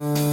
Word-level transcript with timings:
Welcome 0.00 0.28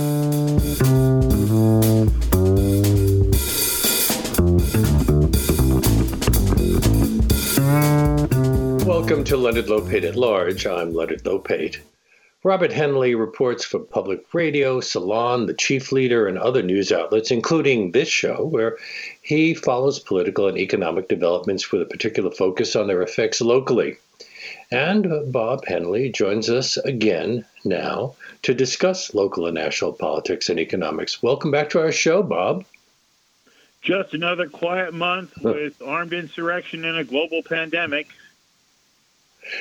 to 9.23 9.37
Leonard 9.37 9.65
Lopate 9.65 10.03
at 10.03 10.15
Large. 10.15 10.67
I'm 10.67 10.93
Leonard 10.93 11.23
Lopate. 11.23 11.79
Robert 12.43 12.69
Hennelly 12.69 13.17
reports 13.19 13.65
for 13.65 13.79
Public 13.79 14.31
Radio, 14.35 14.81
Salon, 14.81 15.47
The 15.47 15.55
Chief 15.55 15.91
Leader, 15.91 16.27
and 16.27 16.37
other 16.37 16.61
news 16.61 16.91
outlets, 16.91 17.31
including 17.31 17.91
this 17.91 18.07
show, 18.07 18.45
where 18.45 18.77
he 19.23 19.55
follows 19.55 19.97
political 19.97 20.47
and 20.47 20.59
economic 20.59 21.07
developments 21.07 21.71
with 21.71 21.81
a 21.81 21.85
particular 21.85 22.29
focus 22.29 22.75
on 22.75 22.85
their 22.85 23.01
effects 23.01 23.41
locally. 23.41 23.97
And 24.69 25.31
Bob 25.31 25.65
Hennelly 25.65 26.13
joins 26.13 26.51
us 26.51 26.77
again 26.77 27.45
now 27.65 28.15
to 28.43 28.53
discuss 28.53 29.13
local 29.13 29.47
and 29.47 29.55
national 29.55 29.93
politics 29.93 30.49
and 30.49 30.59
economics. 30.59 31.21
Welcome 31.21 31.51
back 31.51 31.69
to 31.71 31.79
our 31.79 31.91
show, 31.91 32.23
Bob. 32.23 32.65
Just 33.81 34.13
another 34.13 34.47
quiet 34.47 34.93
month 34.93 35.33
with 35.41 35.81
armed 35.81 36.13
insurrection 36.13 36.85
and 36.85 36.97
a 36.97 37.03
global 37.03 37.43
pandemic. 37.43 38.07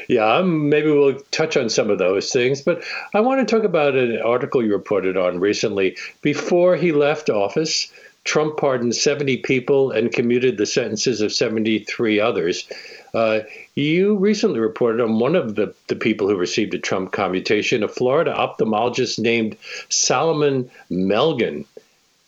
Yeah, 0.09 0.37
um, 0.37 0.71
maybe 0.71 0.91
we'll 0.91 1.21
touch 1.31 1.57
on 1.57 1.69
some 1.69 1.91
of 1.91 1.99
those 1.99 2.33
things, 2.33 2.63
but 2.63 2.83
I 3.13 3.21
want 3.21 3.47
to 3.47 3.55
talk 3.55 3.65
about 3.65 3.95
an 3.95 4.21
article 4.23 4.65
you 4.65 4.73
reported 4.73 5.17
on 5.17 5.41
recently. 5.41 5.99
Before 6.23 6.75
he 6.77 6.93
left 6.93 7.29
office, 7.29 7.93
Trump 8.25 8.57
pardoned 8.57 8.95
70 8.95 9.39
people 9.39 9.91
and 9.91 10.11
commuted 10.11 10.57
the 10.57 10.67
sentences 10.67 11.21
of 11.21 11.33
73 11.33 12.19
others. 12.21 12.67
Uh, 13.15 13.41
you 13.77 14.17
recently 14.17 14.59
reported 14.59 15.01
on 15.01 15.21
one 15.21 15.37
of 15.37 15.55
the, 15.55 15.73
the 15.87 15.95
people 15.95 16.29
who 16.29 16.37
received 16.37 16.75
a 16.75 16.79
Trump 16.79 17.13
commutation, 17.13 17.85
a 17.85 17.89
Florida 17.89 18.35
ophthalmologist 18.37 19.21
named 19.21 19.57
Solomon 19.89 20.69
Melgen. 20.91 21.65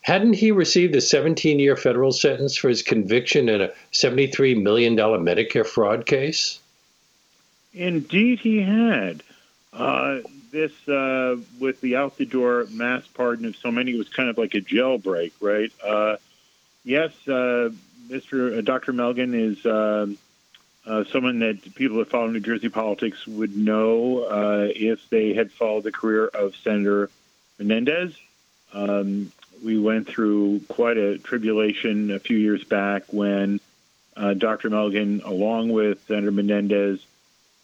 Hadn't 0.03 0.35
he 0.35 0.53
received 0.53 0.95
a 0.95 1.01
17 1.01 1.59
year 1.59 1.77
federal 1.77 2.13
sentence 2.13 2.57
for 2.57 2.69
his 2.69 2.83
conviction 2.83 3.49
in 3.49 3.61
a 3.61 3.73
$73 3.93 4.63
million 4.63 4.97
Medicare 4.97 5.67
fraud 5.67 6.07
case? 6.07 6.61
Indeed, 7.75 8.39
he 8.39 8.63
had. 8.63 9.25
Uh, 9.73 10.21
this, 10.53 10.73
uh, 10.89 11.37
with 11.59 11.81
the 11.81 11.97
out 11.97 12.17
the 12.17 12.25
door 12.25 12.67
mass 12.71 13.05
pardon 13.09 13.47
of 13.47 13.57
so 13.57 13.73
many, 13.73 13.99
was 13.99 14.09
kind 14.09 14.29
of 14.29 14.39
like 14.39 14.55
a 14.55 14.61
jailbreak, 14.61 15.33
right? 15.41 15.73
Uh, 15.85 16.17
yes, 16.85 17.13
uh, 17.27 17.71
Mr. 18.09 18.59
Uh, 18.59 18.61
Dr. 18.61 18.93
Melgen 18.93 19.35
is 19.35 19.67
uh, 20.87 21.05
someone 21.05 21.41
that 21.41 21.75
people 21.75 21.99
that 21.99 22.11
follow 22.11 22.29
New 22.29 22.41
Jersey 22.41 22.69
politics 22.69 23.27
would 23.27 23.57
know 23.57 24.27
if 24.75 25.09
they 25.11 25.35
had 25.35 25.53
followed 25.53 25.85
the 25.85 25.93
career 25.93 26.27
of 26.27 26.55
Senator 26.57 27.11
Menendez. 27.59 28.17
Um, 28.73 29.33
we 29.65 29.79
went 29.79 30.07
through 30.07 30.61
quite 30.69 30.97
a 30.97 31.19
tribulation 31.19 32.11
a 32.11 32.19
few 32.19 32.37
years 32.37 32.63
back 32.63 33.05
when 33.11 33.61
Dr. 34.15 34.71
Melgen, 34.71 35.25
along 35.25 35.71
with 35.71 36.07
Senator 36.07 36.31
Menendez, 36.31 37.01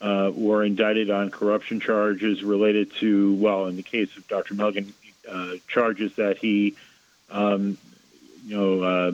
uh, 0.02 0.32
were 0.34 0.64
indicted 0.64 1.10
on 1.10 1.30
corruption 1.30 1.78
charges 1.78 2.42
related 2.42 2.92
to, 2.96 3.34
well, 3.34 3.66
in 3.66 3.76
the 3.76 3.82
case 3.82 4.14
of 4.16 4.26
Dr. 4.26 4.54
Melgen, 4.54 4.92
uh, 5.30 5.54
charges 5.68 6.12
that 6.16 6.38
he, 6.38 6.74
um, 7.30 7.78
you 8.44 8.56
know, 8.56 8.82
uh, 8.82 9.12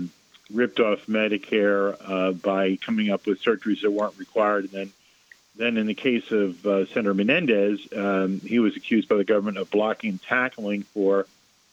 ripped 0.52 0.80
off 0.80 1.06
Medicare 1.06 1.96
uh, 2.04 2.32
by 2.32 2.76
coming 2.76 3.10
up 3.10 3.26
with 3.26 3.42
surgeries 3.42 3.82
that 3.82 3.90
weren't 3.90 4.18
required. 4.18 4.64
And 4.64 4.72
then, 4.72 4.92
then 5.56 5.76
in 5.76 5.86
the 5.86 5.94
case 5.94 6.30
of 6.30 6.64
uh, 6.66 6.86
Senator 6.86 7.14
Menendez, 7.14 7.86
um, 7.94 8.40
he 8.40 8.58
was 8.58 8.76
accused 8.76 9.08
by 9.08 9.16
the 9.16 9.24
government 9.24 9.58
of 9.58 9.70
blocking 9.70 10.10
and 10.10 10.22
tackling 10.22 10.82
for 10.82 11.26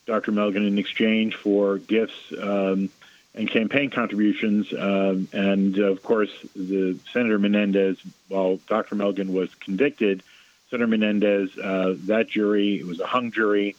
Dr. 0.06 0.32
Melgen 0.32 0.68
in 0.68 0.78
exchange 0.78 1.36
for 1.36 1.78
gifts. 1.78 2.34
Um, 2.40 2.90
and 3.36 3.50
campaign 3.50 3.90
contributions. 3.90 4.74
Um, 4.74 5.28
and 5.34 5.78
of 5.78 6.02
course, 6.02 6.32
the 6.56 6.98
Senator 7.12 7.38
Menendez, 7.38 7.98
while 8.30 8.58
Dr. 8.68 8.96
Melgen 8.96 9.34
was 9.34 9.54
convicted, 9.56 10.24
Senator 10.70 10.88
Menendez, 10.88 11.58
uh, 11.58 11.96
that 12.06 12.30
jury, 12.30 12.80
it 12.80 12.86
was 12.86 13.00
a 13.00 13.06
hung 13.06 13.32
jury, 13.32 13.76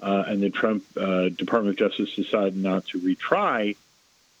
uh, 0.00 0.24
and 0.26 0.42
the 0.42 0.50
Trump 0.50 0.84
uh, 0.96 1.30
Department 1.30 1.80
of 1.80 1.90
Justice 1.90 2.14
decided 2.14 2.56
not 2.56 2.86
to 2.88 3.00
retry 3.00 3.76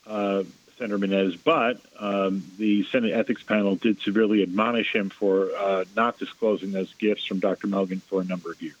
uh, 0.08 0.44
Senator 0.78 0.98
Menendez, 0.98 1.36
but 1.36 1.80
um, 1.98 2.44
the 2.56 2.84
Senate 2.84 3.12
Ethics 3.12 3.42
Panel 3.42 3.74
did 3.74 4.00
severely 4.00 4.42
admonish 4.42 4.94
him 4.94 5.10
for 5.10 5.50
uh, 5.58 5.84
not 5.96 6.18
disclosing 6.18 6.70
those 6.70 6.94
gifts 6.94 7.24
from 7.24 7.40
Dr. 7.40 7.66
Melgen 7.66 8.00
for 8.02 8.20
a 8.20 8.24
number 8.24 8.52
of 8.52 8.62
years. 8.62 8.76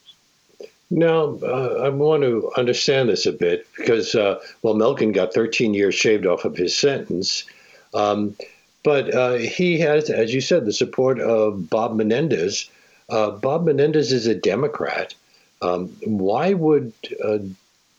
Now, 0.90 1.38
uh, 1.42 1.82
I 1.84 1.90
want 1.90 2.22
to 2.22 2.50
understand 2.56 3.08
this 3.08 3.26
a 3.26 3.32
bit 3.32 3.66
because, 3.76 4.14
uh, 4.14 4.40
well, 4.62 4.74
Melgen 4.74 5.12
got 5.12 5.34
13 5.34 5.74
years 5.74 5.94
shaved 5.94 6.24
off 6.24 6.44
of 6.44 6.56
his 6.56 6.74
sentence. 6.74 7.44
Um, 7.92 8.36
but 8.84 9.12
uh, 9.14 9.34
he 9.34 9.78
has, 9.80 10.08
as 10.08 10.32
you 10.32 10.40
said, 10.40 10.64
the 10.64 10.72
support 10.72 11.20
of 11.20 11.68
Bob 11.68 11.96
Menendez. 11.96 12.70
Uh, 13.10 13.32
Bob 13.32 13.66
Menendez 13.66 14.12
is 14.12 14.26
a 14.26 14.34
Democrat. 14.34 15.14
Um, 15.60 15.88
why 16.04 16.54
would 16.54 16.92
uh, 17.22 17.38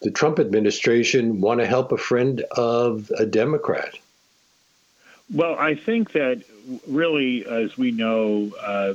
the 0.01 0.11
Trump 0.11 0.39
administration 0.39 1.41
want 1.41 1.59
to 1.59 1.65
help 1.65 1.91
a 1.91 1.97
friend 1.97 2.41
of 2.51 3.11
a 3.17 3.25
Democrat? 3.25 3.93
Well, 5.33 5.55
I 5.55 5.75
think 5.75 6.13
that 6.13 6.43
really, 6.87 7.45
as 7.45 7.77
we 7.77 7.91
know, 7.91 8.51
uh, 8.59 8.93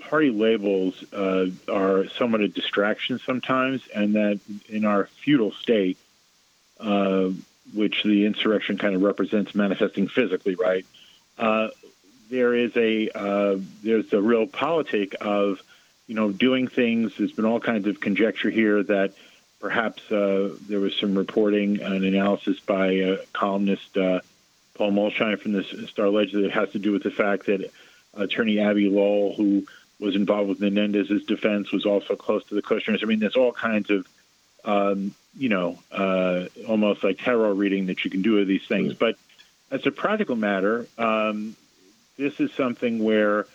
party 0.00 0.30
labels 0.30 1.04
uh, 1.12 1.46
are 1.68 2.08
somewhat 2.08 2.40
a 2.40 2.48
distraction 2.48 3.20
sometimes, 3.24 3.82
and 3.94 4.14
that 4.14 4.40
in 4.68 4.84
our 4.84 5.06
feudal 5.06 5.52
state, 5.52 5.98
uh, 6.80 7.30
which 7.74 8.02
the 8.02 8.26
insurrection 8.26 8.78
kind 8.78 8.96
of 8.96 9.02
represents 9.02 9.54
manifesting 9.54 10.08
physically, 10.08 10.56
right? 10.56 10.84
Uh, 11.38 11.68
there 12.30 12.54
is 12.54 12.76
a 12.76 13.10
uh, 13.10 13.58
there's 13.82 14.12
a 14.12 14.16
realpolitik 14.16 15.14
of 15.16 15.60
you 16.06 16.14
know 16.14 16.32
doing 16.32 16.66
things. 16.66 17.12
There's 17.16 17.32
been 17.32 17.44
all 17.44 17.60
kinds 17.60 17.86
of 17.86 18.00
conjecture 18.00 18.50
here 18.50 18.82
that 18.84 19.12
perhaps 19.60 20.10
uh, 20.10 20.54
there 20.68 20.80
was 20.80 20.96
some 20.96 21.16
reporting 21.16 21.80
and 21.82 22.04
analysis 22.04 22.58
by 22.60 23.18
columnist 23.32 23.96
uh, 23.96 24.20
Paul 24.74 24.92
Mulshine 24.92 25.38
from 25.38 25.52
the 25.52 25.62
Star 25.62 26.08
Ledger 26.08 26.42
that 26.42 26.52
has 26.52 26.70
to 26.70 26.78
do 26.78 26.92
with 26.92 27.02
the 27.02 27.10
fact 27.10 27.46
that 27.46 27.70
Attorney 28.14 28.58
Abbe 28.58 28.88
Lowell, 28.88 29.34
who 29.34 29.66
was 29.98 30.16
involved 30.16 30.48
with 30.48 30.60
Menendez's 30.60 31.24
defense, 31.26 31.70
was 31.70 31.84
also 31.84 32.16
close 32.16 32.44
to 32.46 32.54
the 32.54 32.62
Kushners. 32.62 33.02
I 33.02 33.06
mean, 33.06 33.20
there's 33.20 33.36
all 33.36 33.52
kinds 33.52 33.90
of, 33.90 34.08
um, 34.64 35.14
you 35.36 35.50
know, 35.50 35.78
uh, 35.92 36.46
almost 36.66 37.04
like 37.04 37.18
tarot 37.18 37.52
reading 37.52 37.86
that 37.86 38.04
you 38.04 38.10
can 38.10 38.22
do 38.22 38.38
of 38.38 38.46
these 38.46 38.66
things. 38.66 38.94
But 38.94 39.16
as 39.70 39.86
a 39.86 39.90
practical 39.90 40.36
matter, 40.36 40.86
um, 40.96 41.54
this 42.16 42.40
is 42.40 42.50
something 42.52 43.04
where 43.04 43.46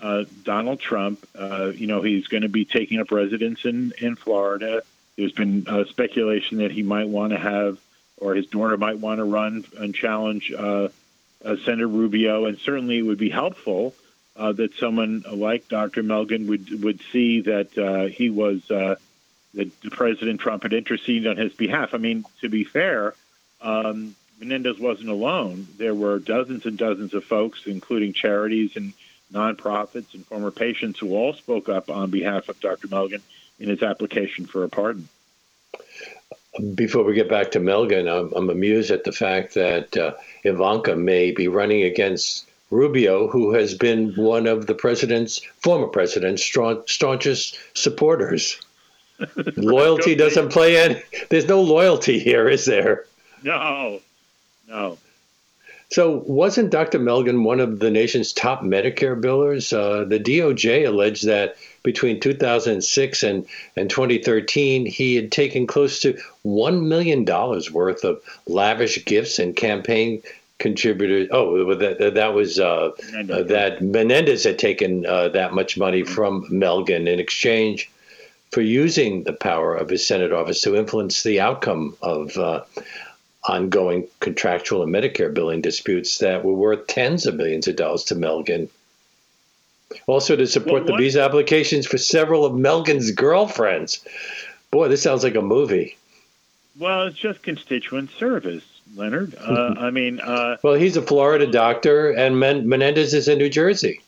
uh, 0.00 0.24
Donald 0.42 0.80
Trump, 0.80 1.24
uh, 1.38 1.70
you 1.74 1.86
know, 1.86 2.02
he's 2.02 2.26
going 2.26 2.42
to 2.42 2.48
be 2.48 2.64
taking 2.64 2.98
up 2.98 3.12
residence 3.12 3.64
in, 3.64 3.92
in 3.98 4.16
Florida. 4.16 4.82
There's 5.16 5.32
been 5.32 5.66
uh, 5.68 5.84
speculation 5.84 6.58
that 6.58 6.72
he 6.72 6.82
might 6.82 7.08
want 7.08 7.32
to 7.32 7.38
have, 7.38 7.78
or 8.16 8.34
his 8.34 8.46
daughter 8.46 8.76
might 8.76 8.98
want 8.98 9.18
to 9.18 9.24
run 9.24 9.64
and 9.78 9.94
challenge 9.94 10.52
uh, 10.52 10.88
uh, 11.44 11.56
Senator 11.64 11.86
Rubio, 11.86 12.46
and 12.46 12.58
certainly 12.58 12.98
it 12.98 13.02
would 13.02 13.18
be 13.18 13.30
helpful 13.30 13.94
uh, 14.36 14.52
that 14.52 14.74
someone 14.74 15.24
like 15.30 15.68
Dr. 15.68 16.02
Melgen 16.02 16.46
would 16.46 16.82
would 16.82 17.00
see 17.12 17.42
that 17.42 17.76
uh, 17.76 18.06
he 18.06 18.30
was 18.30 18.70
uh, 18.70 18.96
that 19.54 19.80
President 19.90 20.40
Trump 20.40 20.62
had 20.62 20.72
interceded 20.72 21.26
on 21.26 21.36
his 21.36 21.52
behalf. 21.52 21.94
I 21.94 21.98
mean, 21.98 22.24
to 22.40 22.48
be 22.48 22.64
fair, 22.64 23.14
um, 23.60 24.16
Menendez 24.40 24.78
wasn't 24.78 25.10
alone. 25.10 25.66
There 25.76 25.94
were 25.94 26.18
dozens 26.18 26.64
and 26.64 26.78
dozens 26.78 27.12
of 27.12 27.24
folks, 27.24 27.66
including 27.66 28.14
charities 28.14 28.76
and 28.76 28.94
nonprofits 29.32 30.14
and 30.14 30.26
former 30.26 30.50
patients, 30.50 30.98
who 30.98 31.14
all 31.14 31.34
spoke 31.34 31.68
up 31.68 31.90
on 31.90 32.10
behalf 32.10 32.48
of 32.48 32.60
Dr. 32.60 32.88
Melgen 32.88 33.20
in 33.62 33.68
his 33.68 33.82
application 33.82 34.44
for 34.44 34.64
a 34.64 34.68
pardon. 34.68 35.08
Before 36.74 37.04
we 37.04 37.14
get 37.14 37.30
back 37.30 37.52
to 37.52 37.60
Melgen, 37.60 38.10
I'm, 38.10 38.32
I'm 38.34 38.50
amused 38.50 38.90
at 38.90 39.04
the 39.04 39.12
fact 39.12 39.54
that 39.54 39.96
uh, 39.96 40.14
Ivanka 40.44 40.96
may 40.96 41.30
be 41.30 41.48
running 41.48 41.82
against 41.84 42.46
Rubio, 42.70 43.28
who 43.28 43.54
has 43.54 43.74
been 43.74 44.12
one 44.14 44.46
of 44.46 44.66
the 44.66 44.74
president's 44.74 45.40
former 45.60 45.86
president's 45.86 46.42
staunchest 46.42 47.58
supporters. 47.74 48.60
loyalty 49.56 50.14
doesn't 50.14 50.50
play 50.50 50.76
any. 50.76 51.02
There's 51.30 51.46
no 51.46 51.62
loyalty 51.62 52.18
here, 52.18 52.48
is 52.48 52.64
there? 52.64 53.06
No, 53.42 54.00
no. 54.68 54.98
So, 55.90 56.22
wasn't 56.26 56.70
Dr. 56.70 56.98
Melgen 56.98 57.44
one 57.44 57.60
of 57.60 57.78
the 57.78 57.90
nation's 57.90 58.32
top 58.32 58.62
Medicare 58.62 59.20
billers? 59.20 59.72
Uh, 59.72 60.04
the 60.04 60.18
DOJ 60.18 60.86
alleged 60.86 61.26
that 61.26 61.56
between 61.82 62.20
2006 62.20 63.22
and, 63.22 63.46
and 63.76 63.90
2013, 63.90 64.86
he 64.86 65.16
had 65.16 65.32
taken 65.32 65.66
close 65.66 66.00
to 66.00 66.18
$1 66.44 66.82
million 66.86 67.24
worth 67.24 68.04
of 68.04 68.20
lavish 68.46 69.04
gifts 69.04 69.38
and 69.38 69.56
campaign 69.56 70.22
contributors. 70.58 71.28
Oh, 71.32 71.74
that 71.74 72.14
that 72.14 72.34
was 72.34 72.60
uh, 72.60 72.90
uh, 73.30 73.42
that 73.42 73.82
Menendez 73.82 74.44
had 74.44 74.58
taken 74.58 75.04
uh, 75.04 75.28
that 75.30 75.52
much 75.52 75.76
money 75.76 76.04
from 76.04 76.44
Melgen 76.44 77.08
in 77.08 77.18
exchange 77.18 77.90
for 78.52 78.60
using 78.60 79.24
the 79.24 79.32
power 79.32 79.74
of 79.74 79.88
his 79.88 80.06
Senate 80.06 80.32
office 80.32 80.60
to 80.62 80.76
influence 80.76 81.22
the 81.22 81.40
outcome 81.40 81.96
of 82.00 82.36
uh, 82.36 82.62
ongoing 83.48 84.06
contractual 84.20 84.82
and 84.82 84.94
Medicare 84.94 85.34
billing 85.34 85.62
disputes 85.62 86.18
that 86.18 86.44
were 86.44 86.54
worth 86.54 86.86
tens 86.86 87.26
of 87.26 87.34
millions 87.34 87.66
of 87.66 87.76
dollars 87.76 88.04
to 88.04 88.14
Melgen. 88.14 88.68
Also, 90.06 90.36
to 90.36 90.46
support 90.46 90.84
well, 90.84 90.96
the 90.96 91.02
visa 91.02 91.22
applications 91.22 91.86
for 91.86 91.98
several 91.98 92.44
of 92.44 92.54
Melgen's 92.54 93.10
girlfriends. 93.12 94.04
Boy, 94.70 94.88
this 94.88 95.02
sounds 95.02 95.22
like 95.22 95.34
a 95.34 95.42
movie. 95.42 95.96
Well, 96.78 97.04
it's 97.04 97.18
just 97.18 97.42
constituent 97.42 98.10
service, 98.10 98.64
Leonard. 98.96 99.34
Uh, 99.42 99.74
I 99.78 99.90
mean, 99.90 100.20
uh, 100.20 100.56
well, 100.62 100.74
he's 100.74 100.96
a 100.96 101.02
Florida 101.02 101.46
doctor, 101.46 102.10
and 102.10 102.38
Men- 102.38 102.68
Menendez 102.68 103.14
is 103.14 103.28
in 103.28 103.38
New 103.38 103.50
Jersey. 103.50 104.00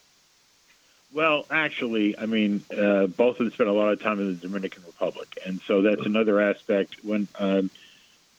Well, 1.12 1.46
actually, 1.48 2.18
I 2.18 2.26
mean, 2.26 2.64
uh, 2.76 3.06
both 3.06 3.38
of 3.38 3.38
them 3.38 3.50
spent 3.52 3.68
a 3.68 3.72
lot 3.72 3.92
of 3.92 4.02
time 4.02 4.18
in 4.18 4.28
the 4.28 4.34
Dominican 4.34 4.82
Republic, 4.84 5.38
and 5.46 5.60
so 5.66 5.82
that's 5.82 6.04
another 6.04 6.40
aspect. 6.40 6.96
When 7.04 7.28
um, 7.38 7.70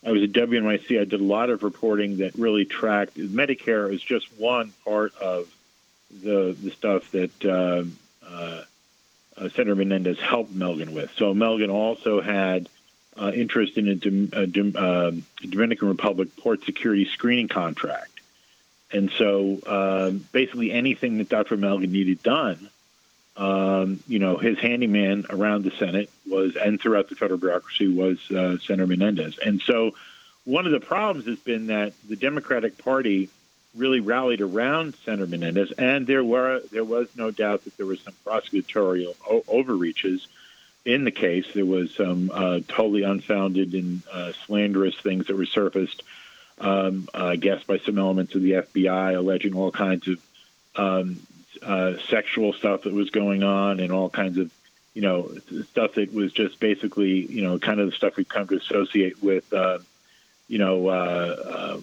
I 0.06 0.12
was 0.12 0.24
at 0.24 0.34
WNYC, 0.34 1.00
I 1.00 1.06
did 1.06 1.22
a 1.22 1.24
lot 1.24 1.50
of 1.50 1.64
reporting 1.64 2.18
that 2.18 2.36
really 2.36 2.66
tracked 2.66 3.16
Medicare 3.16 3.94
is 3.94 4.02
just 4.02 4.28
one 4.38 4.74
part 4.84 5.16
of 5.16 5.48
the 6.12 6.56
the 6.62 6.72
stuff 6.72 7.12
that 7.12 7.46
uh, 7.46 7.84
uh, 8.26 8.64
uh 9.38 9.50
Senator 9.50 9.76
Menendez 9.76 10.20
helped 10.20 10.56
Melgen 10.58 10.94
with. 10.94 11.12
So 11.18 11.34
Melgen 11.34 11.72
also 11.72 12.22
had 12.22 12.70
uh, 13.18 13.32
interest 13.34 13.78
in 13.78 13.88
a, 13.88 14.40
a, 14.40 14.78
uh, 14.78 15.12
Dominican 15.42 15.88
Republic 15.88 16.36
port 16.38 16.64
security 16.64 17.06
screening 17.06 17.48
contract. 17.48 18.12
And 18.92 19.10
so 19.12 19.60
um, 19.66 20.26
basically 20.32 20.72
anything 20.72 21.18
that 21.18 21.30
Dr. 21.30 21.58
Melgen 21.58 21.90
needed 21.90 22.22
done, 22.24 22.70
um, 23.38 24.02
you 24.08 24.20
know, 24.20 24.38
his 24.38 24.58
handyman 24.60 25.26
around 25.30 25.64
the 25.64 25.72
Senate 25.72 26.10
was, 26.30 26.56
and 26.56 26.80
throughout 26.80 27.10
the 27.10 27.16
federal 27.16 27.40
bureaucracy 27.40 27.88
was 27.88 28.20
uh, 28.32 28.58
Senator 28.60 28.88
Menendez. 28.88 29.38
And 29.38 29.62
so 29.62 29.96
one 30.46 30.66
of 30.66 30.72
the 30.72 30.80
problems 30.80 31.26
has 31.26 31.40
been 31.40 31.68
that 31.68 31.94
the 32.08 32.16
Democratic 32.16 32.78
Party 32.78 33.30
really 33.76 34.00
rallied 34.00 34.42
around 34.42 34.96
Senator 35.04 35.28
Menendez, 35.28 35.72
and 35.74 36.08
there 36.08 36.24
were 36.24 36.62
there 36.72 36.84
was 36.84 37.08
no 37.16 37.32
doubt 37.32 37.64
that 37.66 37.78
there 37.78 37.86
were 37.86 37.96
some 37.98 38.14
prosecutorial 38.26 39.16
o- 39.30 39.44
overreaches 39.48 40.28
in 40.86 41.04
the 41.04 41.12
case. 41.12 41.46
There 41.54 41.66
was 41.66 41.94
some 41.94 42.32
uh, 42.34 42.60
totally 42.68 43.04
unfounded 43.04 43.74
and 43.74 44.02
uh, 44.12 44.34
slanderous 44.46 44.96
things 44.96 45.28
that 45.28 45.36
were 45.36 45.46
surfaced, 45.46 46.04
um, 46.60 47.10
uh, 47.14 47.26
I 47.26 47.36
guess, 47.36 47.64
by 47.64 47.80
some 47.80 47.98
elements 47.98 48.36
of 48.36 48.42
the 48.42 48.52
FBI 48.52 49.18
alleging 49.18 49.56
all 49.56 49.72
kinds 49.72 50.08
of 50.08 50.22
um, 50.76 51.20
uh, 51.64 51.94
sexual 52.10 52.54
stuff 52.54 52.84
that 52.84 52.94
was 52.94 53.10
going 53.10 53.44
on 53.44 53.80
and 53.80 53.92
all 53.92 54.10
kinds 54.10 54.38
of, 54.38 54.52
you 54.94 55.02
know, 55.02 55.32
stuff 55.72 55.96
that 55.96 56.14
was 56.14 56.32
just 56.32 56.60
basically, 56.60 57.26
you 57.26 57.42
know, 57.42 57.58
kind 57.58 57.80
of 57.80 57.90
the 57.90 57.96
stuff 57.96 58.16
we 58.16 58.24
come 58.24 58.48
to 58.48 58.58
associate 58.58 59.22
with, 59.24 59.52
uh, 59.54 59.80
you 60.48 60.60
know, 60.60 61.82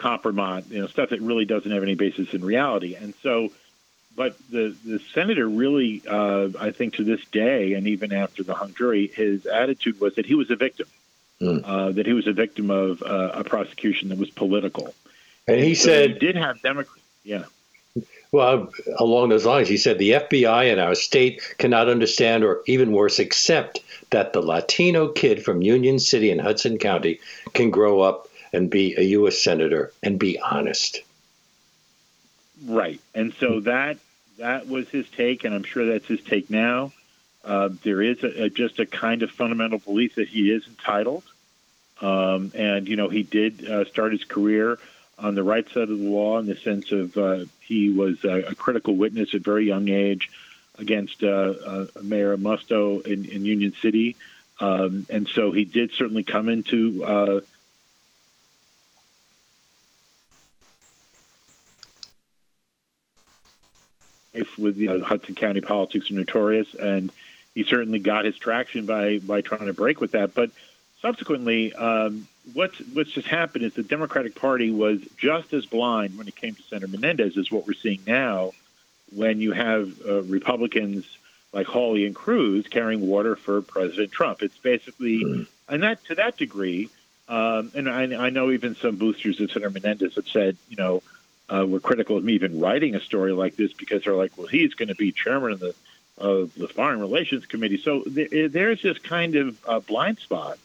compromise, 0.00 0.64
you 0.70 0.80
know, 0.80 0.86
stuff 0.86 1.10
that 1.10 1.20
really 1.20 1.44
doesn't 1.44 1.70
have 1.70 1.82
any 1.82 1.94
basis 1.94 2.32
in 2.34 2.44
reality. 2.44 2.94
And 2.94 3.14
so, 3.22 3.50
but 4.16 4.36
the, 4.50 4.74
the 4.84 4.98
senator 5.14 5.48
really, 5.48 6.02
uh, 6.08 6.48
I 6.58 6.70
think 6.70 6.94
to 6.94 7.04
this 7.04 7.24
day, 7.26 7.74
and 7.74 7.86
even 7.86 8.12
after 8.12 8.42
the 8.42 8.54
hung 8.54 8.74
jury, 8.74 9.06
his 9.06 9.46
attitude 9.46 10.00
was 10.00 10.16
that 10.16 10.26
he 10.26 10.34
was 10.34 10.50
a 10.50 10.56
victim, 10.56 10.88
mm. 11.40 11.62
uh, 11.64 11.92
that 11.92 12.06
he 12.06 12.12
was 12.12 12.26
a 12.26 12.32
victim 12.32 12.70
of 12.70 13.02
uh, 13.02 13.32
a 13.34 13.44
prosecution 13.44 14.08
that 14.08 14.18
was 14.18 14.30
political. 14.30 14.94
And 15.46 15.60
he 15.60 15.74
so 15.74 15.86
said, 15.86 16.18
did 16.18 16.36
have 16.36 16.60
Democrats, 16.62 17.00
yeah. 17.22 17.44
Well, 18.32 18.72
along 18.96 19.30
those 19.30 19.44
lines, 19.44 19.68
he 19.68 19.76
said 19.76 19.98
the 19.98 20.12
FBI 20.12 20.70
and 20.70 20.80
our 20.80 20.94
state 20.94 21.42
cannot 21.58 21.88
understand 21.88 22.44
or 22.44 22.62
even 22.66 22.92
worse, 22.92 23.18
accept 23.18 23.80
that 24.10 24.32
the 24.32 24.40
Latino 24.40 25.08
kid 25.08 25.44
from 25.44 25.62
Union 25.62 25.98
City 25.98 26.30
in 26.30 26.38
Hudson 26.38 26.78
County 26.78 27.20
can 27.52 27.70
grow 27.70 28.00
up 28.00 28.28
and 28.52 28.70
be 28.70 28.94
a 28.96 29.02
U.S. 29.02 29.38
senator 29.38 29.92
and 30.02 30.18
be 30.18 30.38
honest. 30.38 31.00
Right, 32.66 33.00
and 33.14 33.32
so 33.34 33.60
that 33.60 33.98
that 34.38 34.68
was 34.68 34.88
his 34.88 35.08
take, 35.08 35.44
and 35.44 35.54
I'm 35.54 35.62
sure 35.62 35.86
that's 35.86 36.06
his 36.06 36.22
take 36.22 36.50
now. 36.50 36.92
Uh, 37.44 37.70
there 37.82 38.02
is 38.02 38.22
a, 38.22 38.44
a, 38.44 38.50
just 38.50 38.78
a 38.78 38.86
kind 38.86 39.22
of 39.22 39.30
fundamental 39.30 39.78
belief 39.78 40.16
that 40.16 40.28
he 40.28 40.50
is 40.50 40.66
entitled, 40.66 41.22
um, 42.00 42.52
and 42.54 42.86
you 42.86 42.96
know 42.96 43.08
he 43.08 43.22
did 43.22 43.66
uh, 43.66 43.84
start 43.86 44.12
his 44.12 44.24
career 44.24 44.78
on 45.18 45.34
the 45.34 45.42
right 45.42 45.66
side 45.68 45.88
of 45.88 45.98
the 45.98 46.08
law 46.08 46.38
in 46.38 46.46
the 46.46 46.56
sense 46.56 46.92
of 46.92 47.16
uh, 47.16 47.44
he 47.60 47.90
was 47.90 48.22
a, 48.24 48.42
a, 48.48 48.54
critical 48.54 48.96
witness 48.96 49.34
at 49.34 49.42
very 49.42 49.66
young 49.66 49.88
age 49.88 50.30
against 50.78 51.22
uh, 51.22 51.26
uh, 51.26 51.86
Mayor 52.02 52.36
Musto 52.38 53.06
in, 53.06 53.26
in 53.26 53.44
Union 53.44 53.74
City, 53.80 54.16
um, 54.60 55.06
and 55.08 55.28
so 55.28 55.52
he 55.52 55.64
did 55.64 55.92
certainly 55.92 56.24
come 56.24 56.48
into 56.50 57.42
with 64.58 64.76
you 64.76 64.88
know, 64.88 65.00
Hudson 65.00 65.34
County 65.34 65.60
politics 65.60 66.10
are 66.10 66.14
notorious, 66.14 66.74
and 66.74 67.10
he 67.54 67.64
certainly 67.64 67.98
got 67.98 68.24
his 68.24 68.36
traction 68.36 68.86
by 68.86 69.18
by 69.18 69.40
trying 69.40 69.66
to 69.66 69.72
break 69.72 70.00
with 70.00 70.12
that. 70.12 70.34
But 70.34 70.50
subsequently, 71.00 71.72
um, 71.74 72.28
what's 72.52 72.78
what's 72.92 73.10
just 73.10 73.28
happened 73.28 73.64
is 73.64 73.74
the 73.74 73.82
Democratic 73.82 74.34
Party 74.34 74.70
was 74.70 75.00
just 75.16 75.52
as 75.52 75.66
blind 75.66 76.16
when 76.16 76.28
it 76.28 76.36
came 76.36 76.54
to 76.54 76.62
Senator 76.62 76.88
Menendez 76.88 77.36
as 77.36 77.50
what 77.50 77.66
we're 77.66 77.74
seeing 77.74 78.00
now, 78.06 78.52
when 79.14 79.40
you 79.40 79.52
have 79.52 79.92
uh, 80.06 80.22
Republicans 80.22 81.06
like 81.52 81.66
Hawley 81.66 82.06
and 82.06 82.14
Cruz 82.14 82.66
carrying 82.68 83.06
water 83.06 83.34
for 83.34 83.60
President 83.60 84.12
Trump. 84.12 84.42
It's 84.42 84.56
basically, 84.58 85.24
mm-hmm. 85.24 85.42
and 85.68 85.82
that 85.82 86.04
to 86.04 86.14
that 86.16 86.36
degree. 86.36 86.88
Um, 87.28 87.70
and 87.76 87.88
I, 87.88 88.26
I 88.26 88.30
know 88.30 88.50
even 88.50 88.74
some 88.74 88.96
boosters 88.96 89.40
of 89.40 89.52
Senator 89.52 89.70
Menendez 89.70 90.16
have 90.16 90.26
said, 90.26 90.56
you 90.68 90.76
know, 90.76 91.00
uh, 91.50 91.66
were 91.66 91.80
critical 91.80 92.16
of 92.16 92.24
me 92.24 92.34
even 92.34 92.60
writing 92.60 92.94
a 92.94 93.00
story 93.00 93.32
like 93.32 93.56
this 93.56 93.72
because 93.72 94.04
they're 94.04 94.14
like, 94.14 94.36
well, 94.38 94.46
he's 94.46 94.74
going 94.74 94.88
to 94.88 94.94
be 94.94 95.12
chairman 95.12 95.52
of 95.52 95.60
the 95.60 95.74
of 96.16 96.54
the 96.54 96.68
Foreign 96.68 97.00
Relations 97.00 97.46
Committee. 97.46 97.78
So 97.78 98.02
th- 98.02 98.52
there's 98.52 98.82
this 98.82 98.98
kind 98.98 99.36
of 99.36 99.58
uh, 99.66 99.80
blind 99.80 100.18
spot 100.18 100.58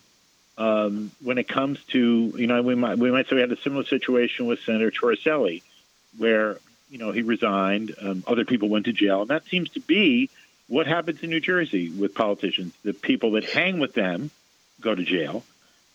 um, 0.57 1.11
when 1.21 1.37
it 1.37 1.47
comes 1.47 1.81
to 1.85 2.33
you 2.37 2.47
know 2.47 2.61
we 2.61 2.75
might 2.75 2.97
we 2.97 3.11
might 3.11 3.27
say 3.27 3.35
we 3.35 3.41
had 3.41 3.51
a 3.51 3.61
similar 3.61 3.85
situation 3.85 4.45
with 4.45 4.59
Senator 4.61 4.91
Torricelli, 4.91 5.63
where 6.17 6.57
you 6.89 6.97
know 6.97 7.11
he 7.11 7.23
resigned, 7.23 7.95
um, 8.01 8.23
other 8.27 8.45
people 8.45 8.69
went 8.69 8.85
to 8.85 8.93
jail, 8.93 9.21
and 9.21 9.29
that 9.29 9.45
seems 9.47 9.71
to 9.71 9.79
be 9.79 10.29
what 10.67 10.87
happens 10.87 11.21
in 11.23 11.29
New 11.29 11.39
Jersey 11.39 11.89
with 11.89 12.13
politicians. 12.13 12.73
The 12.83 12.94
people 12.94 13.31
that 13.31 13.45
hang 13.45 13.80
with 13.80 13.94
them 13.94 14.30
go 14.81 14.94
to 14.94 15.04
jail 15.04 15.44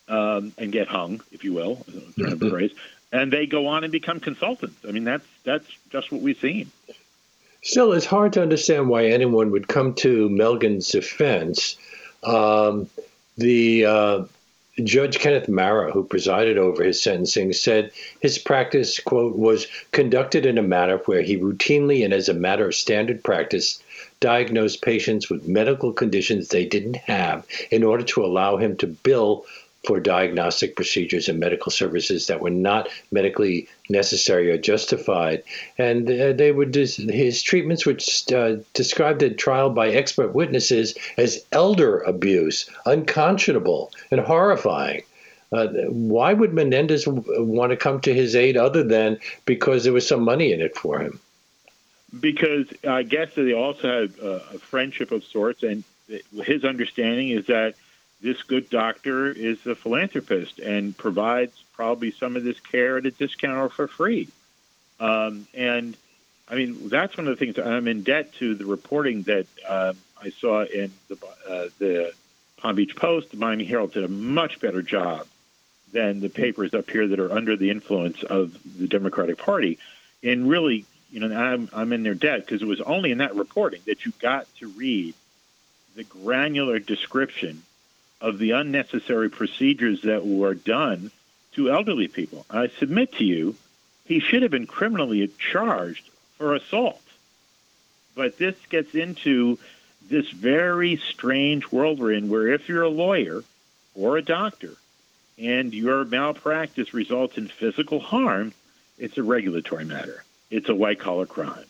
um, 0.08 0.52
and 0.58 0.72
get 0.72 0.88
hung, 0.88 1.20
if 1.32 1.44
you 1.44 1.52
will, 1.52 1.76
phrase 2.38 2.72
and 3.12 3.32
they 3.32 3.46
go 3.46 3.66
on 3.66 3.84
and 3.84 3.92
become 3.92 4.20
consultants. 4.20 4.76
I 4.86 4.92
mean, 4.92 5.04
that's 5.04 5.26
that's 5.44 5.66
just 5.90 6.12
what 6.12 6.20
we've 6.20 6.38
seen. 6.38 6.70
Still, 7.62 7.92
it's 7.92 8.06
hard 8.06 8.32
to 8.34 8.42
understand 8.42 8.88
why 8.88 9.06
anyone 9.06 9.50
would 9.50 9.68
come 9.68 9.94
to 9.94 10.28
Melgen's 10.30 10.88
defense. 10.88 11.76
Um, 12.24 12.88
the 13.36 13.84
uh, 13.84 14.24
Judge 14.82 15.18
Kenneth 15.18 15.48
Marra, 15.48 15.92
who 15.92 16.04
presided 16.04 16.56
over 16.56 16.82
his 16.82 17.02
sentencing, 17.02 17.52
said 17.52 17.90
his 18.20 18.38
practice, 18.38 18.98
quote, 18.98 19.36
was 19.36 19.66
conducted 19.92 20.46
in 20.46 20.58
a 20.58 20.62
manner 20.62 20.98
where 20.98 21.22
he 21.22 21.36
routinely 21.36 22.04
and 22.04 22.14
as 22.14 22.28
a 22.28 22.34
matter 22.34 22.66
of 22.66 22.74
standard 22.74 23.22
practice 23.22 23.82
diagnosed 24.20 24.82
patients 24.82 25.30
with 25.30 25.48
medical 25.48 25.92
conditions 25.92 26.48
they 26.48 26.64
didn't 26.64 26.96
have 26.96 27.46
in 27.70 27.82
order 27.82 28.04
to 28.04 28.24
allow 28.24 28.56
him 28.56 28.76
to 28.76 28.86
bill 28.86 29.44
for 29.84 29.98
diagnostic 29.98 30.76
procedures 30.76 31.28
and 31.28 31.40
medical 31.40 31.72
services 31.72 32.26
that 32.26 32.40
were 32.40 32.50
not 32.50 32.88
medically 33.10 33.68
necessary 33.88 34.50
or 34.50 34.58
justified. 34.58 35.42
And 35.78 36.08
uh, 36.10 36.32
they 36.32 36.52
would 36.52 36.74
his 36.74 37.42
treatments 37.42 37.86
were 37.86 37.96
uh, 38.36 38.56
described 38.74 39.22
at 39.22 39.38
trial 39.38 39.70
by 39.70 39.88
expert 39.88 40.34
witnesses 40.34 40.96
as 41.16 41.44
elder 41.50 42.00
abuse, 42.00 42.68
unconscionable, 42.84 43.92
and 44.10 44.20
horrifying. 44.20 45.02
Uh, 45.52 45.66
why 45.88 46.32
would 46.32 46.52
Menendez 46.52 47.06
want 47.08 47.70
to 47.70 47.76
come 47.76 48.00
to 48.02 48.14
his 48.14 48.36
aid 48.36 48.56
other 48.56 48.84
than 48.84 49.18
because 49.46 49.82
there 49.82 49.92
was 49.92 50.06
some 50.06 50.22
money 50.22 50.52
in 50.52 50.60
it 50.60 50.76
for 50.76 51.00
him? 51.00 51.18
Because 52.20 52.66
I 52.86 53.02
guess 53.02 53.34
they 53.34 53.52
also 53.52 54.02
had 54.02 54.12
a 54.20 54.58
friendship 54.58 55.10
of 55.10 55.24
sorts, 55.24 55.62
and 55.62 55.82
his 56.44 56.64
understanding 56.64 57.30
is 57.30 57.46
that 57.46 57.74
this 58.22 58.42
good 58.42 58.68
doctor 58.68 59.30
is 59.30 59.64
a 59.66 59.74
philanthropist 59.74 60.58
and 60.58 60.96
provides 60.96 61.64
probably 61.72 62.10
some 62.10 62.36
of 62.36 62.44
this 62.44 62.60
care 62.60 62.98
at 62.98 63.06
a 63.06 63.10
discount 63.10 63.58
or 63.58 63.68
for 63.68 63.88
free. 63.88 64.28
Um, 64.98 65.46
and 65.54 65.96
I 66.48 66.56
mean, 66.56 66.88
that's 66.88 67.16
one 67.16 67.26
of 67.26 67.38
the 67.38 67.44
things 67.44 67.58
I'm 67.58 67.88
in 67.88 68.02
debt 68.02 68.34
to 68.34 68.54
the 68.54 68.66
reporting 68.66 69.22
that 69.22 69.46
um, 69.66 69.96
I 70.22 70.30
saw 70.30 70.64
in 70.64 70.90
the, 71.08 71.16
uh, 71.48 71.68
the 71.78 72.12
Palm 72.58 72.76
Beach 72.76 72.94
Post. 72.94 73.30
The 73.30 73.38
Miami 73.38 73.64
Herald 73.64 73.92
did 73.92 74.04
a 74.04 74.08
much 74.08 74.60
better 74.60 74.82
job 74.82 75.26
than 75.92 76.20
the 76.20 76.28
papers 76.28 76.74
up 76.74 76.90
here 76.90 77.08
that 77.08 77.18
are 77.18 77.32
under 77.32 77.56
the 77.56 77.70
influence 77.70 78.22
of 78.22 78.56
the 78.78 78.86
Democratic 78.86 79.38
Party. 79.38 79.78
And 80.22 80.48
really, 80.48 80.84
you 81.10 81.20
know, 81.20 81.34
I'm, 81.34 81.68
I'm 81.72 81.92
in 81.92 82.02
their 82.02 82.14
debt 82.14 82.40
because 82.40 82.62
it 82.62 82.68
was 82.68 82.80
only 82.82 83.12
in 83.12 83.18
that 83.18 83.34
reporting 83.34 83.80
that 83.86 84.04
you 84.04 84.12
got 84.20 84.46
to 84.56 84.68
read 84.68 85.14
the 85.96 86.04
granular 86.04 86.78
description 86.78 87.62
of 88.20 88.38
the 88.38 88.52
unnecessary 88.52 89.30
procedures 89.30 90.02
that 90.02 90.26
were 90.26 90.54
done 90.54 91.10
to 91.52 91.70
elderly 91.70 92.08
people. 92.08 92.46
I 92.50 92.68
submit 92.78 93.12
to 93.14 93.24
you, 93.24 93.56
he 94.04 94.20
should 94.20 94.42
have 94.42 94.50
been 94.50 94.66
criminally 94.66 95.30
charged 95.38 96.08
for 96.36 96.54
assault. 96.54 97.02
But 98.14 98.38
this 98.38 98.56
gets 98.68 98.94
into 98.94 99.58
this 100.08 100.30
very 100.30 100.96
strange 100.96 101.70
world 101.70 101.98
we're 101.98 102.12
in 102.12 102.28
where 102.28 102.48
if 102.48 102.68
you're 102.68 102.82
a 102.82 102.88
lawyer 102.88 103.42
or 103.94 104.16
a 104.16 104.22
doctor 104.22 104.72
and 105.38 105.72
your 105.72 106.04
malpractice 106.04 106.92
results 106.92 107.38
in 107.38 107.48
physical 107.48 108.00
harm, 108.00 108.52
it's 108.98 109.16
a 109.16 109.22
regulatory 109.22 109.84
matter. 109.84 110.24
It's 110.50 110.68
a 110.68 110.74
white 110.74 110.98
collar 110.98 111.26
crime. 111.26 111.64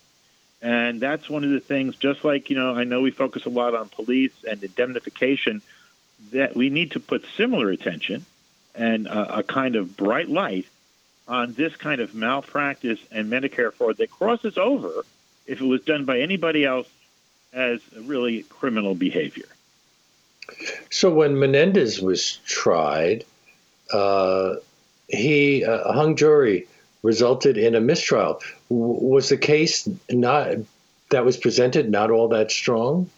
And 0.62 1.00
that's 1.00 1.30
one 1.30 1.45
of 1.45 1.50
the 1.50 1.61
things, 1.61 1.97
just 1.97 2.25
like, 2.25 2.50
you 2.50 2.57
know, 2.57 2.75
I 2.75 2.85
know 2.85 3.00
we 3.00 3.11
focus 3.11 3.47
a 3.47 3.50
lot 3.50 3.75
on 3.75 3.88
police 3.88 4.33
and 4.49 4.62
indemnification, 4.62 5.62
that 6.32 6.54
we 6.54 6.70
need 6.70 6.92
to 6.92 7.00
put 7.00 7.24
similar 7.36 7.70
attention 7.70 8.24
and 8.74 9.06
a, 9.06 9.38
a 9.38 9.42
kind 9.42 9.76
of 9.76 9.96
bright 9.96 10.28
light 10.28 10.66
on 11.26 11.52
this 11.54 11.74
kind 11.76 12.00
of 12.00 12.14
malpractice 12.14 12.98
and 13.10 13.30
Medicare 13.30 13.72
fraud 13.72 13.96
that 13.98 14.10
crosses 14.10 14.58
over 14.58 15.04
if 15.46 15.60
it 15.60 15.64
was 15.64 15.82
done 15.82 16.04
by 16.04 16.20
anybody 16.20 16.64
else 16.64 16.88
as 17.52 17.80
really 17.96 18.42
criminal 18.44 18.94
behavior. 18.94 19.46
So 20.90 21.12
when 21.12 21.38
Menendez 21.38 22.00
was 22.00 22.38
tried, 22.44 23.24
uh, 23.92 24.56
he 25.08 25.64
uh, 25.64 25.92
hung 25.92 26.16
jury 26.16 26.66
resulted 27.02 27.56
in 27.56 27.74
a 27.74 27.80
mistrial. 27.80 28.40
W- 28.68 29.12
was 29.12 29.28
the 29.28 29.36
case 29.36 29.88
not 30.10 30.56
that 31.10 31.24
was 31.24 31.36
presented 31.36 31.90
not 31.90 32.10
all 32.10 32.28
that 32.28 32.50
strong? 32.50 33.10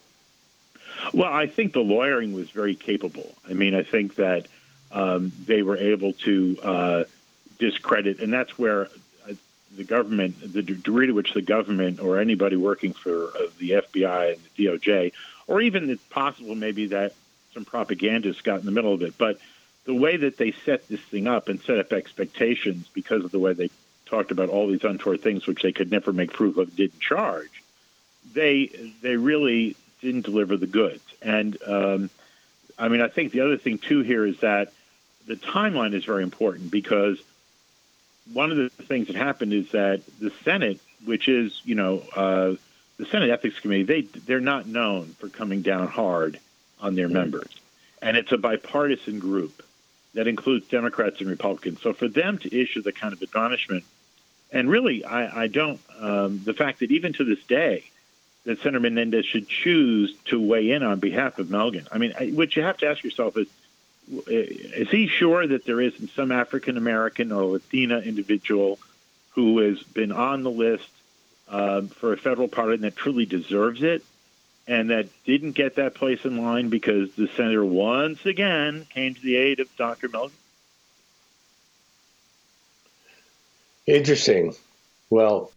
Well, 1.13 1.33
I 1.33 1.47
think 1.47 1.73
the 1.73 1.81
lawyering 1.81 2.33
was 2.33 2.51
very 2.51 2.75
capable. 2.75 3.35
I 3.49 3.53
mean, 3.53 3.75
I 3.75 3.83
think 3.83 4.17
that 4.17 4.47
um, 4.91 5.33
they 5.47 5.63
were 5.63 5.77
able 5.77 6.15
to 6.15 6.59
uh, 6.63 7.05
discredit, 7.59 8.21
and 8.21 8.33
that's 8.33 8.59
where 8.59 8.89
uh, 9.29 9.35
the 9.77 9.85
government, 9.85 10.37
the 10.53 10.63
degree 10.63 11.07
to 11.07 11.13
which 11.13 11.35
the 11.35 11.43
government 11.43 12.01
or 12.01 12.19
anybody 12.19 12.57
working 12.57 12.93
for 12.93 13.29
uh, 13.29 13.47
the 13.59 13.71
FBI 13.71 14.35
and 14.35 14.43
the 14.57 14.67
DOJ, 14.67 15.13
or 15.47 15.61
even 15.61 15.91
it's 15.91 16.03
possible 16.05 16.55
maybe 16.55 16.87
that 16.89 17.15
some 17.53 17.65
propagandists 17.65 18.41
got 18.41 18.61
in 18.61 18.67
the 18.67 18.73
middle 18.73 18.95
of 18.95 19.03
it, 19.03 19.19
but 19.19 19.39
the 19.85 19.95
way 19.95 20.17
that 20.17 20.39
they 20.39 20.53
set 20.65 20.89
this 20.89 21.01
thing 21.01 21.27
up 21.27 21.49
and 21.49 21.61
set 21.61 21.79
up 21.79 21.93
expectations 21.93 22.89
because 22.95 23.25
of 23.25 23.33
the 23.33 23.39
way 23.39 23.53
they 23.53 23.69
talked 24.07 24.31
about 24.31 24.49
all 24.49 24.69
these 24.69 24.85
untoward 24.85 25.21
things 25.21 25.47
which 25.47 25.63
they 25.63 25.73
could 25.73 25.91
never 25.91 26.13
make 26.13 26.33
proof 26.33 26.57
of 26.57 26.75
didn't 26.77 27.01
charge 27.01 27.63
they 28.35 28.67
they 29.01 29.17
really 29.17 29.77
didn't 30.03 30.27
deliver 30.27 30.57
the 30.57 30.67
goods. 30.67 31.03
And 31.23 31.57
um, 31.67 32.11
i 32.79 32.89
mean 32.89 33.03
i 33.03 33.09
think 33.09 33.33
the 33.33 33.41
other 33.41 33.59
thing 33.59 33.77
too 33.77 34.01
here 34.01 34.25
is 34.25 34.41
that 34.41 34.73
the 35.27 35.37
timeline 35.37 35.93
is 35.93 36.07
very 36.07 36.23
important 36.23 36.71
because 36.71 37.19
one 38.33 38.51
of 38.51 38.57
the 38.57 38.71
things 38.71 39.09
that 39.09 39.17
happened 39.17 39.53
is 39.53 39.71
that 39.73 40.01
the 40.19 40.33
senate 40.43 40.81
which 41.05 41.29
is 41.29 41.61
you 41.65 41.75
know 41.75 42.03
uh, 42.17 42.55
the 42.97 43.05
senate 43.07 43.29
ethics 43.29 43.61
committee 43.61 43.83
they 43.83 44.01
they're 44.27 44.41
not 44.41 44.67
known 44.67 45.15
for 45.19 45.29
coming 45.29 45.61
down 45.61 45.87
hard 45.87 46.39
on 46.83 46.97
their 46.97 47.09
members. 47.09 47.49
And 48.03 48.17
it's 48.17 48.33
a 48.33 48.39
bipartisan 48.39 49.21
group 49.21 49.63
that 50.15 50.27
includes 50.27 50.69
Democrats 50.69 51.21
and 51.21 51.31
Republicans. 51.31 51.81
So 51.81 51.93
for 51.93 52.09
them 52.09 52.37
to 52.39 52.55
issue 52.55 52.83
the 52.83 52.93
kind 52.93 53.13
of 53.15 53.23
admonishment, 53.23 53.85
and 54.51 54.69
really, 54.69 55.05
I, 55.05 55.45
I 55.45 55.47
don't, 55.47 55.81
um, 55.99 56.43
the 56.45 56.53
fact 56.53 56.81
that 56.81 56.91
even 56.91 57.15
to 57.15 57.25
this 57.25 57.43
day, 57.45 57.85
that 58.45 58.59
Senator 58.59 58.81
Menendez 58.81 59.25
should 59.25 59.49
choose 59.49 60.15
to 60.27 60.41
weigh 60.41 60.71
in 60.73 60.83
on 60.83 60.99
behalf 60.99 61.39
of 61.39 61.49
Melgen. 61.49 61.87
I 61.93 61.99
mean, 61.99 62.13
what 62.35 62.57
you 62.57 62.63
have 62.63 62.79
to 62.79 62.87
ask 62.87 63.05
yourself 63.05 63.37
is, 63.37 63.47
is 64.27 64.91
he 64.91 65.07
sure 65.07 65.47
that 65.47 65.65
there 65.65 65.81
isn't 65.81 66.11
some 66.11 66.33
African 66.33 66.77
American 66.77 67.31
or 67.31 67.45
Latina 67.45 67.99
individual 67.99 68.79
who 69.31 69.59
has 69.61 69.83
been 69.83 70.13
on 70.13 70.43
the 70.43 70.51
list 70.51 70.89
uh, 71.49 71.83
for 71.83 72.13
a 72.13 72.17
federal 72.17 72.49
pardon 72.49 72.81
that 72.81 72.97
truly 72.97 73.27
deserves 73.27 73.83
it? 73.83 74.03
and 74.67 74.91
that 74.91 75.09
didn't 75.25 75.53
get 75.53 75.77
that 75.77 75.95
place 75.95 76.25
in 76.25 76.43
line 76.43 76.69
because 76.69 77.13
the 77.15 77.29
senator 77.37 77.65
once 77.65 78.25
again 78.25 78.87
came 78.91 79.15
to 79.15 79.21
the 79.21 79.37
aid 79.37 79.61
of 79.61 79.75
Dr. 79.77 80.09
Melgen. 80.09 80.31
Interesting. 83.87 84.55
Well, 85.11 85.51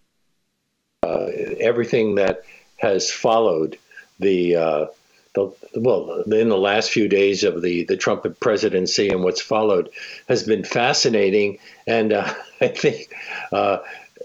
uh, 1.04 1.28
everything 1.60 2.16
that 2.16 2.44
has 2.78 3.12
followed 3.12 3.78
the, 4.20 4.56
uh, 4.56 4.86
the 5.34 5.54
well 5.76 6.22
in 6.22 6.50
the 6.50 6.58
last 6.58 6.92
few 6.92 7.10
days 7.10 7.44
of 7.44 7.62
the 7.62 7.84
the 7.84 7.98
Trump 7.98 8.26
presidency 8.40 9.10
and 9.10 9.22
what's 9.22 9.42
followed 9.42 9.90
has 10.30 10.44
been 10.44 10.64
fascinating, 10.64 11.60
and 11.86 12.14
uh, 12.14 12.34
I 12.62 12.70
think 12.70 13.14
uh, 13.52 13.80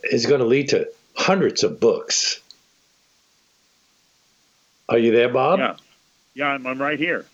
is 0.05 0.27
going 0.27 0.41
to 0.41 0.47
lead 0.47 0.69
to 0.69 0.89
hundreds 1.17 1.65
of 1.65 1.81
books 1.81 2.41
are 4.91 4.99
you 4.99 5.13
there, 5.13 5.29
Bob? 5.29 5.61
Yeah, 5.61 5.77
yeah, 6.35 6.49
I'm, 6.49 6.67
I'm 6.67 6.83
right 6.83 6.99
here. 6.99 7.25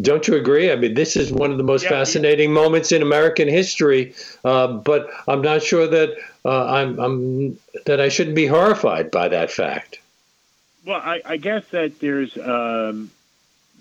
Don't 0.00 0.26
you 0.26 0.36
agree? 0.36 0.70
I 0.70 0.76
mean, 0.76 0.94
this 0.94 1.16
is 1.16 1.32
one 1.32 1.50
of 1.50 1.58
the 1.58 1.64
most 1.64 1.84
yeah, 1.84 1.90
fascinating 1.90 2.50
yeah. 2.50 2.54
moments 2.54 2.92
in 2.92 3.02
American 3.02 3.48
history, 3.48 4.14
uh, 4.44 4.68
but 4.68 5.10
I'm 5.28 5.42
not 5.42 5.62
sure 5.62 5.86
that 5.86 6.16
uh, 6.44 6.66
I'm, 6.66 6.98
I'm, 6.98 7.58
that 7.86 8.00
I 8.00 8.08
shouldn't 8.08 8.36
be 8.36 8.46
horrified 8.46 9.10
by 9.10 9.28
that 9.28 9.50
fact. 9.50 9.98
Well, 10.86 11.00
I, 11.00 11.20
I 11.24 11.36
guess 11.36 11.64
that 11.68 12.00
there's 12.00 12.36
um, 12.38 13.10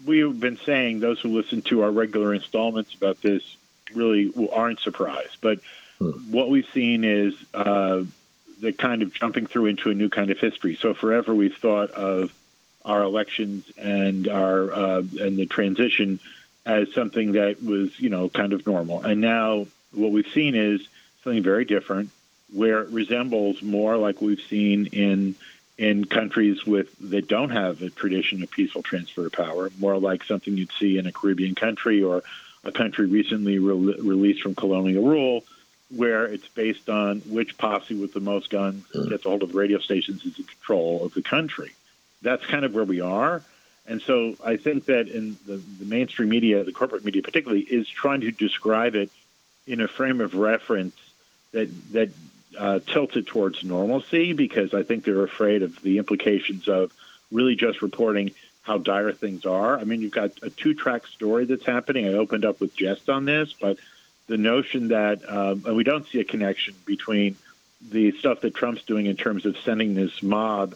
we've 0.06 0.40
been 0.40 0.58
saying 0.58 1.00
those 1.00 1.20
who 1.20 1.30
listen 1.30 1.62
to 1.64 1.84
our 1.84 1.92
regular 1.92 2.34
installments 2.34 2.94
about 2.94 3.22
this 3.22 3.42
really 3.94 4.32
aren't 4.52 4.80
surprised, 4.80 5.38
but 5.42 5.60
hmm. 6.00 6.12
what 6.32 6.50
we've 6.50 6.68
seen 6.74 7.04
is 7.04 7.34
uh, 7.54 8.04
the 8.60 8.72
kind 8.72 9.02
of 9.02 9.14
jumping 9.14 9.48
through 9.48 9.68
into 9.68 9.90
a 9.90 9.94
new 9.94 10.10
kind 10.10 10.30
of 10.30 10.40
history. 10.40 10.76
So 10.76 10.94
forever 10.94 11.34
we've 11.34 11.56
thought 11.56 11.92
of 11.92 12.32
our 12.86 13.04
elections 13.04 13.66
and 13.78 14.28
our 14.28 14.72
uh, 14.72 15.04
and 15.20 15.38
the 15.38 15.46
transition 15.46 16.20
as 16.66 16.94
something 16.94 17.34
that 17.34 17.64
was 17.64 18.00
you 18.00 18.10
know 18.10 18.30
kind 18.30 18.54
of 18.54 18.66
normal, 18.66 19.04
and 19.04 19.22
now 19.22 19.68
what 19.94 20.12
we've 20.12 20.32
seen 20.34 20.56
is 20.56 20.88
something 21.24 21.44
very 21.44 21.66
different, 21.66 22.10
where 22.54 22.82
it 22.82 22.90
resembles 22.90 23.62
more 23.62 23.98
like 23.98 24.22
we've 24.22 24.42
seen 24.42 24.88
in 24.88 25.36
in 25.78 26.06
countries 26.06 26.66
with 26.66 26.96
that 27.10 27.28
don't 27.28 27.50
have 27.50 27.82
a 27.82 27.90
tradition 27.90 28.44
of 28.44 28.52
peaceful 28.52 28.84
transfer 28.84 29.26
of 29.26 29.32
power, 29.32 29.72
more 29.80 29.98
like 29.98 30.24
something 30.24 30.56
you'd 30.56 30.72
see 30.74 30.98
in 30.98 31.08
a 31.08 31.12
Caribbean 31.12 31.56
country 31.56 32.04
or 32.04 32.24
a 32.64 32.72
country 32.72 33.08
recently 33.08 33.58
re- 33.58 33.96
released 34.00 34.42
from 34.42 34.54
colonial 34.54 35.04
rule 35.04 35.44
where 35.96 36.26
it's 36.26 36.48
based 36.50 36.90
on 36.90 37.20
which 37.22 37.58
posse 37.58 37.96
with 37.96 38.14
the 38.14 38.20
most 38.20 38.50
guns 38.50 38.86
mm. 38.96 39.10
gets 39.10 39.26
a 39.26 39.30
hold 39.30 39.44
of 39.44 39.52
the 39.52 39.58
radio 39.58 39.80
stations 39.80 40.24
is 40.26 40.38
in 40.38 40.46
control 40.46 41.04
of 41.04 41.14
the 41.14 41.22
country. 41.22 41.72
That's 42.22 42.46
kind 42.46 42.66
of 42.66 42.74
where 42.74 42.84
we 42.84 43.02
are. 43.02 43.42
And 43.88 44.02
so 44.02 44.36
I 44.44 44.58
think 44.58 44.86
that 44.86 45.08
in 45.08 45.38
the, 45.46 45.58
the 45.58 45.86
mainstream 45.86 46.30
media, 46.30 46.64
the 46.64 46.72
corporate 46.72 47.04
media 47.04 47.22
particularly, 47.22 47.62
is 47.62 47.90
trying 47.90 48.22
to 48.22 48.32
describe 48.32 48.96
it 48.96 49.10
in 49.68 49.82
a 49.82 49.88
frame 49.88 50.22
of 50.22 50.36
reference 50.36 50.96
that 51.52 51.70
that 51.94 52.10
uh, 52.58 52.80
tilted 52.86 53.28
towards 53.28 53.64
normalcy 53.64 54.34
because 54.34 54.74
I 54.74 54.84
think 54.84 55.04
they're 55.04 55.24
afraid 55.24 55.64
of 55.64 55.82
the 55.82 55.98
implications 55.98 56.68
of 56.68 56.92
really 57.32 57.56
just 57.56 57.82
reporting 57.82 58.32
how 58.62 58.78
dire 58.78 59.14
things 59.14 59.46
are. 59.46 59.80
I 59.80 59.84
mean, 59.86 60.02
you've 60.02 60.12
got 60.12 60.32
a 60.44 60.50
two-track 60.50 61.08
story 61.08 61.46
that's 61.46 61.66
happening. 61.66 62.06
I 62.08 62.14
opened 62.14 62.46
up 62.46 62.60
with 62.60 62.76
jest 62.76 63.10
on 63.10 63.26
this, 63.26 63.54
but 63.60 63.78
the 64.28 64.38
notion 64.38 64.90
that, 64.90 65.28
um, 65.28 65.64
and 65.66 65.76
we 65.76 65.84
don't 65.84 66.08
see 66.08 66.20
a 66.20 66.24
connection 66.24 66.76
between 66.86 67.38
the 67.90 68.12
stuff 68.20 68.42
that 68.42 68.54
Trump's 68.54 68.84
doing 68.84 69.08
in 69.08 69.16
terms 69.16 69.46
of 69.46 69.58
sending 69.58 69.96
this 69.96 70.22
mob 70.22 70.76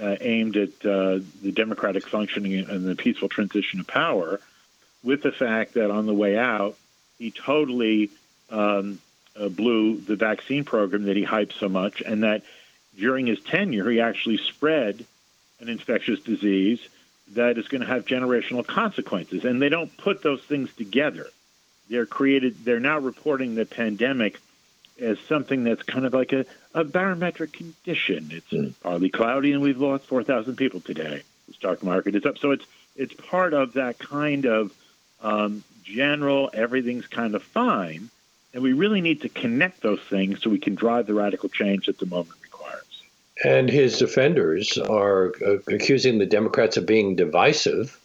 uh, 0.00 0.16
aimed 0.20 0.56
at 0.56 0.68
uh, 0.84 1.20
the 1.42 1.52
democratic 1.52 2.06
functioning 2.08 2.54
and 2.54 2.86
the 2.86 2.94
peaceful 2.94 3.28
transition 3.28 3.80
of 3.80 3.86
power, 3.86 4.40
with 5.02 5.22
the 5.22 5.32
fact 5.32 5.74
that 5.74 5.90
on 5.90 6.06
the 6.06 6.14
way 6.14 6.36
out, 6.36 6.76
he 7.18 7.30
totally 7.30 8.10
um, 8.50 9.00
uh, 9.38 9.48
blew 9.48 9.96
the 9.96 10.16
vaccine 10.16 10.64
program 10.64 11.04
that 11.04 11.16
he 11.16 11.24
hyped 11.24 11.52
so 11.58 11.68
much, 11.68 12.00
and 12.00 12.22
that 12.22 12.42
during 12.96 13.26
his 13.26 13.40
tenure, 13.40 13.90
he 13.90 14.00
actually 14.00 14.38
spread 14.38 15.04
an 15.60 15.68
infectious 15.68 16.20
disease 16.20 16.80
that 17.34 17.58
is 17.58 17.68
going 17.68 17.80
to 17.80 17.86
have 17.86 18.06
generational 18.06 18.66
consequences. 18.66 19.44
And 19.44 19.60
they 19.60 19.68
don't 19.68 19.94
put 19.96 20.22
those 20.22 20.42
things 20.42 20.72
together 20.74 21.28
they're 21.88 22.06
created. 22.06 22.64
They're 22.64 22.80
now 22.80 22.98
reporting 22.98 23.54
the 23.54 23.64
pandemic 23.64 24.40
as 25.00 25.18
something 25.28 25.64
that's 25.64 25.82
kind 25.82 26.04
of 26.06 26.14
like 26.14 26.32
a, 26.32 26.44
a 26.74 26.84
barometric 26.84 27.52
condition. 27.52 28.30
It's 28.32 28.50
mm. 28.50 28.74
partly 28.82 29.08
cloudy, 29.08 29.52
and 29.52 29.62
we've 29.62 29.78
lost 29.78 30.06
four 30.06 30.22
thousand 30.22 30.56
people 30.56 30.80
today. 30.80 31.22
The 31.46 31.54
stock 31.54 31.82
market 31.82 32.14
is 32.14 32.26
up, 32.26 32.38
so 32.38 32.50
it's 32.50 32.64
it's 32.96 33.14
part 33.14 33.54
of 33.54 33.74
that 33.74 33.98
kind 33.98 34.44
of 34.44 34.72
um, 35.22 35.64
general. 35.84 36.50
Everything's 36.52 37.06
kind 37.06 37.34
of 37.34 37.42
fine, 37.42 38.10
and 38.52 38.62
we 38.62 38.72
really 38.72 39.00
need 39.00 39.22
to 39.22 39.28
connect 39.28 39.82
those 39.82 40.00
things 40.00 40.42
so 40.42 40.50
we 40.50 40.58
can 40.58 40.74
drive 40.74 41.06
the 41.06 41.14
radical 41.14 41.48
change 41.48 41.86
that 41.86 41.98
the 41.98 42.06
moment 42.06 42.36
requires. 42.42 43.02
And 43.44 43.70
his 43.70 43.98
defenders 43.98 44.78
are 44.78 45.32
uh, 45.46 45.58
accusing 45.68 46.18
the 46.18 46.26
Democrats 46.26 46.76
of 46.76 46.86
being 46.86 47.14
divisive 47.14 47.98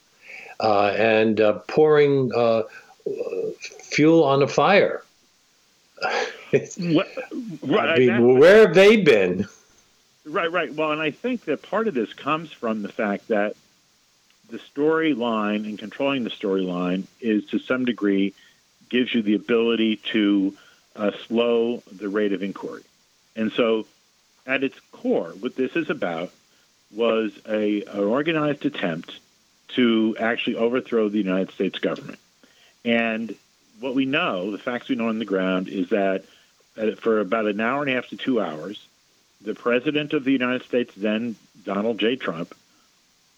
uh, 0.59 0.93
and 0.95 1.41
uh, 1.41 1.53
pouring 1.67 2.31
uh, 2.35 2.63
fuel 3.59 4.23
on 4.23 4.43
a 4.43 4.47
fire. 4.47 5.03
what, 6.77 7.07
right, 7.63 7.89
I 7.89 7.99
mean, 7.99 8.39
where 8.39 8.67
have 8.67 8.75
they 8.75 8.97
been? 8.97 9.47
Right, 10.25 10.51
right. 10.51 10.73
Well, 10.73 10.91
and 10.91 11.01
I 11.01 11.11
think 11.11 11.45
that 11.45 11.63
part 11.63 11.87
of 11.87 11.93
this 11.93 12.13
comes 12.13 12.51
from 12.51 12.81
the 12.81 12.89
fact 12.89 13.27
that 13.29 13.55
the 14.49 14.59
storyline 14.59 15.65
and 15.65 15.79
controlling 15.79 16.23
the 16.23 16.29
storyline 16.29 17.05
is 17.19 17.45
to 17.47 17.59
some 17.59 17.85
degree 17.85 18.33
gives 18.89 19.13
you 19.13 19.21
the 19.21 19.33
ability 19.33 19.97
to 20.11 20.55
uh, 20.95 21.11
slow 21.27 21.81
the 21.91 22.07
rate 22.07 22.33
of 22.33 22.43
inquiry. 22.43 22.83
And 23.35 23.51
so, 23.51 23.87
at 24.45 24.63
its 24.63 24.79
core, 24.91 25.33
what 25.39 25.55
this 25.55 25.75
is 25.75 25.89
about 25.89 26.31
was 26.95 27.31
a, 27.47 27.83
an 27.83 28.03
organized 28.03 28.65
attempt 28.65 29.19
to 29.69 30.15
actually 30.19 30.55
overthrow 30.55 31.09
the 31.09 31.17
United 31.17 31.51
States 31.51 31.79
government. 31.79 32.19
And 32.85 33.35
what 33.79 33.95
we 33.95 34.05
know, 34.05 34.51
the 34.51 34.57
facts 34.57 34.87
we 34.87 34.95
know 34.95 35.09
on 35.09 35.19
the 35.19 35.25
ground, 35.25 35.67
is 35.67 35.89
that 35.89 36.25
for 36.99 37.19
about 37.19 37.45
an 37.45 37.59
hour 37.59 37.81
and 37.81 37.91
a 37.91 37.93
half 37.93 38.07
to 38.09 38.17
two 38.17 38.41
hours, 38.41 38.85
the 39.41 39.53
president 39.53 40.13
of 40.13 40.23
the 40.23 40.31
United 40.31 40.63
States, 40.63 40.93
then 40.95 41.35
Donald 41.63 41.99
J. 41.99 42.15
Trump, 42.15 42.55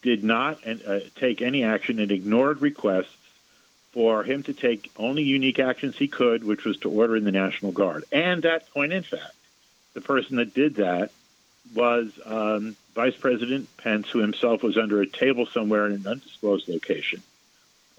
did 0.02 0.24
not 0.24 0.60
uh, 0.68 1.00
take 1.16 1.42
any 1.42 1.64
action 1.64 2.00
and 2.00 2.12
ignored 2.12 2.62
requests 2.62 3.16
for 3.92 4.24
him 4.24 4.44
to 4.44 4.54
take 4.54 4.92
only 4.98 5.24
unique 5.24 5.58
actions 5.58 5.98
he 5.98 6.08
could, 6.08 6.44
which 6.44 6.64
was 6.64 6.78
to 6.78 6.90
order 6.90 7.16
in 7.16 7.24
the 7.24 7.32
National 7.32 7.72
Guard. 7.72 8.04
And 8.12 8.46
at 8.46 8.70
point, 8.72 8.94
in 8.94 9.04
fact, 9.04 9.34
the 9.94 10.02
person 10.02 10.36
that 10.36 10.54
did 10.54 10.76
that 10.76 11.12
was 11.74 12.12
um, 12.26 12.76
Vice 12.94 13.16
President 13.16 13.68
Pence, 13.78 14.10
who 14.10 14.20
himself 14.20 14.62
was 14.62 14.78
under 14.78 15.02
a 15.02 15.08
table 15.08 15.46
somewhere 15.48 15.88
in 15.88 15.94
an 15.94 16.06
undisclosed 16.06 16.68
location. 16.68 17.24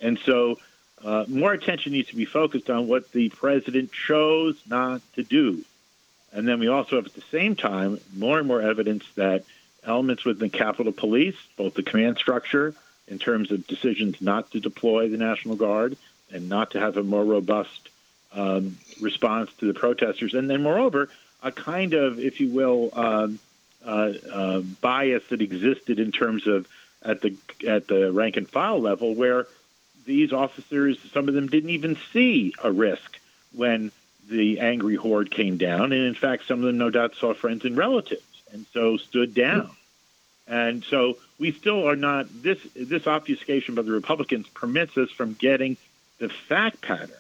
And 0.00 0.18
so 0.18 0.58
uh, 1.04 1.24
more 1.28 1.52
attention 1.52 1.92
needs 1.92 2.08
to 2.08 2.16
be 2.16 2.24
focused 2.24 2.70
on 2.70 2.88
what 2.88 3.12
the 3.12 3.28
president 3.28 3.92
chose 3.92 4.60
not 4.68 5.00
to 5.14 5.22
do. 5.22 5.64
And 6.32 6.46
then 6.46 6.58
we 6.58 6.68
also 6.68 6.96
have 6.96 7.06
at 7.06 7.14
the 7.14 7.22
same 7.30 7.56
time 7.56 8.00
more 8.14 8.38
and 8.38 8.48
more 8.48 8.62
evidence 8.62 9.04
that 9.14 9.44
elements 9.84 10.24
within 10.24 10.50
the 10.50 10.58
Capitol 10.58 10.92
Police, 10.92 11.36
both 11.56 11.74
the 11.74 11.82
command 11.82 12.18
structure 12.18 12.74
in 13.08 13.18
terms 13.18 13.52
of 13.52 13.66
decisions 13.66 14.20
not 14.20 14.50
to 14.50 14.60
deploy 14.60 15.08
the 15.08 15.16
National 15.16 15.56
Guard 15.56 15.96
and 16.32 16.48
not 16.48 16.72
to 16.72 16.80
have 16.80 16.96
a 16.96 17.02
more 17.02 17.24
robust 17.24 17.88
um, 18.32 18.76
response 19.00 19.50
to 19.58 19.66
the 19.66 19.74
protesters, 19.74 20.34
and 20.34 20.50
then 20.50 20.62
moreover, 20.62 21.08
a 21.42 21.52
kind 21.52 21.94
of, 21.94 22.18
if 22.18 22.40
you 22.40 22.48
will, 22.48 22.90
um, 22.92 23.38
uh, 23.84 24.12
uh, 24.32 24.60
bias 24.80 25.22
that 25.28 25.40
existed 25.40 25.98
in 26.00 26.12
terms 26.12 26.46
of 26.46 26.66
at 27.02 27.20
the 27.22 27.36
at 27.66 27.86
the 27.86 28.10
rank 28.10 28.36
and 28.36 28.48
file 28.48 28.80
level, 28.80 29.14
where 29.14 29.46
these 30.06 30.32
officers, 30.32 30.98
some 31.12 31.28
of 31.28 31.34
them 31.34 31.48
didn't 31.48 31.70
even 31.70 31.96
see 32.12 32.54
a 32.62 32.70
risk 32.70 33.18
when 33.52 33.92
the 34.28 34.60
angry 34.60 34.96
horde 34.96 35.30
came 35.30 35.56
down, 35.56 35.92
and 35.92 36.02
in 36.02 36.14
fact, 36.14 36.46
some 36.46 36.60
of 36.60 36.64
them 36.64 36.78
no 36.78 36.90
doubt 36.90 37.14
saw 37.16 37.34
friends 37.34 37.64
and 37.64 37.76
relatives, 37.76 38.22
and 38.52 38.66
so 38.72 38.96
stood 38.96 39.34
down. 39.34 39.70
And 40.48 40.84
so 40.84 41.18
we 41.38 41.52
still 41.52 41.88
are 41.88 41.96
not 41.96 42.26
this 42.42 42.58
this 42.74 43.06
obfuscation 43.06 43.74
by 43.74 43.82
the 43.82 43.92
Republicans 43.92 44.46
permits 44.48 44.96
us 44.96 45.10
from 45.10 45.34
getting 45.34 45.76
the 46.18 46.28
fact 46.28 46.80
pattern, 46.80 47.10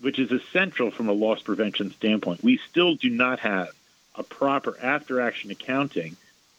which 0.00 0.18
is 0.18 0.32
essential 0.32 0.90
from 0.90 1.08
a 1.08 1.12
loss 1.12 1.40
prevention 1.42 1.92
standpoint. 1.92 2.42
We 2.42 2.58
still 2.68 2.96
do 2.96 3.10
not 3.10 3.40
have 3.40 3.70
a 4.16 4.22
proper 4.22 4.76
after 4.82 5.20
action 5.20 5.50
accounting 5.50 6.16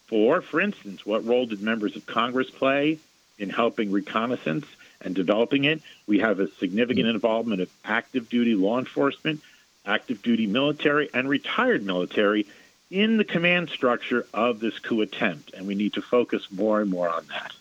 for, 0.08 0.42
for 0.42 0.62
instance, 0.62 1.06
what 1.06 1.26
role 1.26 1.46
did 1.46 1.62
members 1.62 1.96
of 1.96 2.06
Congress 2.06 2.50
play 2.50 3.00
in 3.38 3.50
helping 3.50 3.92
reconnaissance 3.92 4.66
and 5.06 5.16
developing 5.16 5.64
it? 5.64 5.82
We 6.08 6.20
have 6.20 6.40
a 6.40 6.52
significant 6.56 7.08
mm-hmm. 7.08 7.16
involvement 7.16 7.62
of 7.62 7.70
active 7.86 8.28
duty 8.30 8.56
law 8.56 8.80
enforcement, 8.80 9.42
active 9.86 10.22
duty 10.22 10.48
military, 10.48 11.10
and 11.14 11.30
retired 11.30 11.86
military 11.86 12.48
in 12.92 13.18
the 13.18 13.24
command 13.24 13.70
structure 13.70 14.26
of 14.34 14.60
this 14.60 14.78
coup 14.80 15.02
attempt, 15.02 15.54
and 15.54 15.68
we 15.68 15.76
need 15.76 15.94
to 15.94 16.02
focus 16.02 16.48
more 16.52 16.82
and 16.82 16.90
more 16.90 17.10
on 17.10 17.26
that. 17.28 17.54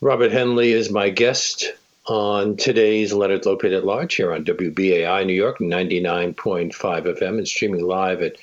Robert 0.00 0.30
Hennelly 0.30 0.72
is 0.72 0.90
my 0.90 1.08
guest 1.08 1.72
on 2.06 2.56
today's 2.56 3.12
Leonard 3.12 3.42
Lopate 3.42 3.76
at 3.76 3.84
Large 3.84 4.14
here 4.14 4.32
on 4.32 4.44
WBAI 4.44 5.26
New 5.26 5.32
York 5.32 5.58
99.5 5.58 6.72
FM 6.72 7.38
and 7.38 7.48
streaming 7.48 7.84
live 7.84 8.22
at 8.22 8.36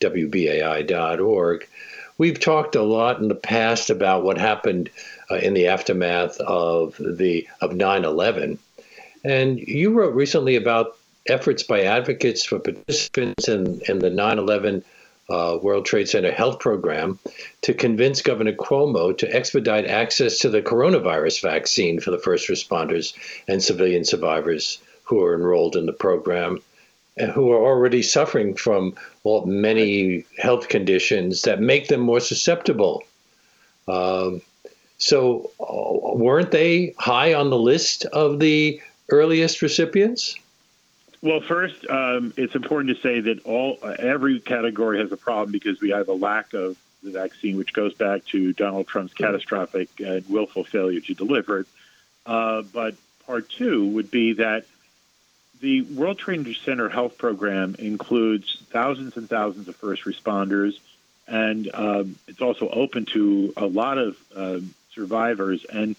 WBAI.org. 0.00 1.68
We've 2.20 2.38
talked 2.38 2.74
a 2.74 2.82
lot 2.82 3.18
in 3.18 3.28
the 3.28 3.34
past 3.34 3.88
about 3.88 4.24
what 4.24 4.36
happened 4.36 4.90
uh, 5.30 5.36
in 5.36 5.54
the 5.54 5.68
aftermath 5.68 6.38
of 6.38 6.94
the 6.98 7.48
of 7.62 7.70
9/11, 7.70 8.58
and 9.24 9.58
you 9.58 9.94
wrote 9.94 10.14
recently 10.14 10.56
about 10.56 10.98
efforts 11.26 11.62
by 11.62 11.84
advocates 11.84 12.44
for 12.44 12.58
participants 12.58 13.48
in, 13.48 13.80
in 13.88 14.00
the 14.00 14.10
9 14.10 14.38
11 14.38 14.84
uh, 15.30 15.58
World 15.62 15.86
Trade 15.86 16.10
Center 16.10 16.30
health 16.30 16.58
program 16.58 17.18
to 17.62 17.72
convince 17.72 18.20
Governor 18.20 18.52
Cuomo 18.52 19.16
to 19.16 19.34
expedite 19.34 19.86
access 19.86 20.40
to 20.40 20.50
the 20.50 20.60
coronavirus 20.60 21.40
vaccine 21.40 22.00
for 22.00 22.10
the 22.10 22.18
first 22.18 22.50
responders 22.50 23.14
and 23.48 23.62
civilian 23.62 24.04
survivors 24.04 24.76
who 25.04 25.22
are 25.24 25.34
enrolled 25.34 25.74
in 25.74 25.86
the 25.86 25.94
program 25.94 26.60
who 27.28 27.52
are 27.52 27.64
already 27.64 28.02
suffering 28.02 28.54
from 28.54 28.94
well, 29.24 29.44
many 29.46 30.24
health 30.38 30.68
conditions 30.68 31.42
that 31.42 31.60
make 31.60 31.88
them 31.88 32.00
more 32.00 32.20
susceptible. 32.20 33.02
Um, 33.88 34.42
so, 34.98 35.50
uh, 35.58 36.16
weren't 36.16 36.50
they 36.50 36.94
high 36.98 37.34
on 37.34 37.50
the 37.50 37.58
list 37.58 38.04
of 38.06 38.38
the 38.38 38.80
earliest 39.08 39.62
recipients? 39.62 40.36
Well, 41.22 41.40
first, 41.40 41.86
um, 41.88 42.32
it's 42.36 42.54
important 42.54 42.96
to 42.96 43.02
say 43.02 43.20
that 43.20 43.44
all 43.44 43.78
uh, 43.82 43.96
every 43.98 44.40
category 44.40 45.00
has 45.00 45.12
a 45.12 45.16
problem 45.16 45.52
because 45.52 45.80
we 45.80 45.90
have 45.90 46.08
a 46.08 46.14
lack 46.14 46.54
of 46.54 46.76
the 47.02 47.10
vaccine, 47.10 47.56
which 47.56 47.72
goes 47.72 47.94
back 47.94 48.24
to 48.26 48.52
Donald 48.52 48.86
Trump's 48.86 49.14
catastrophic 49.14 49.88
and 50.00 50.26
willful 50.28 50.64
failure 50.64 51.00
to 51.00 51.14
deliver 51.14 51.60
it. 51.60 51.66
Uh, 52.24 52.62
but 52.62 52.94
part 53.26 53.48
two 53.48 53.86
would 53.88 54.10
be 54.10 54.34
that 54.34 54.66
the 55.60 55.82
World 55.82 56.18
Trade 56.18 56.56
Center 56.64 56.88
Health 56.88 57.18
Program 57.18 57.76
includes 57.78 58.62
thousands 58.70 59.16
and 59.16 59.28
thousands 59.28 59.68
of 59.68 59.76
first 59.76 60.04
responders, 60.04 60.78
and 61.28 61.70
um, 61.74 62.16
it's 62.26 62.40
also 62.40 62.68
open 62.68 63.04
to 63.06 63.52
a 63.56 63.66
lot 63.66 63.98
of 63.98 64.16
uh, 64.34 64.58
survivors. 64.94 65.64
And 65.64 65.96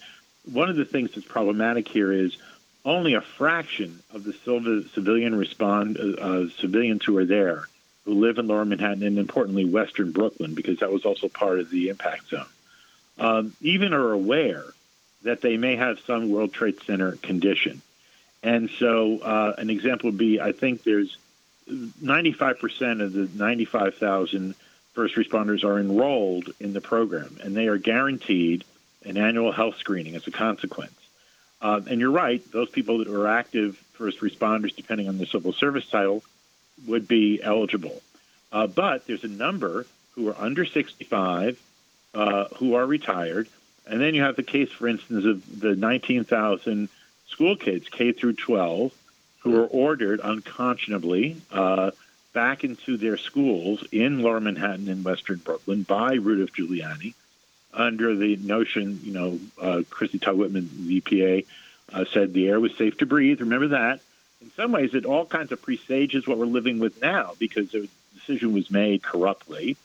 one 0.50 0.68
of 0.68 0.76
the 0.76 0.84
things 0.84 1.12
that's 1.14 1.26
problematic 1.26 1.88
here 1.88 2.12
is 2.12 2.36
only 2.84 3.14
a 3.14 3.20
fraction 3.20 4.02
of 4.12 4.24
the 4.24 4.32
civilian 4.92 5.34
respond 5.36 5.98
uh, 5.98 6.20
uh, 6.20 6.48
civilians 6.58 7.04
who 7.04 7.16
are 7.18 7.24
there 7.24 7.68
who 8.04 8.14
live 8.14 8.38
in 8.38 8.48
Lower 8.48 8.64
Manhattan 8.64 9.04
and 9.04 9.18
importantly 9.18 9.64
Western 9.64 10.10
Brooklyn 10.10 10.54
because 10.54 10.80
that 10.80 10.92
was 10.92 11.04
also 11.04 11.28
part 11.28 11.60
of 11.60 11.70
the 11.70 11.88
impact 11.88 12.28
zone. 12.28 12.46
Um, 13.18 13.54
even 13.60 13.92
are 13.92 14.10
aware 14.10 14.64
that 15.22 15.40
they 15.40 15.56
may 15.56 15.76
have 15.76 16.00
some 16.00 16.30
World 16.30 16.52
Trade 16.52 16.82
Center 16.84 17.12
condition. 17.12 17.80
And 18.42 18.70
so, 18.78 19.18
uh, 19.20 19.54
an 19.58 19.70
example 19.70 20.10
would 20.10 20.18
be 20.18 20.40
I 20.40 20.52
think 20.52 20.82
there's 20.82 21.16
95% 21.68 23.02
of 23.02 23.12
the 23.12 23.28
95,000 23.34 24.54
first 24.94 25.14
responders 25.14 25.64
are 25.64 25.78
enrolled 25.78 26.50
in 26.60 26.72
the 26.72 26.80
program, 26.80 27.38
and 27.42 27.56
they 27.56 27.68
are 27.68 27.78
guaranteed 27.78 28.64
an 29.04 29.16
annual 29.16 29.52
health 29.52 29.76
screening 29.78 30.16
as 30.16 30.26
a 30.26 30.30
consequence. 30.30 30.94
Uh, 31.60 31.80
and 31.88 32.00
you're 32.00 32.10
right; 32.10 32.42
those 32.52 32.68
people 32.68 32.98
that 32.98 33.08
are 33.08 33.28
active 33.28 33.76
first 33.94 34.20
responders, 34.20 34.74
depending 34.74 35.08
on 35.08 35.18
the 35.18 35.26
civil 35.26 35.52
service 35.52 35.86
title, 35.88 36.22
would 36.86 37.06
be 37.06 37.40
eligible. 37.42 38.02
Uh, 38.50 38.66
but 38.66 39.06
there's 39.06 39.24
a 39.24 39.28
number 39.28 39.86
who 40.14 40.28
are 40.28 40.36
under 40.38 40.64
65 40.64 41.60
uh, 42.14 42.44
who 42.56 42.74
are 42.74 42.84
retired, 42.84 43.48
and 43.86 44.00
then 44.00 44.14
you 44.14 44.22
have 44.22 44.36
the 44.36 44.42
case, 44.42 44.70
for 44.70 44.88
instance, 44.88 45.24
of 45.24 45.60
the 45.60 45.74
19,000 45.76 46.88
school 47.32 47.56
kids, 47.56 47.88
K 47.88 48.12
through 48.12 48.34
12, 48.34 48.92
who 49.40 49.50
were 49.50 49.66
ordered 49.66 50.20
unconscionably 50.20 51.36
uh, 51.50 51.90
back 52.32 52.62
into 52.62 52.96
their 52.96 53.16
schools 53.16 53.84
in 53.90 54.22
Lower 54.22 54.40
Manhattan 54.40 54.88
and 54.88 55.04
Western 55.04 55.38
Brooklyn 55.38 55.82
by 55.82 56.14
Rudolph 56.14 56.52
Giuliani 56.52 57.14
under 57.74 58.14
the 58.14 58.36
notion, 58.36 59.00
you 59.02 59.12
know, 59.12 59.40
uh, 59.60 59.82
Christie 59.88 60.18
Todd 60.18 60.36
Whitman, 60.36 60.68
the 60.86 61.00
EPA, 61.00 61.46
uh, 61.92 62.04
said 62.12 62.32
the 62.32 62.48
air 62.48 62.60
was 62.60 62.76
safe 62.76 62.98
to 62.98 63.06
breathe. 63.06 63.40
Remember 63.40 63.68
that. 63.68 64.00
In 64.40 64.50
some 64.52 64.72
ways, 64.72 64.94
it 64.94 65.04
all 65.04 65.24
kinds 65.24 65.52
of 65.52 65.62
presages 65.62 66.26
what 66.26 66.38
we're 66.38 66.46
living 66.46 66.78
with 66.78 67.00
now 67.00 67.32
because 67.38 67.74
a 67.74 67.86
decision 68.14 68.52
was 68.52 68.70
made 68.70 69.02
corruptly 69.02 69.76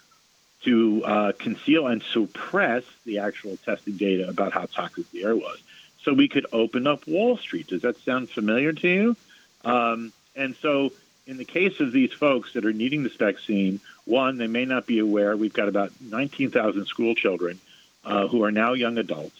to 0.64 1.04
uh, 1.06 1.32
conceal 1.38 1.88
and 1.88 2.02
suppress 2.02 2.84
the 3.06 3.20
actual 3.20 3.58
testing 3.58 3.96
data 3.96 4.28
about 4.28 4.52
how 4.52 4.66
toxic 4.66 5.10
the 5.12 5.24
air 5.24 5.36
was. 5.36 5.60
So 6.08 6.14
we 6.14 6.30
could 6.30 6.46
open 6.54 6.88
up 6.88 7.06
Wall 7.06 7.36
Street. 7.36 7.68
Does 7.68 7.82
that 7.82 8.00
sound 8.06 8.30
familiar 8.30 8.72
to 8.72 8.88
you? 8.88 9.18
Um, 9.66 10.14
and 10.38 10.56
so 10.56 10.94
in 11.26 11.36
the 11.36 11.44
case 11.44 11.82
of 11.82 11.92
these 11.92 12.14
folks 12.14 12.54
that 12.54 12.64
are 12.64 12.72
needing 12.72 13.04
this 13.04 13.16
vaccine, 13.16 13.82
one, 14.06 14.38
they 14.38 14.48
may 14.48 14.64
not 14.64 14.88
be 14.88 15.00
aware. 15.00 15.36
We've 15.36 15.52
got 15.52 15.68
about 15.68 15.92
19,000 16.00 16.86
school 16.86 17.14
children 17.14 17.60
uh, 18.06 18.30
who 18.30 18.46
are 18.46 18.54
now 18.54 18.72
young 18.72 18.98
adults. 18.98 19.36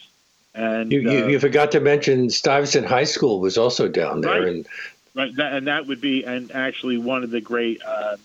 And 0.54 0.92
you, 0.92 1.00
you, 1.00 1.24
uh, 1.24 1.28
you, 1.28 1.40
forgot 1.40 1.72
to 1.72 1.80
mention 1.80 2.30
Stuyvesant 2.30 2.86
High 2.86 3.06
School 3.06 3.40
was 3.40 3.58
also 3.58 3.88
down 3.88 4.20
there, 4.20 4.42
right, 4.42 4.48
and 4.50 4.68
right, 5.16 5.34
that, 5.38 5.54
and 5.54 5.68
that 5.68 5.88
would 5.88 6.02
be 6.02 6.26
and 6.26 6.52
actually 6.52 6.98
one 6.98 7.24
of 7.24 7.32
the 7.32 7.40
great. 7.40 7.82
Uh, 7.82 8.18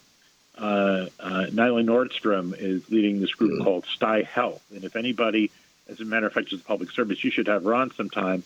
uh, 0.59 1.07
uh, 1.21 1.47
Lila 1.51 1.83
Nordstrom 1.83 2.55
is 2.59 2.91
leading 2.91 3.21
this 3.21 3.33
group 3.35 3.53
mm-hmm. 3.53 3.65
called 3.65 3.85
Stuy 3.85 4.25
Health, 4.25 4.63
and 4.75 4.83
if 4.83 4.97
anybody, 4.97 5.51
as 5.93 6.01
a 6.01 6.05
matter 6.05 6.27
of 6.27 6.33
fact, 6.33 6.53
is 6.53 6.61
a 6.61 6.65
public 6.65 6.91
service, 6.91 7.23
you 7.23 7.31
should 7.31 7.47
have 7.47 7.65
her 7.65 7.75
on 7.75 7.93
sometime. 7.93 8.43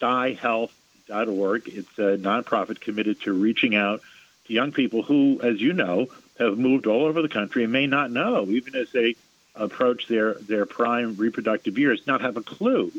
StuyHealth.org. 0.00 1.68
It's 1.68 1.98
a 1.98 2.18
nonprofit 2.18 2.80
committed 2.80 3.20
to 3.22 3.32
reaching 3.32 3.74
out 3.74 4.00
to 4.46 4.52
young 4.52 4.72
people 4.72 5.02
who, 5.02 5.40
as 5.42 5.60
you 5.60 5.72
know, 5.72 6.08
have 6.38 6.58
moved 6.58 6.86
all 6.86 7.04
over 7.04 7.22
the 7.22 7.28
country 7.28 7.64
and 7.64 7.72
may 7.72 7.86
not 7.86 8.10
know, 8.10 8.46
even 8.46 8.74
as 8.74 8.90
they 8.92 9.16
approach 9.54 10.06
their, 10.06 10.34
their 10.34 10.66
prime 10.66 11.16
reproductive 11.16 11.78
years, 11.78 12.06
not 12.06 12.20
have 12.20 12.36
a 12.36 12.42
clue 12.42 12.92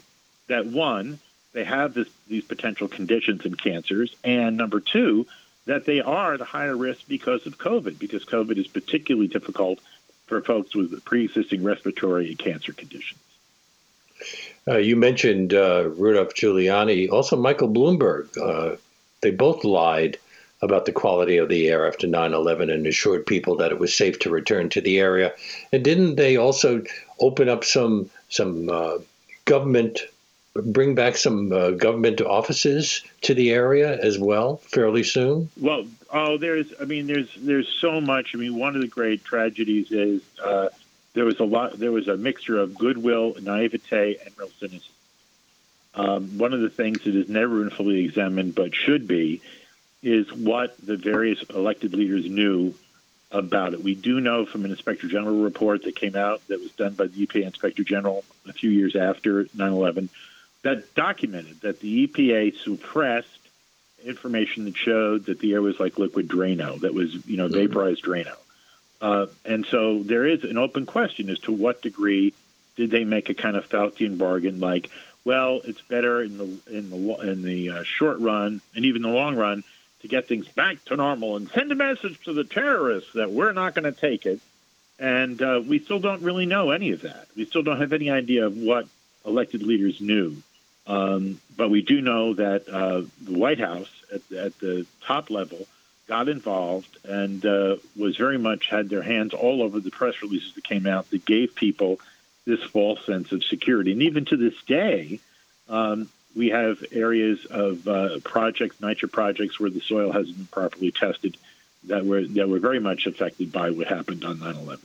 that 0.48 0.66
one, 0.66 1.20
they 1.54 1.64
have 1.64 1.94
this, 1.94 2.08
these 2.28 2.44
potential 2.44 2.88
conditions 2.88 3.46
and 3.46 3.62
cancers, 3.62 4.16
and 4.24 4.58
number 4.58 4.80
two, 4.80 5.28
that 5.66 5.86
they 5.86 6.00
are 6.02 6.34
at 6.34 6.42
a 6.42 6.46
higher 6.46 6.76
risk 6.76 7.02
because 7.08 7.46
of 7.46 7.58
COVID, 7.58 8.00
because 8.00 8.26
COVID 8.26 8.58
is 8.58 8.68
particularly 8.68 9.28
difficult 9.28 9.80
for 10.26 10.42
folks 10.42 10.76
with 10.76 11.04
pre-existing 11.06 11.64
respiratory 11.64 12.30
and 12.30 12.40
cancer 12.40 12.74
conditions. 12.74 13.20
Uh, 14.68 14.78
you 14.78 14.96
mentioned 14.96 15.54
uh, 15.54 15.90
Rudolph 15.90 16.34
Giuliani, 16.34 17.10
also 17.10 17.38
Michael 17.38 17.70
Bloomberg. 17.70 18.38
Uh, 18.38 18.78
they 19.22 19.32
both 19.32 19.64
lied 19.64 20.18
about 20.62 20.86
the 20.86 20.92
quality 20.92 21.38
of 21.38 21.50
the 21.50 21.70
air 21.70 21.88
after 21.88 22.08
9/11 22.08 22.74
and 22.74 22.86
assured 22.88 23.26
people 23.26 23.58
that 23.58 23.72
it 23.72 23.80
was 23.80 23.94
safe 23.94 24.20
to 24.20 24.30
return 24.30 24.70
to 24.70 24.82
the 24.82 25.00
area. 25.00 25.34
And 25.72 25.84
didn't 25.84 26.16
they 26.16 26.36
also 26.36 26.84
open 27.20 27.48
up 27.48 27.64
some 27.64 28.10
some 28.30 28.70
uh, 28.70 28.98
government 29.46 30.02
bring 30.66 30.96
back 30.96 31.18
some 31.18 31.52
uh, 31.52 31.72
government 31.72 32.22
offices 32.22 33.04
to 33.22 33.34
the 33.34 33.52
area 33.52 33.98
as 34.00 34.18
well 34.18 34.58
fairly 34.58 35.04
soon? 35.04 35.50
Well, 35.60 35.86
oh, 36.12 36.38
there's, 36.38 36.74
I 36.82 36.86
mean, 36.86 37.08
there's 37.08 37.34
there's 37.38 37.68
so 37.68 38.02
much. 38.02 38.34
I 38.34 38.38
mean, 38.38 38.56
one 38.56 38.76
of 38.76 38.82
the 38.82 38.88
great 38.88 39.24
tragedies 39.24 39.92
is 39.92 40.22
uh, 40.44 40.70
there 41.14 41.26
was 41.26 41.40
a 41.40 41.44
lot, 41.44 41.80
there 41.80 41.92
was 41.92 42.08
a 42.08 42.18
mixture 42.18 42.58
of 42.60 42.78
goodwill, 42.78 43.36
naivete, 43.42 44.18
and 44.24 44.38
real 44.38 44.50
cynicism. 44.60 44.94
Um, 45.94 46.38
one 46.38 46.54
of 46.54 46.62
the 46.62 46.70
things 46.70 47.04
that 47.04 47.16
has 47.16 47.28
never 47.28 47.60
been 47.60 47.72
fully 47.72 48.06
examined, 48.06 48.54
but 48.54 48.76
should 48.76 49.08
be, 49.08 49.42
is 50.04 50.32
what 50.32 50.76
the 50.86 50.96
various 50.96 51.42
elected 51.50 51.94
leaders 51.94 52.30
knew 52.30 52.76
about 53.32 53.74
it. 53.74 53.84
We 53.84 53.96
do 53.96 54.22
know 54.22 54.46
from 54.46 54.64
an 54.64 54.72
Inspector 54.72 55.08
General 55.08 55.42
report 55.42 55.84
that 55.84 55.96
came 55.96 56.16
out 56.16 56.48
that 56.48 56.60
was 56.60 56.72
done 56.72 56.94
by 56.94 57.08
the 57.08 57.26
EPA 57.26 57.46
Inspector 57.46 57.84
General 57.84 58.24
a 58.48 58.54
few 58.54 58.70
years 58.70 58.96
after 58.96 59.48
9 59.56 59.72
11 59.72 60.10
that 60.64 60.94
documented 60.96 61.62
that 61.62 61.80
the 61.80 62.08
EPA 62.08 62.58
suppressed 62.58 63.40
information 64.04 64.66
that 64.66 64.76
showed 64.76 65.26
that 65.26 65.40
the 65.40 65.54
air 65.54 65.62
was 65.62 65.80
like 65.80 65.98
liquid 65.98 66.28
Drano, 66.28 66.80
that 66.82 66.94
was, 66.94 67.26
you 67.26 67.38
know, 67.38 67.48
vaporized 67.48 68.04
Drano. 68.04 68.36
Uh, 69.02 69.28
and 69.46 69.66
so 69.66 70.02
there 70.02 70.26
is 70.26 70.44
an 70.44 70.58
open 70.58 70.86
question 70.86 71.30
as 71.30 71.40
to 71.40 71.52
what 71.52 71.82
degree 71.82 72.34
did 72.76 72.92
they 72.92 73.04
make 73.04 73.30
a 73.30 73.34
kind 73.34 73.56
of 73.56 73.68
Faustian 73.68 74.18
bargain, 74.18 74.60
like, 74.60 74.90
well, 75.26 75.62
it's 75.66 75.82
better 75.82 76.22
in 76.22 76.38
the 76.38 76.60
in 76.72 76.90
the 76.90 77.32
in 77.32 77.42
the 77.42 77.70
uh, 77.72 77.84
short 77.84 78.20
run 78.20 78.62
and 78.76 78.86
even 78.86 79.02
the 79.02 79.10
long 79.10 79.36
run 79.36 79.64
to 80.02 80.08
get 80.08 80.28
things 80.28 80.48
back 80.48 80.84
to 80.86 80.96
normal 80.96 81.36
and 81.36 81.50
send 81.50 81.72
a 81.72 81.76
message 81.76 82.18
to 82.24 82.34
the 82.34 82.44
terrorists 82.44 83.12
that 83.14 83.32
we're 83.32 83.52
not 83.52 83.76
going 83.76 83.92
to 83.92 84.00
take 84.00 84.26
it. 84.26 84.40
And 85.00 85.42
uh, 85.42 85.62
we 85.68 85.80
still 85.80 86.00
don't 86.00 86.22
really 86.22 86.46
know 86.46 86.72
any 86.72 86.92
of 86.92 87.02
that. 87.02 87.28
We 87.36 87.46
still 87.46 87.64
don't 87.64 87.82
have 87.82 87.94
any 87.94 88.10
idea 88.10 88.46
of 88.46 88.58
what 88.58 88.88
elected 89.26 89.64
leaders 89.64 90.00
knew. 90.00 90.38
Um, 90.88 91.42
but 91.56 91.70
we 91.70 91.82
do 91.82 92.00
know 92.02 92.34
that 92.36 92.70
uh, 92.70 93.02
the 93.22 93.38
White 93.38 93.60
House 93.60 93.90
at, 94.14 94.22
at, 94.32 94.58
the 94.60 94.86
top 95.06 95.30
level 95.30 95.68
got 96.08 96.30
involved 96.30 96.98
and 97.06 97.46
uh, 97.46 97.76
was 97.96 98.18
very 98.18 98.38
much 98.38 98.68
had 98.68 98.90
their 98.90 99.02
hands 99.02 99.34
all 99.34 99.62
over 99.62 99.80
the 99.80 99.92
press 99.92 100.22
releases 100.22 100.54
that 100.54 100.64
came 100.64 100.88
out 100.88 101.10
that 101.12 101.26
gave 101.26 101.54
people 101.54 102.00
this 102.46 102.64
false 102.64 103.06
sense 103.06 103.32
of 103.32 103.44
security. 103.44 103.92
And 103.92 104.02
even 104.02 104.26
to 104.26 104.38
this 104.38 104.56
day, 104.66 105.20
um, 105.68 106.10
we 106.36 106.50
have 106.50 106.84
areas 106.92 107.46
of 107.46 107.88
uh, 107.88 108.20
projects, 108.24 108.78
NYCHA 108.78 109.12
projects, 109.12 109.60
where 109.60 109.70
the 109.70 109.82
soil 109.82 110.12
hasn't 110.12 110.38
been 110.38 110.48
properly 110.48 110.92
tested 110.92 111.36
that 111.86 112.06
were 112.06 112.24
that 112.24 112.48
were 112.48 112.60
very 112.60 112.80
much 112.80 113.06
affected 113.06 113.52
by 113.52 113.70
what 113.72 113.88
happened 113.88 114.24
on 114.24 114.38
9/11 114.38 114.80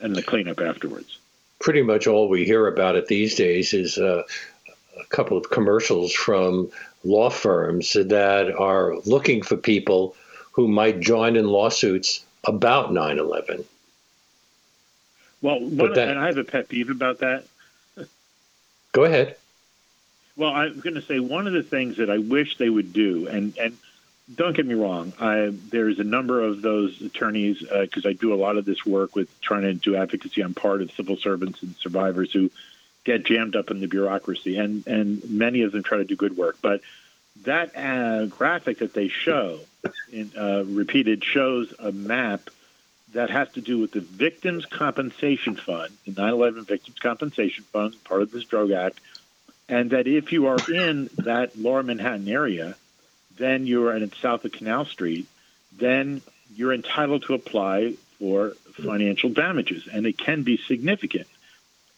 and 0.00 0.14
the 0.14 0.22
cleanup 0.22 0.60
afterwards. 0.60 1.18
Pretty 1.58 1.82
much 1.82 2.06
all 2.06 2.28
we 2.28 2.44
hear 2.44 2.66
about 2.66 2.96
it 2.96 3.06
these 3.06 3.34
days 3.34 3.74
is 3.74 3.98
uh, 3.98 4.22
a 4.98 5.04
couple 5.06 5.36
of 5.36 5.50
commercials 5.50 6.12
from 6.12 6.70
law 7.04 7.30
firms 7.30 7.92
that 7.92 8.54
are 8.56 8.96
looking 9.04 9.42
for 9.42 9.56
people 9.56 10.16
who 10.52 10.68
might 10.68 11.00
join 11.00 11.36
in 11.36 11.46
lawsuits 11.46 12.24
about 12.44 12.92
9 12.92 13.18
11. 13.18 13.64
Well, 15.42 15.60
one, 15.60 15.92
that, 15.94 16.08
and 16.08 16.18
I 16.18 16.26
have 16.26 16.38
a 16.38 16.44
pet 16.44 16.68
peeve 16.68 16.90
about 16.90 17.20
that. 17.20 17.44
go 18.92 19.04
ahead. 19.04 19.36
Well, 20.36 20.50
I'm 20.50 20.80
going 20.80 20.94
to 20.94 21.02
say 21.02 21.18
one 21.18 21.46
of 21.46 21.52
the 21.52 21.62
things 21.62 21.96
that 21.96 22.10
I 22.10 22.18
wish 22.18 22.56
they 22.56 22.68
would 22.68 22.92
do, 22.92 23.26
and, 23.26 23.56
and 23.58 23.76
don't 24.34 24.54
get 24.54 24.66
me 24.66 24.74
wrong, 24.74 25.12
I, 25.18 25.52
there's 25.70 25.98
a 25.98 26.04
number 26.04 26.42
of 26.42 26.62
those 26.62 27.00
attorneys, 27.00 27.60
because 27.60 28.06
uh, 28.06 28.10
I 28.10 28.12
do 28.12 28.32
a 28.32 28.36
lot 28.36 28.56
of 28.56 28.64
this 28.64 28.84
work 28.86 29.16
with 29.16 29.28
trying 29.40 29.62
to 29.62 29.74
do 29.74 29.96
advocacy. 29.96 30.42
I'm 30.42 30.54
part 30.54 30.82
of 30.82 30.92
civil 30.92 31.16
servants 31.16 31.62
and 31.62 31.74
survivors 31.76 32.32
who 32.32 32.50
get 33.04 33.24
jammed 33.24 33.56
up 33.56 33.70
in 33.70 33.80
the 33.80 33.88
bureaucracy, 33.88 34.58
and 34.58 34.86
and 34.86 35.28
many 35.28 35.62
of 35.62 35.72
them 35.72 35.82
try 35.82 35.98
to 35.98 36.04
do 36.04 36.16
good 36.16 36.36
work. 36.36 36.58
But 36.60 36.80
that 37.42 37.76
uh, 37.76 38.26
graphic 38.26 38.78
that 38.78 38.94
they 38.94 39.08
show, 39.08 39.60
in, 40.12 40.32
uh, 40.36 40.64
repeated, 40.66 41.24
shows 41.24 41.72
a 41.78 41.92
map 41.92 42.50
that 43.12 43.30
has 43.30 43.50
to 43.52 43.60
do 43.60 43.78
with 43.78 43.92
the 43.92 44.00
Victims 44.00 44.64
Compensation 44.66 45.56
Fund, 45.56 45.96
the 46.06 46.12
9/11 46.12 46.64
Victims 46.64 46.98
Compensation 46.98 47.64
Fund, 47.72 48.02
part 48.04 48.22
of 48.22 48.30
this 48.30 48.44
Zadroga 48.44 48.76
Act, 48.86 49.00
and 49.68 49.90
that 49.90 50.06
if 50.06 50.32
you 50.32 50.46
are 50.46 50.58
in 50.72 51.10
that 51.18 51.58
Lower 51.58 51.82
Manhattan 51.82 52.28
area, 52.28 52.76
then 53.36 53.66
you're 53.66 53.96
in 53.96 54.12
south 54.20 54.44
of 54.44 54.52
Canal 54.52 54.84
Street, 54.84 55.26
then 55.72 56.22
you're 56.54 56.72
entitled 56.72 57.22
to 57.24 57.34
apply 57.34 57.94
for 58.18 58.50
financial 58.74 59.30
damages, 59.30 59.88
and 59.90 60.06
it 60.06 60.18
can 60.18 60.42
be 60.42 60.56
significant. 60.56 61.26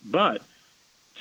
But 0.05 0.43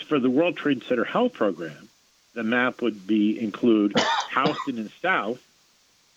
for 0.07 0.19
the 0.19 0.29
World 0.29 0.57
Trade 0.57 0.83
Center 0.83 1.03
Health 1.03 1.33
Program, 1.33 1.89
the 2.33 2.43
map 2.43 2.81
would 2.81 3.07
be 3.07 3.39
include 3.39 3.93
Houston 4.33 4.77
and 4.77 4.91
South 5.01 5.41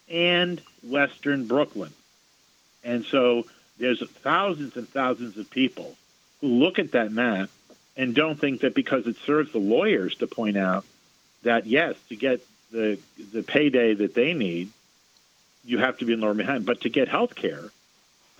and 0.09 0.61
Western 0.83 1.47
Brooklyn. 1.47 1.93
And 2.83 3.05
so 3.05 3.47
there's 3.79 4.03
thousands 4.09 4.77
and 4.77 4.88
thousands 4.88 5.37
of 5.37 5.51
people 5.51 5.97
who 6.40 6.49
look 6.49 6.79
at 6.79 6.93
that 6.93 7.11
map 7.11 7.51
and 7.97 8.14
don't 8.14 8.38
think 8.38 8.61
that 8.61 8.75
because 8.75 9.07
it 9.07 9.17
serves 9.25 9.53
the 9.53 9.59
lawyers 9.59 10.14
to 10.17 10.27
point 10.27 10.57
out 10.57 10.85
that 11.43 11.67
yes, 11.67 11.97
to 12.09 12.17
get 12.17 12.40
the 12.71 12.99
the 13.33 13.43
payday 13.43 13.95
that 13.95 14.14
they 14.14 14.35
need, 14.35 14.71
you 15.64 15.79
have 15.79 15.99
to 15.99 16.05
be 16.05 16.12
in 16.12 16.21
Lower 16.21 16.35
Manhattan. 16.35 16.64
But 16.64 16.83
to 16.83 16.88
get 16.88 17.09
health 17.09 17.35
care, 17.35 17.64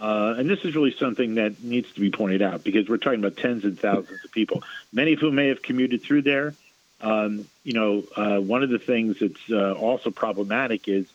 uh, 0.01 0.35
and 0.37 0.51
this 0.51 0.65
is 0.65 0.75
really 0.75 0.95
something 0.99 1.37
that 1.37 1.63
needs 1.63 1.91
to 1.93 2.01
be 2.01 2.11
pointed 2.11 2.43
out 2.43 2.65
because 2.65 2.89
we're 2.89 2.97
talking 2.97 3.21
about 3.21 3.37
tens 3.37 3.65
and 3.65 3.79
thousands 3.79 4.25
of 4.25 4.33
people, 4.33 4.63
many 4.93 5.13
of 5.13 5.21
whom 5.21 5.37
may 5.37 5.49
have 5.49 5.63
commuted 5.63 6.03
through 6.03 6.23
there. 6.23 6.55
Um, 7.01 7.47
you 7.63 7.75
know, 7.75 8.03
uh, 8.17 8.39
one 8.39 8.63
of 8.63 8.71
the 8.71 8.79
things 8.79 9.19
that's 9.21 9.51
uh, 9.51 9.73
also 9.73 10.11
problematic 10.11 10.89
is 10.89 11.07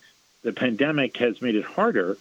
the 0.44 0.54
pandemic 0.54 1.18
has 1.18 1.42
made 1.42 1.56
it 1.56 1.66
harder 1.66 2.18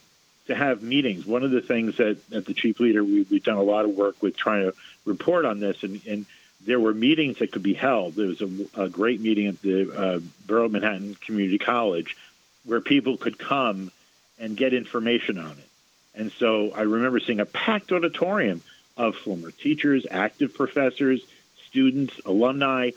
to 0.47 0.55
have 0.55 0.83
meetings. 0.83 1.27
One 1.27 1.43
of 1.43 1.51
the 1.51 1.61
things 1.61 1.99
that 1.99 2.19
at 2.33 2.47
the 2.47 2.55
chief 2.55 2.81
leader 2.81 3.05
we, 3.05 3.25
have 3.25 3.43
done 3.45 3.59
a 3.59 3.63
lot 3.63 3.85
of 3.85 3.93
work 3.93 4.23
with 4.23 4.37
trying 4.37 4.63
to 4.63 4.75
report 5.05 5.45
on 5.45 5.61
this, 5.61 5.83
and, 5.83 6.01
and 6.07 6.27
there 6.65 6.81
were 6.81 6.95
meetings 6.95 7.39
that 7.39 7.53
could 7.53 7.63
be 7.63 7.75
held. 7.75 8.15
There 8.15 8.27
was 8.27 8.41
a, 8.41 8.51
a 8.75 8.89
great 8.89 9.21
meeting 9.21 9.47
at 9.47 9.63
the 9.63 9.93
uh, 9.93 10.21
Borough 10.47 10.69
Manhattan 10.69 11.17
Community 11.17 11.59
College 11.59 12.17
where 12.65 12.81
people 12.81 13.17
could 13.17 13.39
come 13.39 13.91
and 14.39 14.57
get 14.57 14.75
information 14.75 15.39
on 15.39 15.53
it. 15.53 15.69
And 16.15 16.33
so 16.33 16.73
I 16.73 16.83
remember 16.83 17.21
seeing 17.21 17.41
a 17.41 17.47
packed 17.47 17.93
auditorium 17.93 18.63
of 18.97 19.15
former 19.17 19.51
teachers, 19.51 20.07
active 20.11 20.55
professors, 20.55 21.23
students, 21.69 22.21
alumni 22.27 22.91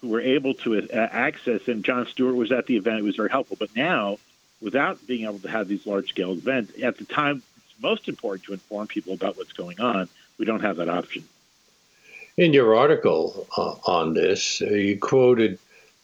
who 0.00 0.08
were 0.08 0.20
able 0.20 0.54
to 0.54 0.76
uh, 0.76 0.96
access. 0.96 1.68
And 1.68 1.84
Jon 1.84 2.06
Stewart 2.06 2.34
was 2.34 2.50
at 2.50 2.66
the 2.66 2.76
event. 2.76 2.98
It 2.98 3.04
was 3.04 3.16
very 3.16 3.30
helpful. 3.30 3.56
But 3.58 3.74
now, 3.76 4.18
without 4.60 5.04
being 5.06 5.24
able 5.24 5.38
to 5.40 5.48
have 5.48 5.68
these 5.68 5.86
large 5.86 6.08
scale 6.08 6.32
events, 6.32 6.72
at 6.82 6.98
the 6.98 7.04
time 7.04 7.42
it's 7.56 7.82
most 7.82 8.08
important 8.08 8.44
to 8.44 8.52
inform 8.52 8.86
people 8.86 9.12
about 9.12 9.36
what's 9.36 9.52
going 9.52 9.80
on. 9.80 10.08
We 10.38 10.44
don't 10.44 10.60
have 10.60 10.76
that 10.76 10.88
option. 10.88 11.24
In 12.36 12.52
your 12.52 12.74
article 12.76 13.46
uh, 13.56 13.74
on 13.84 14.14
this, 14.14 14.60
uh, 14.60 14.66
you 14.66 14.98
quoted 14.98 15.58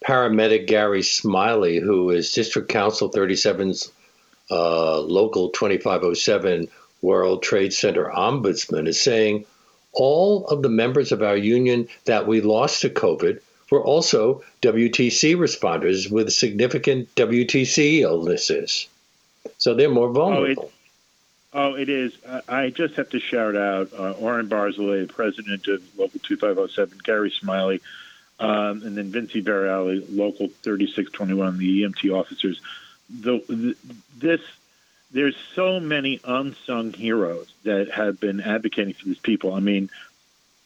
paramedic 0.05 0.67
Gary 0.67 1.03
Smiley, 1.03 1.79
who 1.79 2.11
is 2.11 2.33
District 2.33 2.69
Council 2.69 3.11
37's 3.11 3.91
uh, 4.51 5.01
Local 5.01 5.51
2507 5.51 6.69
World 7.03 7.43
Trade 7.43 7.73
Center 7.73 8.11
ombudsman, 8.15 8.87
is 8.87 9.01
saying 9.01 9.45
all 9.93 10.47
of 10.47 10.63
the 10.63 10.69
members 10.69 11.11
of 11.13 11.23
our 11.23 11.37
union 11.37 11.89
that 12.05 12.27
we 12.27 12.41
lost 12.41 12.83
to 12.83 12.91
COVID 12.91 13.41
were 13.71 13.83
also 13.83 14.43
WTC 14.63 15.37
responders 15.37 16.11
with 16.11 16.33
significant 16.33 17.15
WTC 17.15 18.01
illnesses. 18.01 18.89
So 19.59 19.75
they're 19.75 19.91
more 19.91 20.11
vulnerable. 20.11 20.71
Oh, 21.53 21.75
it, 21.75 21.77
oh, 21.77 21.83
it 21.83 21.89
is. 21.89 22.13
I 22.49 22.71
just 22.71 22.95
have 22.95 23.11
to 23.11 23.21
shout 23.21 23.57
out 23.57 23.91
uh, 23.93 24.13
Oren 24.13 24.49
Barzilay, 24.49 25.09
president 25.09 25.67
of 25.69 25.83
Local 25.99 26.21
2507, 26.21 26.99
Gary 27.05 27.31
Smiley, 27.31 27.81
um, 28.39 28.83
and 28.83 28.97
then 28.97 29.11
Vinci 29.11 29.41
Variale, 29.41 30.03
Local 30.11 30.49
3621, 30.63 31.59
the 31.59 31.83
EMT 31.83 32.13
officers. 32.13 32.61
The, 33.09 33.43
the, 33.49 33.77
this 34.19 34.41
there's 35.13 35.37
so 35.55 35.81
many 35.81 36.21
unsung 36.25 36.93
heroes 36.93 37.53
that 37.65 37.91
have 37.91 38.21
been 38.21 38.41
advocating 38.41 38.95
for 38.95 39.07
these 39.07 39.19
people. 39.19 39.55
I 39.55 39.61
mean, 39.61 39.91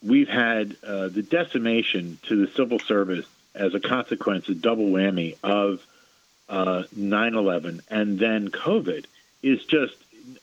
we've 0.05 0.29
had 0.29 0.77
uh, 0.87 1.09
the 1.09 1.23
decimation 1.23 2.19
to 2.25 2.47
the 2.47 2.53
civil 2.53 2.79
service 2.79 3.27
as 3.55 3.75
a 3.75 3.81
consequence, 3.81 4.49
a 4.49 4.55
double 4.55 4.87
whammy 4.87 5.37
of 5.43 5.85
uh, 6.49 6.85
9/11 6.97 7.81
and 7.89 8.19
then 8.19 8.51
COVID 8.51 9.07
is 9.43 9.65
just 9.65 9.95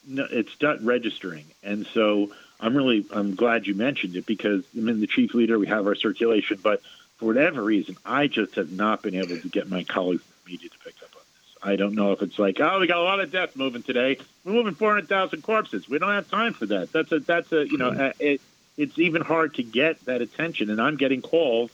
it's 0.08 0.60
not 0.60 0.82
registering. 0.84 1.44
And 1.62 1.86
so 1.86 2.32
I'm 2.60 2.76
really 2.76 3.06
I'm 3.12 3.34
glad 3.34 3.66
you 3.66 3.74
mentioned 3.74 4.16
it 4.16 4.26
because 4.26 4.64
I'm 4.76 4.88
in 4.88 5.00
the 5.00 5.06
chief 5.06 5.34
leader. 5.34 5.58
We 5.58 5.66
have 5.66 5.86
our 5.86 5.94
circulation, 5.94 6.58
but 6.62 6.80
for 7.18 7.26
whatever 7.26 7.62
reason, 7.62 7.96
I 8.04 8.26
just 8.26 8.56
have 8.56 8.72
not 8.72 9.02
been 9.02 9.14
able 9.14 9.38
to 9.38 9.48
get 9.48 9.68
my 9.68 9.84
colleagues 9.84 10.22
in 10.22 10.32
the 10.44 10.52
media 10.52 10.70
to 10.70 10.78
pick 10.78 10.94
up 11.02 11.14
on 11.14 11.22
this. 11.22 11.56
I 11.62 11.76
don't 11.76 11.94
know 11.94 12.12
if 12.12 12.22
it's 12.22 12.38
like, 12.38 12.60
oh, 12.60 12.80
we 12.80 12.86
got 12.86 12.98
a 12.98 13.02
lot 13.02 13.20
of 13.20 13.30
deaths 13.30 13.56
moving 13.56 13.82
today. 13.82 14.18
We're 14.44 14.52
moving 14.52 14.74
400,000 14.74 15.42
corpses. 15.42 15.88
We 15.88 15.98
don't 15.98 16.10
have 16.10 16.30
time 16.30 16.52
for 16.52 16.66
that. 16.66 16.92
That's 16.92 17.12
a 17.12 17.20
that's 17.20 17.52
a 17.52 17.66
you 17.68 17.78
know 17.78 17.90
mm-hmm. 17.90 18.22
it, 18.22 18.40
it's 18.82 18.98
even 18.98 19.22
hard 19.22 19.54
to 19.54 19.62
get 19.62 20.04
that 20.06 20.20
attention. 20.20 20.70
And 20.70 20.80
I'm 20.80 20.96
getting 20.96 21.22
calls 21.22 21.70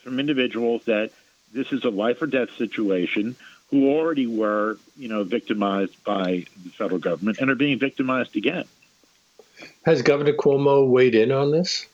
from 0.00 0.20
individuals 0.20 0.84
that 0.84 1.10
this 1.52 1.72
is 1.72 1.84
a 1.84 1.90
life 1.90 2.20
or 2.20 2.26
death 2.26 2.50
situation 2.56 3.34
who 3.70 3.88
already 3.88 4.26
were, 4.26 4.78
you 4.96 5.08
know, 5.08 5.24
victimized 5.24 6.02
by 6.04 6.44
the 6.62 6.70
federal 6.70 7.00
government 7.00 7.38
and 7.38 7.50
are 7.50 7.54
being 7.54 7.78
victimized 7.78 8.36
again. 8.36 8.64
Has 9.84 10.02
Governor 10.02 10.32
Cuomo 10.32 10.88
weighed 10.88 11.14
in 11.14 11.32
on 11.32 11.50
this? 11.50 11.86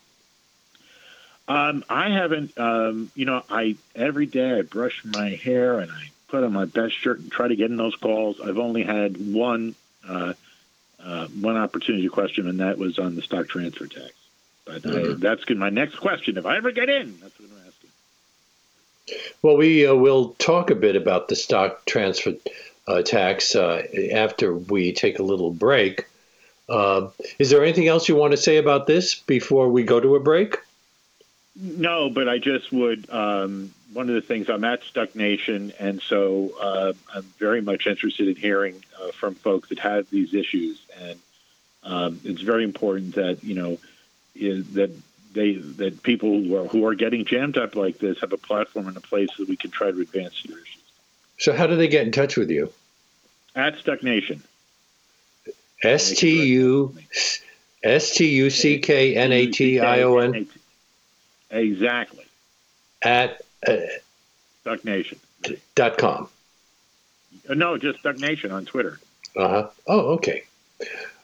Um, 1.49 1.85
I 1.89 2.11
haven't. 2.11 2.59
Um, 2.59 3.11
you 3.15 3.25
know, 3.25 3.43
I 3.49 3.77
every 3.95 4.27
day 4.27 4.59
I 4.59 4.63
brush 4.63 5.05
my 5.05 5.31
hair 5.31 5.79
and 5.79 5.91
I 5.93 6.11
put 6.29 6.43
on 6.43 6.53
my 6.53 6.65
best 6.65 6.95
shirt 6.95 7.21
and 7.21 7.31
try 7.31 7.47
to 7.47 7.55
get 7.55 7.71
in 7.71 7.77
those 7.77 7.95
calls. 7.95 8.41
I've 8.41 8.59
only 8.59 8.83
had 8.83 9.17
one 9.33 9.77
uh, 10.09 10.35
uh, 11.01 11.27
one 11.29 11.57
opportunity 11.57 12.05
to 12.05 12.11
question, 12.11 12.49
and 12.49 12.61
that 12.61 12.79
was 12.79 12.99
on 12.99 13.15
the 13.15 13.23
stock 13.23 13.49
transfer 13.49 13.87
tax. 13.87 14.13
But 14.67 14.83
mm-hmm. 14.83 15.13
I, 15.13 15.15
that's 15.15 15.45
good. 15.45 15.57
My 15.57 15.71
next 15.71 15.97
question, 15.97 16.37
if 16.37 16.45
I 16.45 16.57
ever 16.59 16.73
get 16.73 16.91
in, 16.91 17.19
that's 17.21 17.39
what 17.41 17.49
I'm 17.51 17.67
asking. 17.67 17.91
Well, 19.41 19.57
we 19.57 19.87
uh, 19.87 19.95
will 19.95 20.35
talk 20.39 20.71
a 20.71 20.75
bit 20.75 20.97
about 20.97 21.29
the 21.29 21.37
stock 21.37 21.87
transfer 21.87 22.35
uh, 22.87 23.03
tax 23.03 23.55
uh, 23.55 23.83
after 24.13 24.55
we 24.55 24.93
take 24.93 25.19
a 25.19 25.23
little 25.23 25.51
break. 25.51 26.07
Uh, 26.69 27.09
is 27.39 27.51
there 27.51 27.63
anything 27.63 27.87
else 27.87 28.09
you 28.09 28.17
want 28.17 28.33
to 28.33 28.37
say 28.37 28.57
about 28.57 28.87
this 28.87 29.15
before 29.15 29.69
we 29.69 29.85
go 29.85 30.01
to 30.01 30.17
a 30.17 30.21
break? 30.21 30.59
No, 31.55 32.11
but 32.11 32.29
I 32.29 32.39
just 32.39 32.73
would. 32.73 33.09
Um, 33.09 33.73
one 33.93 34.09
of 34.09 34.15
the 34.15 34.21
things 34.21 34.51
I'm 34.51 34.65
at 34.65 34.83
Stuck 34.83 35.15
Nation, 35.15 35.73
and 35.79 36.03
so 36.03 36.53
uh, 36.61 36.93
I'm 37.15 37.23
very 37.39 37.63
much 37.63 37.87
interested 37.87 38.29
in 38.29 38.37
hearing 38.37 38.85
uh, 39.01 39.13
from 39.13 39.37
folks 39.37 39.71
that 39.71 39.79
have 39.79 40.11
these 40.11 40.35
issues, 40.35 40.79
and 41.01 41.19
um, 41.83 42.21
it's 42.25 42.43
very 42.43 42.65
important 42.65 43.15
that 43.15 43.43
you 43.43 43.55
know 43.55 43.79
is 44.39 44.75
that 44.75 44.91
they 45.33 45.55
that 45.55 46.03
people 46.03 46.43
who 46.43 46.57
are, 46.57 46.67
who 46.67 46.87
are 46.87 46.95
getting 46.95 47.25
jammed 47.25 47.59
up 47.59 47.77
like 47.77 47.99
this 47.99 48.19
have 48.21 48.33
a 48.33 48.39
platform 48.39 48.89
and 48.89 48.97
a 48.97 49.01
place 49.01 49.29
that 49.39 49.49
we 49.49 49.57
can 49.57 49.71
try 49.71 49.91
to 49.91 50.01
advance 50.01 50.43
their 50.43 50.59
issues. 50.59 50.83
So, 51.39 51.53
how 51.53 51.67
do 51.67 51.77
they 51.77 51.89
get 51.89 52.07
in 52.07 52.13
touch 52.13 52.37
with 52.37 52.51
you? 52.51 52.73
At 53.55 53.79
Stuck 53.79 54.03
Nation. 54.03 54.43
S 55.83 56.11
T 56.17 56.47
U 56.47 56.97
S 57.83 58.15
T 58.15 58.29
U 58.37 58.51
C 58.51 58.79
K 58.79 59.15
N 59.17 59.33
A 59.33 59.47
T 59.47 59.79
I 59.79 60.03
O 60.03 60.19
N. 60.19 60.49
Exactly. 61.51 62.25
At 63.03 63.43
uh, 63.67 63.77
Stuck 64.63 64.85
Nation. 64.85 65.19
Dot 65.75 65.99
com. 65.99 66.29
Uh, 67.49 67.55
no, 67.55 67.77
just 67.77 68.01
Stuck 68.01 68.19
Nation 68.19 68.51
on 68.51 68.65
Twitter. 68.65 68.99
Uh 69.37 69.49
huh. 69.49 69.69
Oh, 69.87 70.01
okay. 70.15 70.45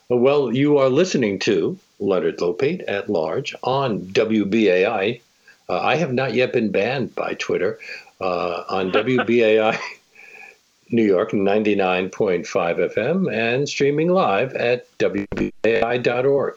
Well, 0.09 0.53
you 0.53 0.79
are 0.79 0.91
listening 0.91 1.39
to 1.41 1.79
Leonard 2.03 2.39
Lopate 2.39 2.85
at 2.87 3.09
large 3.09 3.55
on 3.63 4.01
WBAI. 4.01 5.21
Uh, 5.69 5.81
I 5.81 5.97
have 5.97 6.13
not 6.13 6.35
yet 6.35 6.53
been 6.53 6.71
banned 6.71 7.15
by 7.15 7.35
Twitter 7.35 7.79
uh, 8.21 8.65
on 8.69 8.93
WBAI 8.93 9.79
New 10.91 11.05
York 11.05 11.31
99.5 11.31 12.45
FM 12.95 13.33
and 13.33 13.69
streaming 13.69 14.09
live 14.09 14.55
at 14.55 14.87
WBAI.org. 14.99 16.55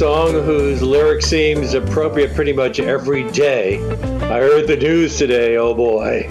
song 0.00 0.32
whose 0.32 0.80
lyric 0.80 1.20
seems 1.20 1.74
appropriate 1.74 2.34
pretty 2.34 2.54
much 2.54 2.80
every 2.80 3.30
day. 3.32 3.76
I 4.30 4.38
heard 4.38 4.66
the 4.66 4.78
news 4.78 5.18
today, 5.18 5.58
oh 5.58 5.74
boy. 5.74 6.26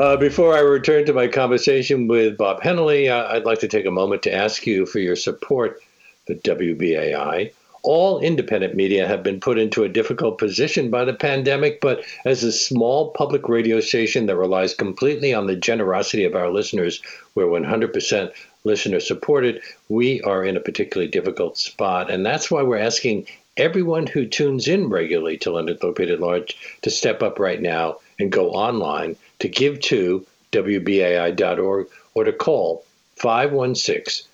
Uh, 0.00 0.16
before 0.16 0.56
I 0.56 0.60
return 0.60 1.04
to 1.04 1.12
my 1.12 1.28
conversation 1.28 2.08
with 2.08 2.38
Bob 2.38 2.62
Hennelly, 2.62 3.12
I'd 3.12 3.44
like 3.44 3.58
to 3.58 3.68
take 3.68 3.84
a 3.84 3.90
moment 3.90 4.22
to 4.22 4.34
ask 4.34 4.66
you 4.66 4.86
for 4.86 4.98
your 4.98 5.14
support 5.14 5.82
for 6.26 6.32
WBAI. 6.36 7.52
All 7.82 8.18
independent 8.20 8.74
media 8.74 9.06
have 9.06 9.22
been 9.22 9.40
put 9.40 9.58
into 9.58 9.84
a 9.84 9.88
difficult 9.90 10.38
position 10.38 10.90
by 10.90 11.04
the 11.04 11.12
pandemic, 11.12 11.82
but 11.82 12.02
as 12.24 12.44
a 12.44 12.50
small 12.50 13.10
public 13.10 13.46
radio 13.46 13.80
station 13.80 14.24
that 14.24 14.36
relies 14.36 14.72
completely 14.72 15.34
on 15.34 15.46
the 15.46 15.56
generosity 15.56 16.24
of 16.24 16.34
our 16.34 16.48
listeners, 16.48 17.02
we're 17.34 17.44
100% 17.44 18.32
listener 18.64 19.00
supported, 19.00 19.62
we 19.88 20.20
are 20.22 20.44
in 20.44 20.56
a 20.56 20.60
particularly 20.60 21.10
difficult 21.10 21.58
spot. 21.58 22.10
And 22.10 22.24
that's 22.24 22.50
why 22.50 22.62
we're 22.62 22.78
asking 22.78 23.26
everyone 23.56 24.06
who 24.06 24.26
tunes 24.26 24.68
in 24.68 24.88
regularly 24.88 25.36
to 25.38 25.50
Leonard 25.50 25.80
Lopate 25.80 26.12
at 26.12 26.20
Large 26.20 26.56
to 26.82 26.90
step 26.90 27.22
up 27.22 27.38
right 27.38 27.60
now 27.60 27.98
and 28.18 28.32
go 28.32 28.50
online 28.50 29.16
to 29.40 29.48
give 29.48 29.80
to 29.80 30.26
WBAI.org 30.52 31.88
or 32.14 32.24
to 32.24 32.32
call 32.32 32.84
516 33.16 34.26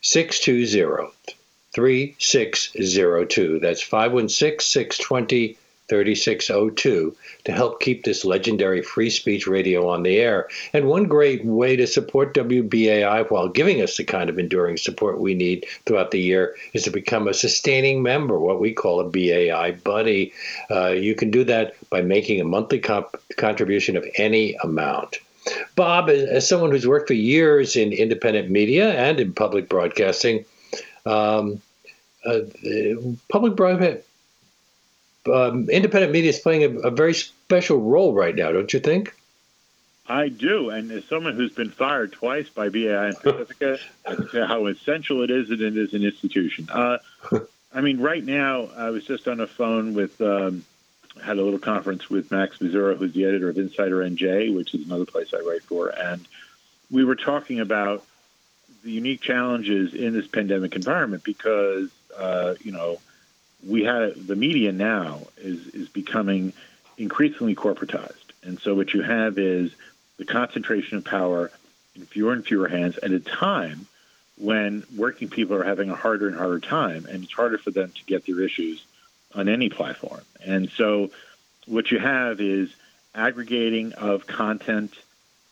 620 0.00 1.12
3602. 1.74 3.58
That's 3.58 3.82
516 3.82 4.60
620 4.60 5.58
3602 5.88 7.16
to 7.44 7.52
help 7.52 7.80
keep 7.80 8.04
this 8.04 8.24
legendary 8.24 8.82
free 8.82 9.10
speech 9.10 9.46
radio 9.46 9.88
on 9.88 10.02
the 10.02 10.16
air. 10.16 10.48
And 10.72 10.86
one 10.86 11.04
great 11.04 11.44
way 11.44 11.76
to 11.76 11.86
support 11.86 12.34
WBAI 12.34 13.30
while 13.30 13.48
giving 13.48 13.80
us 13.80 13.96
the 13.96 14.04
kind 14.04 14.28
of 14.28 14.38
enduring 14.38 14.76
support 14.76 15.20
we 15.20 15.34
need 15.34 15.66
throughout 15.84 16.10
the 16.10 16.20
year 16.20 16.56
is 16.72 16.82
to 16.84 16.90
become 16.90 17.28
a 17.28 17.34
sustaining 17.34 18.02
member, 18.02 18.38
what 18.38 18.60
we 18.60 18.72
call 18.72 19.00
a 19.00 19.08
BAI 19.08 19.72
buddy. 19.84 20.32
Uh, 20.70 20.88
you 20.88 21.14
can 21.14 21.30
do 21.30 21.44
that 21.44 21.74
by 21.90 22.02
making 22.02 22.40
a 22.40 22.44
monthly 22.44 22.80
comp- 22.80 23.16
contribution 23.36 23.96
of 23.96 24.04
any 24.16 24.54
amount. 24.56 25.18
Bob, 25.76 26.10
as 26.10 26.48
someone 26.48 26.72
who's 26.72 26.88
worked 26.88 27.06
for 27.06 27.14
years 27.14 27.76
in 27.76 27.92
independent 27.92 28.50
media 28.50 28.92
and 28.94 29.20
in 29.20 29.32
public 29.32 29.68
broadcasting, 29.68 30.44
um, 31.04 31.62
uh, 32.24 32.40
public 33.28 33.54
broadcasting 33.54 34.02
um, 35.28 35.68
independent 35.70 36.12
media 36.12 36.30
is 36.30 36.38
playing 36.38 36.62
a, 36.64 36.88
a, 36.88 36.90
very 36.90 37.14
special 37.14 37.80
role 37.80 38.12
right 38.12 38.34
now, 38.34 38.52
don't 38.52 38.72
you 38.72 38.80
think? 38.80 39.14
I 40.08 40.28
do, 40.28 40.70
and 40.70 40.90
as 40.92 41.04
someone 41.06 41.34
who's 41.34 41.52
been 41.52 41.70
fired 41.70 42.12
twice 42.12 42.48
by 42.48 42.68
BAI 42.68 43.08
and 43.08 43.16
Pacifica, 43.18 43.78
say 44.32 44.46
how 44.46 44.66
essential 44.66 45.22
it 45.22 45.30
is 45.30 45.48
that 45.48 45.60
it 45.60 45.76
is 45.76 45.94
an 45.94 46.04
institution. 46.04 46.68
Uh, 46.70 46.98
I 47.74 47.80
mean, 47.80 48.00
right 48.00 48.24
now, 48.24 48.68
I 48.76 48.90
was 48.90 49.04
just 49.04 49.26
on 49.26 49.40
a 49.40 49.46
phone 49.46 49.94
with, 49.94 50.20
um, 50.20 50.64
had 51.22 51.38
a 51.38 51.42
little 51.42 51.58
conference 51.58 52.08
with 52.08 52.30
Max 52.30 52.58
Mazzura, 52.58 52.96
who's 52.96 53.12
the 53.14 53.24
editor 53.24 53.48
of 53.48 53.58
Insider 53.58 53.98
NJ, 53.98 54.54
which 54.54 54.74
is 54.74 54.86
another 54.86 55.06
place 55.06 55.34
I 55.34 55.40
write 55.40 55.62
for, 55.62 55.88
and 55.88 56.26
we 56.90 57.04
were 57.04 57.16
talking 57.16 57.60
about 57.60 58.04
the 58.84 58.92
unique 58.92 59.20
challenges 59.20 59.94
in 59.94 60.12
this 60.12 60.28
pandemic 60.28 60.76
environment 60.76 61.24
because, 61.24 61.90
uh, 62.16 62.54
you 62.62 62.70
know, 62.70 62.98
we 63.64 63.84
had 63.84 64.26
the 64.26 64.36
media 64.36 64.72
now 64.72 65.20
is 65.36 65.66
is 65.68 65.88
becoming 65.88 66.52
increasingly 66.98 67.54
corporatized, 67.54 68.32
and 68.42 68.58
so 68.60 68.74
what 68.74 68.94
you 68.94 69.02
have 69.02 69.38
is 69.38 69.72
the 70.18 70.24
concentration 70.24 70.98
of 70.98 71.04
power 71.04 71.50
in 71.94 72.06
fewer 72.06 72.32
and 72.32 72.44
fewer 72.44 72.68
hands 72.68 72.98
at 72.98 73.10
a 73.10 73.20
time 73.20 73.86
when 74.38 74.84
working 74.94 75.28
people 75.28 75.56
are 75.56 75.64
having 75.64 75.90
a 75.90 75.94
harder 75.94 76.28
and 76.28 76.36
harder 76.36 76.60
time, 76.60 77.06
and 77.06 77.24
it's 77.24 77.32
harder 77.32 77.58
for 77.58 77.70
them 77.70 77.90
to 77.92 78.04
get 78.04 78.26
their 78.26 78.40
issues 78.40 78.84
on 79.34 79.48
any 79.48 79.68
platform. 79.68 80.20
And 80.44 80.70
so, 80.70 81.10
what 81.66 81.90
you 81.90 81.98
have 81.98 82.40
is 82.40 82.74
aggregating 83.14 83.92
of 83.94 84.26
content 84.26 84.92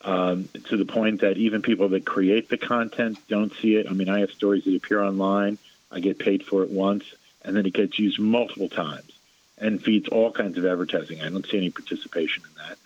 um, 0.03 0.49
to 0.65 0.77
the 0.77 0.85
point 0.85 1.23
that 1.23 1.39
even 1.39 1.63
people 1.63 1.89
that 1.91 2.05
create 2.05 2.49
the 2.49 2.59
content 2.59 3.19
don't 3.29 3.53
see 3.61 3.77
it. 3.77 3.87
I 3.89 3.93
mean, 3.93 4.11
I 4.11 4.21
have 4.21 4.31
stories 4.31 4.65
that 4.65 4.75
appear 4.75 5.03
online. 5.03 5.59
I 5.91 6.01
get 6.01 6.19
paid 6.19 6.45
for 6.45 6.63
it 6.63 6.71
once, 6.71 7.05
and 7.45 7.57
then 7.57 7.67
it 7.67 7.73
gets 7.73 7.99
used 7.99 8.19
multiple 8.19 8.69
times 8.69 9.11
and 9.59 9.83
feeds 9.83 10.09
all 10.09 10.33
kinds 10.33 10.59
of 10.59 10.67
advertising. 10.67 11.21
I 11.21 11.29
don't 11.29 11.47
see 11.47 11.59
any 11.59 11.71
participation 11.71 12.43
in 12.45 12.69
that. 12.69 12.79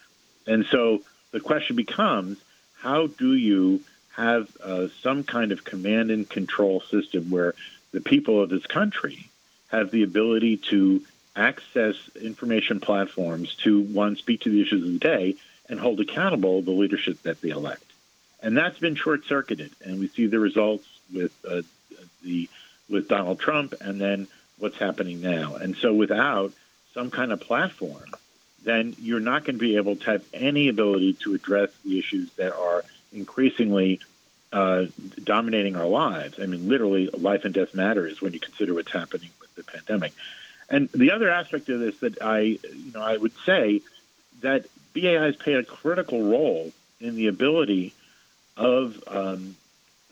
And 0.53 0.67
so 0.67 1.03
the 1.31 1.41
question 1.41 1.77
becomes 1.77 2.39
how 2.77 3.07
do 3.07 3.35
you 3.35 3.81
have 4.15 4.49
uh, 4.63 4.89
some 5.03 5.25
kind 5.25 5.53
of 5.53 5.65
command 5.65 6.11
and 6.11 6.29
control 6.29 6.81
system 6.81 7.31
where 7.31 7.55
the 7.93 8.01
people 8.01 8.43
of 8.43 8.51
this 8.51 8.67
country 8.67 9.31
have 9.69 9.91
the 9.91 10.03
ability 10.03 10.57
to 10.57 11.03
access 11.37 11.95
information 12.21 12.81
platforms 12.81 13.55
to 13.55 13.81
one 13.81 14.17
speak 14.17 14.41
to 14.43 14.51
the 14.51 14.61
issues 14.61 14.83
of 14.83 14.93
the 14.93 14.99
day 14.99 15.37
and 15.69 15.79
hold 15.79 16.01
accountable 16.01 16.63
the 16.63 16.71
leadership 16.73 17.23
that 17.23 17.41
they 17.41 17.51
elect 17.51 17.85
and 18.43 18.57
that's 18.57 18.79
been 18.79 18.95
short 18.95 19.25
circuited 19.25 19.71
and 19.85 19.99
we 20.01 20.09
see 20.09 20.27
the 20.27 20.39
results 20.39 20.87
with 21.13 21.33
uh, 21.49 21.63
the 22.23 22.49
with 22.89 23.09
Donald 23.09 23.39
Trump 23.39 23.75
and 23.81 24.01
then 24.01 24.27
what's 24.59 24.77
happening 24.77 25.21
now 25.21 25.55
and 25.57 25.77
so 25.77 25.93
without 25.95 26.53
some 26.95 27.11
kind 27.11 27.33
of 27.33 27.41
platform 27.41 28.15
then 28.65 28.95
you're 29.01 29.21
not 29.21 29.45
going 29.45 29.55
to 29.57 29.61
be 29.61 29.77
able 29.77 29.97
to 29.97 30.05
have 30.11 30.25
any 30.35 30.69
ability 30.69 31.15
to 31.15 31.35
address 31.35 31.71
the 31.85 31.99
issues 31.99 32.31
that 32.35 32.55
are 32.55 32.85
increasingly 33.13 34.01
uh, 34.53 34.87
dominating 35.23 35.77
our 35.77 35.87
lives. 35.87 36.39
I 36.41 36.47
mean, 36.47 36.69
literally, 36.69 37.09
life 37.09 37.45
and 37.45 37.55
death 37.55 37.75
matters 37.75 38.21
when 38.21 38.33
you 38.33 38.41
consider 38.41 38.75
what's 38.75 38.93
happening 38.93 39.31
with 39.41 39.55
the 39.55 39.63
pandemic. 39.63 40.13
And 40.71 40.89
the 40.91 41.13
other 41.13 41.31
aspect 41.31 41.69
of 41.69 41.81
this 41.81 41.99
that 41.99 42.21
I, 42.23 42.41
you 42.41 42.93
know, 42.95 43.03
I 43.03 43.17
would 43.17 43.33
say 43.47 43.83
that 44.41 44.67
BAI 44.95 45.25
has 45.25 45.37
played 45.37 45.57
a 45.57 45.65
critical 45.65 46.23
role 46.23 46.73
in 47.01 47.15
the 47.15 47.29
ability 47.29 47.95
of 48.57 49.03
um, 49.07 49.57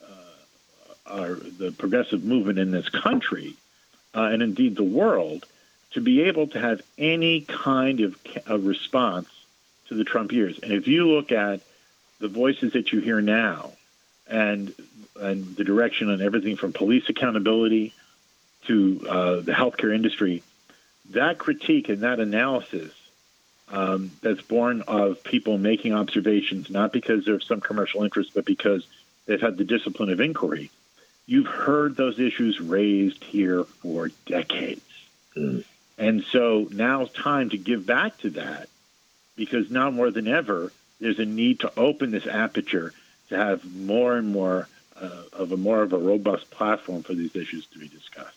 uh, 0.03 1.13
our, 1.13 1.35
the 1.35 1.73
progressive 1.73 2.25
movement 2.25 2.59
in 2.59 2.71
this 2.71 2.89
country, 2.89 3.55
uh, 4.17 4.31
and 4.33 4.43
indeed 4.43 4.75
the 4.77 4.83
world, 4.83 5.45
to 5.93 6.01
be 6.01 6.23
able 6.23 6.47
to 6.49 6.59
have 6.59 6.81
any 6.99 7.43
kind 7.43 8.01
of, 8.01 8.17
of 8.47 8.65
response 8.65 9.29
to 9.89 9.95
the 9.95 10.05
Trump 10.05 10.33
years. 10.33 10.59
And 10.63 10.73
if 10.73 10.89
you 10.89 11.07
look 11.07 11.31
at 11.31 11.61
the 12.19 12.29
voices 12.29 12.73
that 12.73 12.93
you 12.93 13.01
hear 13.01 13.21
now 13.21 13.73
and 14.29 14.75
and 15.21 15.57
the 15.57 15.65
direction 15.65 16.11
on 16.11 16.21
everything 16.21 16.57
from 16.57 16.73
police 16.73 17.09
accountability 17.09 17.95
to 18.67 19.07
uh, 19.09 19.41
the 19.41 19.53
healthcare 19.53 19.95
industry, 19.95 20.43
that 21.11 21.39
critique 21.39 21.89
and 21.89 22.03
that 22.03 22.21
analysis 22.21 22.93
um, 23.69 24.11
that's 24.23 24.43
born 24.43 24.83
of 24.83 25.23
people 25.25 25.57
making 25.57 25.95
observations, 25.95 26.69
not 26.69 26.93
because 26.93 27.25
there's 27.25 27.47
some 27.47 27.61
commercial 27.61 28.05
interest, 28.05 28.33
but 28.35 28.45
because 28.45 28.87
they've 29.25 29.41
had 29.41 29.57
the 29.57 29.65
discipline 29.65 30.11
of 30.11 30.21
inquiry. 30.21 30.71
You've 31.27 31.47
heard 31.47 31.97
those 31.97 32.21
issues 32.21 32.61
raised 32.61 33.25
here 33.25 33.65
for 33.65 34.11
decades. 34.27 34.83
Mm. 35.37 35.65
And 35.99 36.25
so 36.25 36.69
now 36.71 37.03
it's 37.03 37.13
time 37.13 37.51
to 37.51 37.59
give 37.59 37.87
back 37.87 38.19
to 38.19 38.31
that 38.31 38.69
because 39.35 39.71
now 39.71 39.91
more 39.91 40.11
than 40.11 40.29
ever, 40.29 40.73
there's 41.01 41.19
a 41.19 41.25
need 41.25 41.61
to 41.61 41.73
open 41.77 42.11
this 42.11 42.27
aperture 42.27 42.93
to 43.29 43.37
have 43.37 43.65
more 43.65 44.17
and 44.17 44.29
more 44.29 44.69
uh, 45.01 45.23
of 45.33 45.53
a 45.53 45.57
more 45.57 45.83
of 45.83 45.93
a 45.93 45.99
robust 45.99 46.51
platform 46.51 47.03
for 47.03 47.15
these 47.15 47.35
issues 47.37 47.67
to 47.67 47.79
be 47.79 47.89
discussed. 47.89 48.37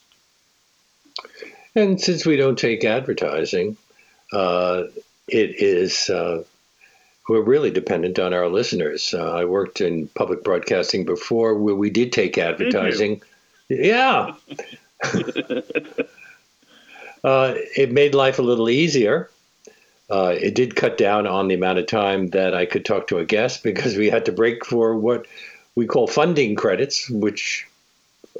And 1.76 2.02
since 2.02 2.26
we 2.26 2.36
don't 2.36 2.58
take 2.58 2.84
advertising, 2.84 3.78
uh, 4.34 4.84
it 5.28 5.62
is 5.62 6.10
uh, 6.10 6.44
we're 7.30 7.42
really 7.42 7.72
dependent 7.72 8.18
on 8.20 8.34
our 8.34 8.50
listeners. 8.50 9.14
Uh, 9.14 9.32
I 9.32 9.46
worked 9.46 9.80
in 9.80 10.08
public 10.10 10.44
broadcasting 10.44 11.06
before, 11.06 11.56
where 11.56 11.76
we 11.76 11.90
did 11.90 12.12
take 12.12 12.38
advertising. 12.38 13.22
Yeah. 13.70 14.34
Uh, 17.22 17.56
it 17.76 17.92
made 17.92 18.16
life 18.16 18.40
a 18.40 18.42
little 18.42 18.70
easier. 18.70 19.30
Uh, 20.10 20.34
it 20.40 20.56
did 20.56 20.78
cut 20.78 20.98
down 20.98 21.28
on 21.28 21.50
the 21.50 21.54
amount 21.54 21.78
of 21.78 21.86
time 21.86 22.30
that 22.30 22.54
I 22.54 22.66
could 22.66 22.86
talk 22.86 23.08
to 23.08 23.18
a 23.18 23.26
guest 23.26 23.62
because 23.62 23.98
we 23.98 24.10
had 24.10 24.24
to 24.28 24.32
break 24.32 24.66
for 24.66 24.96
what 24.96 25.28
we 25.76 25.86
call 25.86 26.08
funding 26.08 26.56
credits, 26.56 27.10
which 27.10 27.68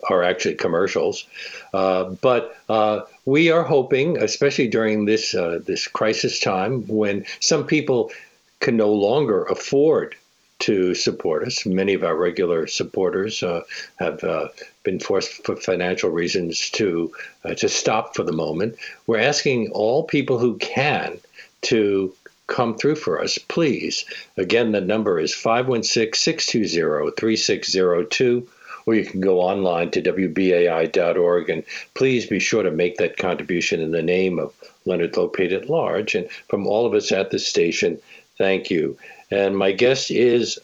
are 0.10 0.24
actually 0.24 0.56
commercials. 0.56 1.28
Uh, 1.74 2.06
but 2.22 2.56
uh, 2.70 3.02
we 3.26 3.52
are 3.52 3.64
hoping, 3.64 4.18
especially 4.18 4.70
during 4.70 5.04
this 5.04 5.36
uh, 5.36 5.60
this 5.66 5.86
crisis 5.88 6.40
time, 6.40 6.84
when 6.88 7.26
some 7.42 7.66
people 7.66 8.12
can 8.60 8.78
no 8.78 8.92
longer 8.92 9.44
afford 9.46 10.16
to 10.60 10.94
support 10.94 11.44
us. 11.44 11.66
Many 11.66 11.94
of 11.94 12.04
our 12.04 12.16
regular 12.16 12.68
supporters 12.68 13.42
uh, 13.42 13.62
have 13.98 14.24
uh, 14.24 14.50
been 14.84 15.00
forced 15.00 15.46
for 15.46 15.56
financial 15.56 16.10
reasons 16.10 16.70
to 16.72 17.14
uh, 17.46 17.54
to 17.56 17.70
stop 17.70 18.16
for 18.16 18.24
the 18.24 18.34
moment. 18.34 18.76
We're 19.08 19.20
asking 19.20 19.72
all 19.72 20.04
people 20.04 20.38
who 20.38 20.58
can 20.58 21.20
to 21.62 22.14
come 22.48 22.78
through 22.78 22.96
for 22.96 23.22
us, 23.22 23.38
please. 23.38 24.06
Again, 24.36 24.72
the 24.72 24.82
number 24.82 25.20
is 25.20 25.34
516 25.34 26.14
620 26.20 27.12
3602 27.16 28.48
or 28.86 28.96
you 28.96 29.06
can 29.06 29.22
go 29.22 29.40
online 29.40 29.92
to 29.92 30.02
WBAI.org 30.02 31.50
and 31.50 31.64
please 31.94 32.26
be 32.26 32.40
sure 32.40 32.64
to 32.64 32.72
make 32.72 32.98
that 32.98 33.18
contribution 33.18 33.82
in 33.82 33.92
the 33.92 34.02
name 34.02 34.40
of 34.40 34.52
Leonard 34.86 35.14
Lopate 35.14 35.54
at 35.54 35.70
large. 35.70 36.16
And 36.16 36.28
from 36.50 36.66
all 36.66 36.88
of 36.88 36.96
us 36.96 37.12
at 37.12 37.30
the 37.30 37.38
station, 37.38 38.00
thank 38.40 38.72
you. 38.72 38.98
And 39.30 39.56
my 39.56 39.72
guest 39.72 40.10
is 40.10 40.58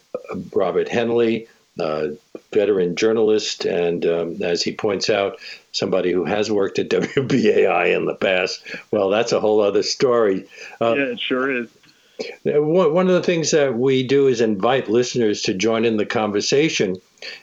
Robert 0.54 0.88
Hennelly, 0.88 1.48
uh, 1.80 2.08
veteran 2.52 2.96
journalist, 2.96 3.66
and 3.66 4.06
um, 4.06 4.42
as 4.42 4.64
he 4.64 4.72
points 4.72 5.10
out, 5.10 5.40
somebody 5.72 6.12
who 6.12 6.24
has 6.24 6.50
worked 6.50 6.80
at 6.80 6.90
WBAI 6.90 7.96
in 7.96 8.06
the 8.06 8.16
past. 8.16 8.64
Well, 8.90 9.10
that's 9.10 9.34
a 9.34 9.40
whole 9.40 9.62
other 9.62 9.84
story. 9.84 10.48
Uh, 10.82 10.96
yeah, 10.96 11.04
it 11.04 11.20
sure 11.20 11.52
is. 11.52 11.70
One 12.46 13.08
of 13.08 13.14
the 13.14 13.24
things 13.24 13.52
that 13.52 13.78
we 13.78 14.02
do 14.08 14.28
is 14.28 14.40
invite 14.40 14.90
listeners 14.90 15.42
to 15.44 15.54
join 15.54 15.84
in 15.84 15.98
the 15.98 16.06
conversation. 16.06 16.96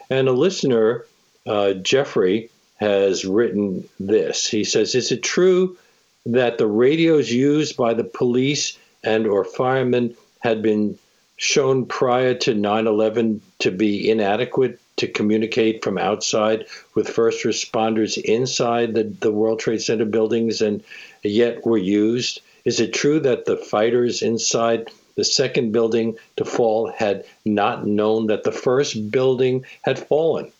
And 0.09 0.29
a 0.29 0.33
listener, 0.33 1.05
uh, 1.47 1.75
Jeffrey, 1.75 2.49
has 2.77 3.27
written 3.27 3.87
this. 4.01 4.49
He 4.49 4.65
says, 4.65 4.95
Is 4.95 5.13
it 5.13 5.23
true 5.23 5.77
that 6.25 6.57
the 6.57 6.67
radios 6.67 7.31
used 7.31 7.77
by 7.77 7.93
the 7.93 8.05
police 8.05 8.79
and 9.05 9.27
or 9.27 9.45
firemen 9.45 10.17
had 10.43 10.63
been 10.63 10.99
shown 11.37 11.87
prior 11.87 12.35
to 12.35 12.55
9 12.55 12.87
11 12.87 13.41
to 13.61 13.71
be 13.71 14.11
inadequate 14.11 14.79
to 14.97 15.09
communicate 15.09 15.83
from 15.83 15.99
outside 15.99 16.67
with 16.95 17.09
first 17.09 17.45
responders 17.45 18.17
inside 18.19 18.95
the, 18.95 19.05
the 19.05 19.33
World 19.33 19.59
Trade 19.59 19.81
Center 19.81 20.05
buildings 20.05 20.61
and 20.61 20.85
yet 21.23 21.65
were 21.65 21.79
used? 21.79 22.41
Is 22.65 22.79
it 22.79 22.93
true 22.93 23.19
that 23.21 23.45
the 23.45 23.57
fighters 23.57 24.23
inside 24.23 24.91
the 25.17 25.25
second 25.25 25.73
building 25.73 26.17
to 26.37 26.45
fall 26.45 26.91
had 26.91 27.25
not 27.45 27.87
known 27.87 28.29
that 28.29 28.45
the 28.45 28.53
first 28.53 29.11
building 29.11 29.65
had 29.83 29.99
fallen? 29.99 30.53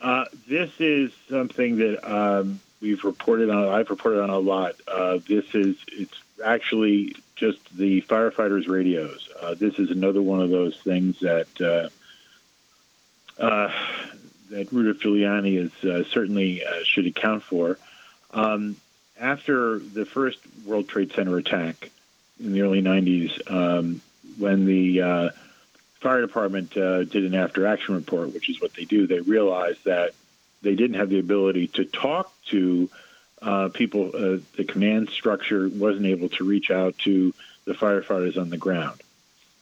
Uh, 0.00 0.24
this 0.46 0.70
is 0.78 1.12
something 1.28 1.76
that 1.78 2.10
um, 2.10 2.60
we've 2.80 3.04
reported 3.04 3.50
on. 3.50 3.68
I've 3.68 3.90
reported 3.90 4.22
on 4.22 4.30
a 4.30 4.38
lot. 4.38 4.74
Uh, 4.86 5.18
this 5.26 5.44
is 5.54 5.76
it's 5.88 6.14
actually 6.44 7.16
just 7.36 7.58
the 7.76 8.02
firefighters' 8.02 8.68
radios. 8.68 9.28
Uh, 9.40 9.54
this 9.54 9.78
is 9.78 9.90
another 9.90 10.22
one 10.22 10.40
of 10.40 10.50
those 10.50 10.76
things 10.78 11.20
that 11.20 11.48
uh, 11.60 13.42
uh, 13.42 13.72
that 14.50 14.72
Rudy 14.72 14.98
Giuliani 14.98 15.58
is 15.58 15.84
uh, 15.84 16.08
certainly 16.10 16.64
uh, 16.64 16.82
should 16.84 17.06
account 17.06 17.42
for. 17.42 17.78
Um, 18.32 18.76
after 19.20 19.78
the 19.78 20.04
first 20.04 20.38
World 20.64 20.88
Trade 20.88 21.12
Center 21.12 21.36
attack 21.38 21.90
in 22.38 22.52
the 22.52 22.62
early 22.62 22.82
'90s, 22.82 23.50
um, 23.50 24.00
when 24.38 24.64
the 24.66 25.32
fire 26.00 26.20
department 26.20 26.70
did 26.70 27.16
an 27.16 27.34
after-action 27.34 27.96
report, 27.96 28.32
which 28.32 28.48
is 28.48 28.60
what 28.60 28.72
they 28.74 28.84
do, 28.84 29.08
they 29.08 29.18
realized 29.18 29.84
that 29.84 30.12
they 30.62 30.74
didn't 30.74 30.98
have 30.98 31.08
the 31.08 31.18
ability 31.18 31.68
to 31.68 31.84
talk 31.84 32.32
to 32.46 32.90
uh, 33.40 33.68
people. 33.68 34.10
Uh, 34.14 34.38
the 34.56 34.64
command 34.64 35.10
structure 35.10 35.68
wasn't 35.68 36.06
able 36.06 36.28
to 36.30 36.44
reach 36.44 36.70
out 36.70 36.98
to 36.98 37.32
the 37.64 37.74
firefighters 37.74 38.36
on 38.40 38.50
the 38.50 38.56
ground. 38.56 39.00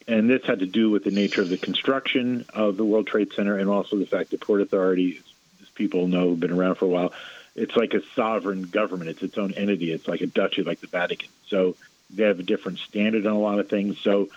And 0.09 0.31
this 0.31 0.45
had 0.45 0.61
to 0.61 0.67
do 0.67 0.91
with 0.91 1.05
the 1.05 1.11
nature 1.11 1.43
of 1.43 1.49
the 1.49 1.59
construction 1.59 2.45
of 2.55 2.77
the 2.77 2.85
World 2.85 3.09
Trade 3.09 3.33
Center 3.33 3.59
and 3.59 3.69
also 3.69 3.97
the 3.97 4.07
fact 4.07 4.31
that 4.31 4.41
Port 4.41 4.61
Authority, 4.61 5.21
as 5.61 5.69
people 5.71 6.07
know, 6.07 6.31
have 6.31 6.41
been 6.41 6.53
around 6.53 6.77
for 6.77 6.85
a 6.85 6.89
while, 6.89 7.13
it's 7.57 7.75
like 7.75 7.95
a 7.95 8.03
sovereign 8.15 8.63
government. 8.63 9.11
It's 9.11 9.23
its 9.23 9.37
own 9.37 9.53
entity. 9.55 9.93
It's 9.93 10.07
like 10.07 10.21
a 10.21 10.27
duchy, 10.27 10.63
like 10.63 10.81
the 10.81 10.87
Vatican. 10.87 11.29
So 11.49 11.75
they 12.11 12.25
have 12.25 12.39
a 12.39 12.45
different 12.45 12.79
standard 12.79 13.27
on 13.27 13.35
a 13.35 13.41
lot 13.41 13.59
of 13.59 13.69
things. 13.69 13.99
So 13.99 14.29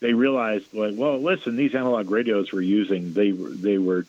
they 0.00 0.12
realized, 0.12 0.72
like, 0.72 0.94
well, 0.96 1.18
listen, 1.18 1.56
these 1.56 1.74
analog 1.74 2.10
radios 2.10 2.52
we're 2.52 2.60
using, 2.60 3.12
they 3.12 3.32
they 3.32 3.78
were 3.78 4.06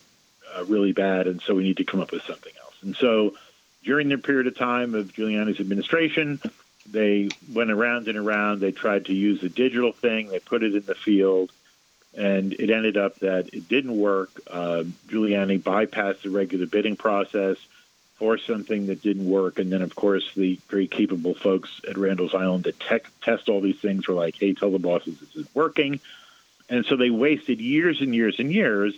uh, 0.56 0.64
really 0.64 0.92
bad, 0.92 1.26
and 1.26 1.40
so 1.42 1.54
we 1.54 1.62
need 1.62 1.78
to 1.78 1.84
come 1.84 2.00
up 2.00 2.12
with 2.12 2.22
something 2.22 2.52
else. 2.62 2.74
And 2.82 2.96
so 2.96 3.34
during 3.84 4.08
the 4.08 4.18
period 4.18 4.46
of 4.46 4.56
time 4.56 4.94
of 4.94 5.12
Giuliani's 5.12 5.60
administration, 5.60 6.40
they 6.90 7.28
went 7.52 7.70
around 7.70 8.08
and 8.08 8.18
around. 8.18 8.60
They 8.60 8.72
tried 8.72 9.06
to 9.06 9.14
use 9.14 9.40
the 9.40 9.48
digital 9.48 9.92
thing. 9.92 10.28
They 10.28 10.38
put 10.38 10.62
it 10.62 10.74
in 10.74 10.84
the 10.84 10.94
field, 10.94 11.52
and 12.16 12.52
it 12.52 12.70
ended 12.70 12.96
up 12.96 13.18
that 13.20 13.54
it 13.54 13.68
didn't 13.68 13.96
work. 13.96 14.30
Uh, 14.46 14.84
Giuliani 15.08 15.60
bypassed 15.60 16.22
the 16.22 16.30
regular 16.30 16.66
bidding 16.66 16.96
process 16.96 17.56
for 18.16 18.36
something 18.36 18.86
that 18.88 19.00
didn't 19.00 19.28
work. 19.28 19.58
And 19.58 19.72
then, 19.72 19.80
of 19.80 19.94
course, 19.94 20.30
the 20.34 20.58
very 20.68 20.86
capable 20.86 21.34
folks 21.34 21.80
at 21.88 21.96
Randall's 21.96 22.34
Island 22.34 22.64
that 22.64 22.78
tech, 22.78 23.06
test 23.22 23.48
all 23.48 23.62
these 23.62 23.80
things 23.80 24.06
were 24.06 24.14
like, 24.14 24.36
hey, 24.38 24.52
tell 24.52 24.70
the 24.70 24.78
bosses 24.78 25.18
this 25.18 25.36
is 25.36 25.54
working. 25.54 26.00
And 26.68 26.84
so 26.84 26.96
they 26.96 27.08
wasted 27.08 27.60
years 27.60 28.00
and 28.02 28.14
years 28.14 28.38
and 28.38 28.52
years 28.52 28.94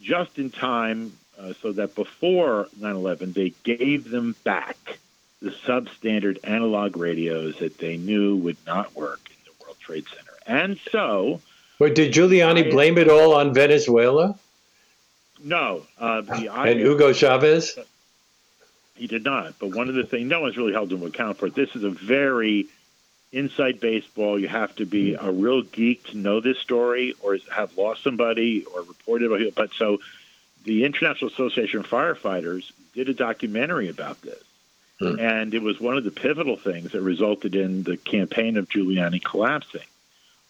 just 0.00 0.38
in 0.38 0.50
time 0.50 1.12
uh, 1.38 1.52
so 1.62 1.72
that 1.72 1.94
before 1.94 2.68
9 2.78 2.94
11, 2.94 3.32
they 3.32 3.52
gave 3.64 4.10
them 4.10 4.34
back 4.44 4.98
the 5.40 5.50
substandard 5.50 6.38
analog 6.44 6.96
radios 6.96 7.58
that 7.58 7.78
they 7.78 7.96
knew 7.96 8.36
would 8.36 8.58
not 8.66 8.94
work 8.94 9.20
in 9.30 9.36
the 9.46 9.64
World 9.64 9.76
Trade 9.80 10.04
Center. 10.14 10.32
And 10.46 10.78
so. 10.90 11.40
But 11.78 11.94
did 11.94 12.12
Giuliani 12.12 12.66
I, 12.66 12.70
blame 12.70 12.98
it 12.98 13.08
all 13.08 13.34
on 13.34 13.54
Venezuela? 13.54 14.38
No. 15.42 15.86
Uh, 15.98 16.22
and 16.28 16.78
Hugo 16.78 17.12
Chavez? 17.12 17.78
He 18.96 19.06
did 19.06 19.24
not. 19.24 19.54
But 19.58 19.74
one 19.74 19.88
of 19.88 19.94
the 19.94 20.04
things, 20.04 20.28
no 20.28 20.42
one's 20.42 20.58
really 20.58 20.74
held 20.74 20.92
him 20.92 21.02
account 21.02 21.38
for 21.38 21.46
it. 21.46 21.54
This 21.54 21.74
is 21.74 21.84
a 21.84 21.90
very 21.90 22.66
inside 23.32 23.80
baseball. 23.80 24.38
You 24.38 24.48
have 24.48 24.74
to 24.76 24.86
be 24.86 25.14
a 25.14 25.30
real 25.30 25.62
geek 25.62 26.04
to 26.08 26.16
know 26.16 26.40
this 26.40 26.58
story 26.58 27.14
or 27.22 27.38
have 27.54 27.76
lost 27.76 28.02
somebody 28.02 28.64
or 28.64 28.82
reported 28.82 29.26
about 29.26 29.40
it. 29.40 29.54
But 29.54 29.72
so 29.72 30.00
the 30.64 30.84
International 30.84 31.30
Association 31.30 31.80
of 31.80 31.88
Firefighters 31.88 32.70
did 32.94 33.08
a 33.08 33.14
documentary 33.14 33.88
about 33.88 34.20
this. 34.22 34.42
Hmm. 34.98 35.18
And 35.18 35.54
it 35.54 35.62
was 35.62 35.80
one 35.80 35.96
of 35.96 36.04
the 36.04 36.10
pivotal 36.10 36.56
things 36.56 36.92
that 36.92 37.00
resulted 37.00 37.54
in 37.54 37.82
the 37.82 37.96
campaign 37.96 38.56
of 38.56 38.68
Giuliani 38.68 39.22
collapsing. 39.22 39.86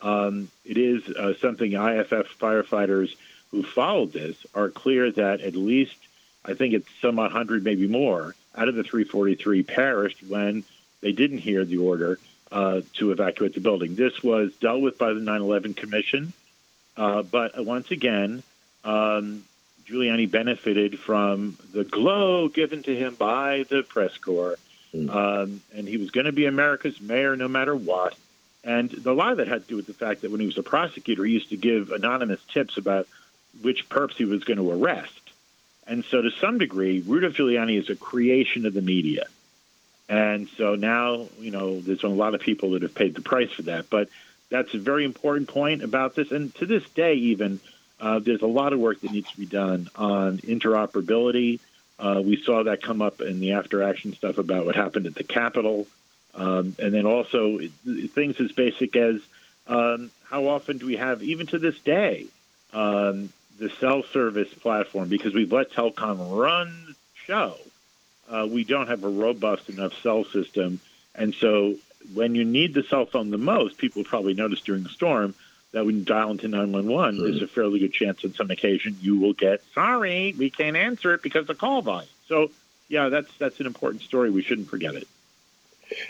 Um, 0.00 0.50
it 0.64 0.78
is 0.78 1.06
uh, 1.08 1.34
something 1.40 1.72
IFF 1.72 2.38
firefighters 2.38 3.14
who 3.50 3.62
followed 3.62 4.12
this 4.12 4.36
are 4.54 4.70
clear 4.70 5.10
that 5.12 5.40
at 5.40 5.54
least, 5.54 5.96
I 6.44 6.54
think 6.54 6.74
it's 6.74 6.88
some 7.02 7.16
100, 7.16 7.62
maybe 7.62 7.86
more, 7.86 8.34
out 8.56 8.68
of 8.68 8.74
the 8.74 8.82
343 8.82 9.62
perished 9.62 10.22
when 10.26 10.64
they 11.00 11.12
didn't 11.12 11.38
hear 11.38 11.64
the 11.64 11.78
order 11.78 12.18
uh, 12.52 12.80
to 12.94 13.12
evacuate 13.12 13.54
the 13.54 13.60
building. 13.60 13.94
This 13.94 14.22
was 14.22 14.54
dealt 14.56 14.80
with 14.80 14.98
by 14.98 15.12
the 15.12 15.20
9 15.20 15.40
11 15.40 15.74
Commission, 15.74 16.32
uh, 16.96 17.22
but 17.22 17.64
once 17.64 17.90
again, 17.90 18.42
um, 18.84 19.44
Giuliani 19.86 20.30
benefited 20.30 20.98
from 20.98 21.56
the 21.72 21.84
glow 21.84 22.48
given 22.48 22.82
to 22.84 22.94
him 22.94 23.14
by 23.14 23.64
the 23.68 23.82
press 23.82 24.16
corps. 24.18 24.56
Mm. 24.94 25.14
Um, 25.14 25.62
and 25.74 25.86
he 25.86 25.96
was 25.96 26.10
going 26.10 26.26
to 26.26 26.32
be 26.32 26.46
America's 26.46 27.00
mayor 27.00 27.36
no 27.36 27.48
matter 27.48 27.74
what. 27.74 28.14
And 28.62 28.92
a 29.06 29.12
lot 29.12 29.32
of 29.32 29.38
that 29.38 29.48
had 29.48 29.62
to 29.62 29.68
do 29.68 29.76
with 29.76 29.86
the 29.86 29.94
fact 29.94 30.20
that 30.22 30.30
when 30.30 30.40
he 30.40 30.46
was 30.46 30.58
a 30.58 30.62
prosecutor, 30.62 31.24
he 31.24 31.32
used 31.32 31.50
to 31.50 31.56
give 31.56 31.90
anonymous 31.90 32.40
tips 32.52 32.76
about 32.76 33.06
which 33.62 33.88
perps 33.88 34.14
he 34.14 34.24
was 34.24 34.44
going 34.44 34.58
to 34.58 34.70
arrest. 34.70 35.12
And 35.86 36.04
so, 36.04 36.22
to 36.22 36.30
some 36.30 36.58
degree, 36.58 37.00
Rudolph 37.00 37.34
Giuliani 37.34 37.78
is 37.78 37.88
a 37.88 37.96
creation 37.96 38.66
of 38.66 38.74
the 38.74 38.82
media. 38.82 39.26
And 40.10 40.48
so 40.58 40.74
now, 40.74 41.28
you 41.38 41.52
know, 41.52 41.80
there's 41.80 42.02
a 42.02 42.08
lot 42.08 42.34
of 42.34 42.40
people 42.40 42.72
that 42.72 42.82
have 42.82 42.96
paid 42.96 43.14
the 43.14 43.20
price 43.20 43.52
for 43.52 43.62
that. 43.62 43.88
But 43.88 44.08
that's 44.50 44.74
a 44.74 44.78
very 44.78 45.04
important 45.04 45.48
point 45.48 45.84
about 45.84 46.16
this. 46.16 46.32
And 46.32 46.52
to 46.56 46.66
this 46.66 46.82
day, 46.90 47.14
even, 47.14 47.60
uh, 48.00 48.18
there's 48.18 48.42
a 48.42 48.46
lot 48.46 48.72
of 48.72 48.80
work 48.80 49.00
that 49.02 49.12
needs 49.12 49.30
to 49.30 49.36
be 49.38 49.46
done 49.46 49.88
on 49.94 50.38
interoperability. 50.38 51.60
Uh, 51.96 52.20
we 52.24 52.42
saw 52.42 52.64
that 52.64 52.82
come 52.82 53.00
up 53.00 53.20
in 53.20 53.38
the 53.38 53.52
after 53.52 53.84
action 53.84 54.12
stuff 54.12 54.38
about 54.38 54.66
what 54.66 54.74
happened 54.74 55.06
at 55.06 55.14
the 55.14 55.22
Capitol. 55.22 55.86
Um, 56.34 56.74
and 56.78 56.92
then 56.92 57.06
also 57.06 57.60
things 58.14 58.40
as 58.40 58.50
basic 58.50 58.96
as 58.96 59.20
um, 59.68 60.10
how 60.24 60.48
often 60.48 60.78
do 60.78 60.86
we 60.86 60.96
have, 60.96 61.22
even 61.22 61.46
to 61.48 61.58
this 61.58 61.78
day, 61.80 62.26
um, 62.72 63.32
the 63.58 63.70
cell 63.78 64.02
service 64.02 64.52
platform, 64.54 65.08
because 65.08 65.34
we've 65.34 65.52
let 65.52 65.70
telecom 65.70 66.36
run 66.36 66.72
the 66.88 66.94
show, 67.26 67.56
uh, 68.30 68.46
we 68.50 68.64
don't 68.64 68.88
have 68.88 69.04
a 69.04 69.08
robust 69.08 69.68
enough 69.68 69.92
cell 70.02 70.24
system. 70.24 70.80
And 71.14 71.34
so 71.34 71.76
when 72.14 72.34
you 72.34 72.44
need 72.44 72.74
the 72.74 72.82
cell 72.82 73.06
phone 73.06 73.30
the 73.30 73.38
most, 73.38 73.78
people 73.78 74.04
probably 74.04 74.34
noticed 74.34 74.64
during 74.64 74.82
the 74.82 74.88
storm, 74.88 75.34
that 75.72 75.84
when 75.86 75.98
you 75.98 76.04
dial 76.04 76.30
into 76.30 76.48
911, 76.48 77.14
mm-hmm. 77.14 77.24
there's 77.24 77.42
a 77.42 77.46
fairly 77.46 77.78
good 77.78 77.92
chance 77.92 78.24
on 78.24 78.34
some 78.34 78.50
occasion 78.50 78.96
you 79.00 79.18
will 79.18 79.32
get, 79.32 79.62
sorry, 79.74 80.34
we 80.36 80.50
can't 80.50 80.76
answer 80.76 81.14
it 81.14 81.22
because 81.22 81.48
of 81.48 81.58
call 81.58 81.82
volume. 81.82 82.08
So, 82.26 82.50
yeah, 82.88 83.08
that's 83.08 83.30
that's 83.38 83.60
an 83.60 83.66
important 83.66 84.02
story. 84.02 84.30
We 84.30 84.42
shouldn't 84.42 84.68
forget 84.68 84.94
it. 84.94 85.06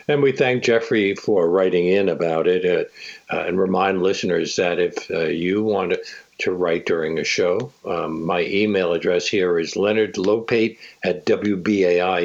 And 0.09 0.23
we 0.23 0.33
thank 0.33 0.63
Jeffrey 0.63 1.15
for 1.15 1.49
writing 1.49 1.87
in 1.87 2.09
about 2.09 2.47
it 2.47 2.91
uh, 3.31 3.35
uh, 3.35 3.45
and 3.47 3.59
remind 3.59 4.03
listeners 4.03 4.57
that 4.57 4.79
if 4.79 5.11
uh, 5.11 5.21
you 5.25 5.63
want 5.63 5.93
to, 5.93 6.03
to, 6.41 6.53
write 6.53 6.87
during 6.87 7.19
a 7.19 7.25
show, 7.25 7.73
um, 7.85 8.25
my 8.25 8.43
email 8.43 8.93
address 8.93 9.27
here 9.27 9.59
is 9.59 9.75
leonardlopate 9.75 10.79
at 11.05 11.25
wbai.org. 11.27 12.17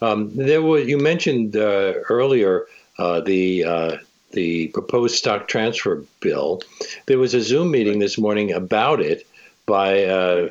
Um, 0.00 0.34
there 0.34 0.62
was, 0.62 0.86
you 0.86 0.98
mentioned 0.98 1.56
uh, 1.56 1.94
earlier 2.08 2.66
uh, 2.98 3.20
the 3.20 3.64
uh, 3.64 3.96
the 4.32 4.68
proposed 4.68 5.14
stock 5.14 5.48
transfer 5.48 6.04
bill. 6.20 6.62
There 7.06 7.18
was 7.18 7.34
a 7.34 7.40
Zoom 7.40 7.70
meeting 7.70 7.98
this 7.98 8.18
morning 8.18 8.52
about 8.52 9.00
it 9.00 9.26
by 9.66 10.04
uh, 10.04 10.48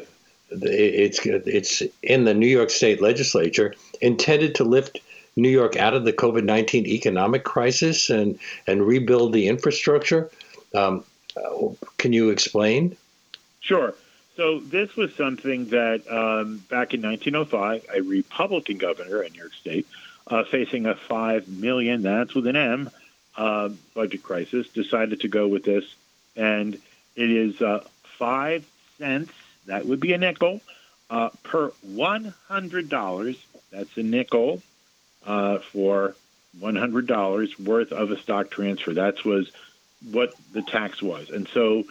it's 0.50 1.20
it's 1.26 1.84
in 2.02 2.24
the 2.24 2.34
New 2.34 2.48
York 2.48 2.70
State 2.70 3.02
Legislature 3.02 3.76
intended 4.02 4.56
to 4.56 4.64
lift 4.64 5.00
New 5.36 5.50
York 5.50 5.76
out 5.76 5.94
of 5.94 6.06
the 6.06 6.14
COVID 6.14 6.44
nineteen 6.44 6.86
economic 6.86 7.44
crisis 7.44 8.10
and 8.10 8.40
and 8.68 8.86
rebuild 8.86 9.34
the 9.34 9.48
infrastructure. 9.48 10.30
Um, 10.76 11.04
can 11.98 12.14
you 12.14 12.30
explain? 12.30 12.96
Sure. 13.60 13.94
So 14.36 14.60
this 14.60 14.96
was 14.96 15.14
something 15.16 15.66
that 15.70 16.02
um, 16.10 16.58
back 16.70 16.94
in 16.94 17.02
1905, 17.02 17.86
a 17.94 18.02
Republican 18.02 18.78
governor 18.78 19.22
in 19.22 19.34
New 19.34 19.40
York 19.40 19.54
State, 19.54 19.88
uh, 20.28 20.44
facing 20.44 20.86
a 20.86 20.96
five 20.96 21.48
million, 21.48 22.02
that's 22.02 22.34
with 22.34 22.48
an 22.48 22.56
M, 22.56 22.90
uh, 23.38 23.70
budget 23.94 24.24
crisis, 24.24 24.68
decided 24.70 25.22
to 25.22 25.28
go 25.28 25.48
with 25.48 25.64
this, 25.64 25.86
and 26.36 26.76
it 27.16 27.30
is 27.30 27.62
uh, 27.62 27.86
five 28.18 28.66
cents. 28.98 29.32
That 29.68 29.86
would 29.86 30.00
be 30.00 30.14
a 30.14 30.18
nickel 30.18 30.62
uh, 31.10 31.30
per 31.44 31.72
one 31.82 32.34
hundred 32.48 32.90
dollars. 32.90 33.38
That's 33.72 33.96
a 33.98 34.04
nickel 34.04 34.62
uh, 35.26 35.60
for 35.60 36.16
one 36.60 36.76
hundred 36.76 37.08
dollars 37.08 37.60
worth 37.60 37.92
of 37.92 38.12
a 38.12 38.20
stock 38.20 38.50
transfer. 38.50 38.94
That 38.94 39.24
was 39.24 39.52
what 40.12 40.34
the 40.52 40.62
tax 40.62 41.02
was, 41.02 41.30
and 41.30 41.48
so 41.48 41.86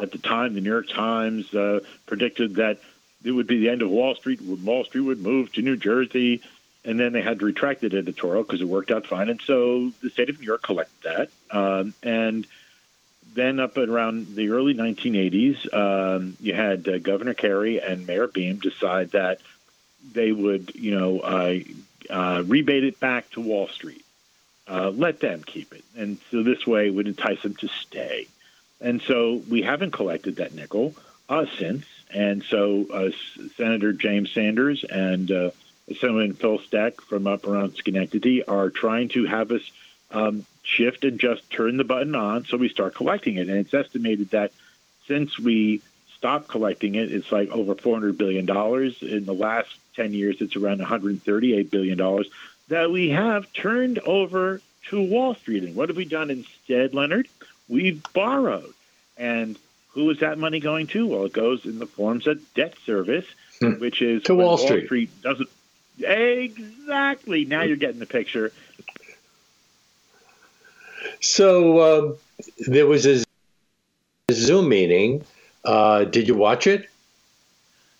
at 0.00 0.12
the 0.12 0.18
time, 0.18 0.54
the 0.54 0.60
New 0.60 0.70
York 0.70 0.88
Times 0.88 1.52
uh, 1.54 1.80
predicted 2.06 2.56
that 2.56 2.78
it 3.24 3.30
would 3.30 3.46
be 3.46 3.60
the 3.60 3.70
end 3.70 3.82
of 3.82 3.90
Wall 3.90 4.14
Street. 4.14 4.40
Wall 4.42 4.84
Street 4.84 5.02
would 5.02 5.20
move 5.20 5.52
to 5.54 5.62
New 5.62 5.76
Jersey 5.76 6.42
and 6.86 7.00
then 7.00 7.12
they 7.12 7.20
had 7.20 7.40
to 7.40 7.44
retract 7.44 7.80
that 7.80 7.92
editorial 7.92 8.44
because 8.44 8.60
it 8.60 8.68
worked 8.68 8.92
out 8.92 9.06
fine. 9.06 9.28
And 9.28 9.42
so 9.42 9.90
the 10.02 10.08
state 10.08 10.30
of 10.30 10.38
New 10.38 10.46
York 10.46 10.62
collected 10.62 11.02
that. 11.02 11.30
Um, 11.50 11.94
and 12.02 12.46
then 13.34 13.58
up 13.58 13.76
around 13.76 14.36
the 14.36 14.50
early 14.50 14.72
1980s, 14.72 15.74
um, 15.74 16.36
you 16.40 16.54
had 16.54 16.88
uh, 16.88 16.98
Governor 16.98 17.34
Carey 17.34 17.80
and 17.80 18.06
Mayor 18.06 18.28
Beame 18.28 18.62
decide 18.62 19.10
that 19.10 19.40
they 20.12 20.30
would, 20.30 20.76
you 20.76 20.96
know, 20.96 21.18
uh, 21.20 21.58
uh, 22.08 22.44
rebate 22.46 22.84
it 22.84 23.00
back 23.00 23.28
to 23.32 23.40
Wall 23.40 23.66
Street. 23.66 24.04
Uh, 24.68 24.90
let 24.90 25.20
them 25.20 25.42
keep 25.44 25.72
it. 25.72 25.84
And 25.96 26.18
so 26.30 26.42
this 26.42 26.66
way 26.66 26.90
would 26.90 27.06
entice 27.06 27.42
them 27.42 27.54
to 27.56 27.68
stay. 27.68 28.26
And 28.80 29.00
so 29.00 29.42
we 29.48 29.62
haven't 29.62 29.92
collected 29.92 30.36
that 30.36 30.54
nickel 30.54 30.94
uh, 31.28 31.46
since. 31.58 31.86
And 32.12 32.42
so 32.42 32.86
uh, 32.92 33.10
Senator 33.56 33.92
James 33.92 34.32
Sanders 34.32 34.84
and 34.84 35.28
Senator 36.00 36.34
Phil 36.34 36.58
Steck 36.58 37.00
from 37.00 37.26
up 37.26 37.46
around 37.46 37.76
Schenectady 37.76 38.44
are 38.44 38.70
trying 38.70 39.08
to 39.10 39.24
have 39.26 39.50
us 39.52 39.62
um, 40.10 40.44
shift 40.62 41.04
and 41.04 41.18
just 41.18 41.48
turn 41.50 41.76
the 41.76 41.84
button 41.84 42.14
on 42.14 42.44
so 42.44 42.56
we 42.56 42.68
start 42.68 42.94
collecting 42.94 43.36
it. 43.36 43.48
And 43.48 43.58
it's 43.58 43.74
estimated 43.74 44.30
that 44.30 44.52
since 45.06 45.38
we 45.38 45.80
stopped 46.16 46.48
collecting 46.48 46.96
it, 46.96 47.12
it's 47.12 47.30
like 47.30 47.50
over 47.50 47.74
$400 47.74 48.16
billion. 48.16 48.48
In 48.48 49.24
the 49.24 49.34
last 49.34 49.70
10 49.94 50.12
years, 50.12 50.40
it's 50.40 50.56
around 50.56 50.80
$138 50.80 51.70
billion 51.70 52.24
that 52.68 52.90
we 52.90 53.10
have 53.10 53.52
turned 53.52 53.98
over 54.00 54.60
to 54.88 55.02
Wall 55.02 55.34
Street. 55.34 55.64
And 55.64 55.74
what 55.74 55.88
have 55.88 55.96
we 55.96 56.04
done 56.04 56.30
instead, 56.30 56.94
Leonard? 56.94 57.28
We've 57.68 58.02
borrowed. 58.12 58.74
And 59.16 59.58
who 59.90 60.10
is 60.10 60.20
that 60.20 60.38
money 60.38 60.60
going 60.60 60.88
to? 60.88 61.06
Well, 61.06 61.24
it 61.24 61.32
goes 61.32 61.64
in 61.64 61.78
the 61.78 61.86
forms 61.86 62.26
of 62.26 62.40
debt 62.54 62.74
service, 62.84 63.26
hmm. 63.60 63.72
which 63.74 64.02
is 64.02 64.24
to 64.24 64.34
Wall 64.34 64.58
Street. 64.58 64.70
Wall 64.70 64.86
Street 64.86 65.22
doesn't 65.22 65.48
exactly. 65.98 67.44
Now 67.44 67.62
you're 67.62 67.76
getting 67.76 68.00
the 68.00 68.06
picture. 68.06 68.52
So 71.20 71.78
uh, 71.78 72.12
there 72.66 72.86
was 72.86 73.06
a 73.06 73.24
Zoom 74.30 74.68
meeting. 74.68 75.24
Uh, 75.64 76.04
did 76.04 76.28
you 76.28 76.34
watch 76.34 76.66
it? 76.66 76.88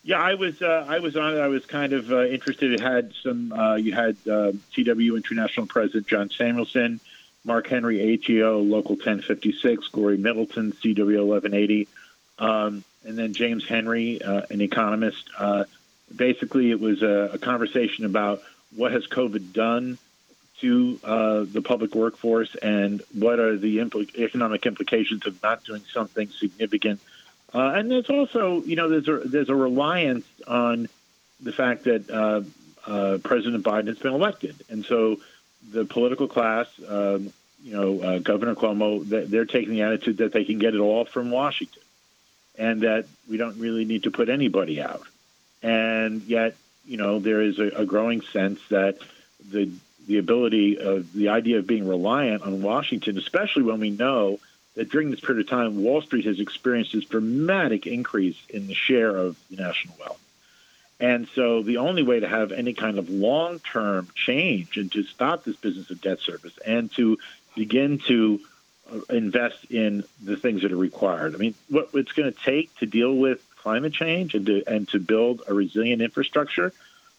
Yeah, 0.06 0.22
I 0.22 0.34
was. 0.34 0.62
Uh, 0.62 0.86
I 0.88 1.00
was 1.00 1.16
on 1.16 1.34
it. 1.34 1.40
I 1.40 1.48
was 1.48 1.66
kind 1.66 1.92
of 1.92 2.12
uh, 2.12 2.26
interested. 2.26 2.72
It 2.72 2.80
had 2.80 3.12
some. 3.24 3.52
Uh, 3.52 3.74
you 3.74 3.92
had 3.92 4.16
uh, 4.24 4.52
CW 4.72 5.16
International 5.16 5.66
President 5.66 6.06
John 6.06 6.28
Samuelsen, 6.28 7.00
Mark 7.44 7.66
Henry, 7.66 7.98
ATU 7.98 8.70
Local 8.70 8.94
1056, 8.94 9.88
Gloria 9.88 10.16
Middleton, 10.16 10.70
CWA 10.74 11.26
1180, 11.26 11.88
um, 12.38 12.84
and 13.04 13.18
then 13.18 13.34
James 13.34 13.66
Henry, 13.66 14.22
uh, 14.22 14.42
an 14.48 14.60
economist. 14.60 15.28
Uh, 15.36 15.64
basically, 16.14 16.70
it 16.70 16.78
was 16.78 17.02
a, 17.02 17.30
a, 17.32 17.38
conversation 17.38 18.04
about 18.04 18.42
what 18.76 18.92
has 18.92 19.08
COVID 19.08 19.52
done 19.52 19.98
to 20.60 20.98
the 21.50 21.62
public 21.64 21.96
workforce 21.96 22.54
and 22.54 23.02
what 23.12 23.40
are 23.40 23.56
the 23.56 23.78
impl- 23.78 24.14
economic 24.16 24.66
implications 24.66 25.26
of 25.26 25.42
not 25.42 25.64
doing 25.64 25.82
something 25.92 26.28
significant 26.28 27.00
uh, 27.54 27.72
and 27.74 27.90
there's 27.90 28.10
also, 28.10 28.62
you 28.62 28.76
know, 28.76 28.88
there's 28.88 29.08
a 29.08 29.28
there's 29.28 29.48
a 29.48 29.54
reliance 29.54 30.26
on 30.46 30.88
the 31.40 31.52
fact 31.52 31.84
that 31.84 32.10
uh, 32.10 32.42
uh, 32.90 33.18
President 33.22 33.64
Biden 33.64 33.86
has 33.86 33.98
been 33.98 34.12
elected, 34.12 34.56
and 34.68 34.84
so 34.84 35.20
the 35.72 35.84
political 35.84 36.28
class, 36.28 36.66
um, 36.88 37.32
you 37.62 37.72
know, 37.72 38.00
uh, 38.00 38.18
Governor 38.18 38.54
Cuomo, 38.54 39.04
they're 39.28 39.44
taking 39.44 39.70
the 39.74 39.82
attitude 39.82 40.18
that 40.18 40.32
they 40.32 40.44
can 40.44 40.58
get 40.58 40.74
it 40.74 40.78
all 40.78 41.04
from 41.04 41.30
Washington, 41.30 41.82
and 42.58 42.82
that 42.82 43.06
we 43.28 43.36
don't 43.36 43.58
really 43.58 43.84
need 43.84 44.04
to 44.04 44.10
put 44.10 44.28
anybody 44.28 44.80
out. 44.82 45.02
And 45.62 46.22
yet, 46.22 46.56
you 46.84 46.96
know, 46.96 47.18
there 47.18 47.42
is 47.42 47.58
a, 47.58 47.68
a 47.68 47.86
growing 47.86 48.22
sense 48.22 48.60
that 48.70 48.98
the 49.50 49.70
the 50.06 50.18
ability 50.18 50.78
of 50.78 51.12
the 51.12 51.28
idea 51.28 51.58
of 51.58 51.66
being 51.66 51.86
reliant 51.86 52.42
on 52.42 52.62
Washington, 52.62 53.18
especially 53.18 53.62
when 53.62 53.80
we 53.80 53.90
know 53.90 54.38
that 54.76 54.90
during 54.90 55.10
this 55.10 55.20
period 55.20 55.44
of 55.44 55.50
time, 55.50 55.82
Wall 55.82 56.02
Street 56.02 56.26
has 56.26 56.38
experienced 56.38 56.92
this 56.92 57.06
dramatic 57.06 57.86
increase 57.86 58.38
in 58.48 58.66
the 58.68 58.74
share 58.74 59.16
of 59.16 59.36
the 59.50 59.56
national 59.56 59.96
wealth. 59.98 60.20
And 60.98 61.28
so 61.34 61.62
the 61.62 61.78
only 61.78 62.02
way 62.02 62.20
to 62.20 62.28
have 62.28 62.52
any 62.52 62.72
kind 62.72 62.98
of 62.98 63.10
long 63.10 63.58
term 63.58 64.08
change 64.14 64.76
and 64.76 64.90
to 64.92 65.02
stop 65.02 65.44
this 65.44 65.56
business 65.56 65.90
of 65.90 66.00
debt 66.00 66.20
service 66.20 66.56
and 66.64 66.92
to 66.94 67.18
begin 67.54 67.98
to 68.06 68.40
uh, 68.90 69.00
invest 69.10 69.64
in 69.70 70.04
the 70.22 70.36
things 70.36 70.62
that 70.62 70.72
are 70.72 70.76
required. 70.76 71.34
I 71.34 71.38
mean, 71.38 71.54
what 71.68 71.90
it's 71.94 72.12
going 72.12 72.32
to 72.32 72.38
take 72.38 72.74
to 72.76 72.86
deal 72.86 73.14
with 73.14 73.44
climate 73.56 73.92
change 73.92 74.34
and 74.34 74.46
to 74.46 74.62
and 74.66 74.88
to 74.90 74.98
build 74.98 75.42
a 75.48 75.52
resilient 75.52 76.00
infrastructure. 76.00 76.72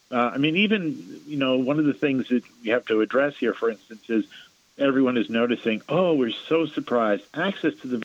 Uh, 0.09 0.31
I 0.33 0.37
mean, 0.37 0.55
even 0.57 1.21
you 1.27 1.37
know, 1.37 1.57
one 1.57 1.77
of 1.77 1.85
the 1.85 1.93
things 1.93 2.29
that 2.29 2.43
we 2.63 2.69
have 2.69 2.85
to 2.85 3.01
address 3.01 3.37
here, 3.37 3.53
for 3.53 3.69
instance, 3.69 4.09
is 4.09 4.25
everyone 4.77 5.17
is 5.17 5.29
noticing, 5.29 5.81
oh, 5.89 6.13
we're 6.13 6.31
so 6.31 6.65
surprised. 6.65 7.23
Access 7.33 7.75
to 7.81 7.87
the 7.87 8.03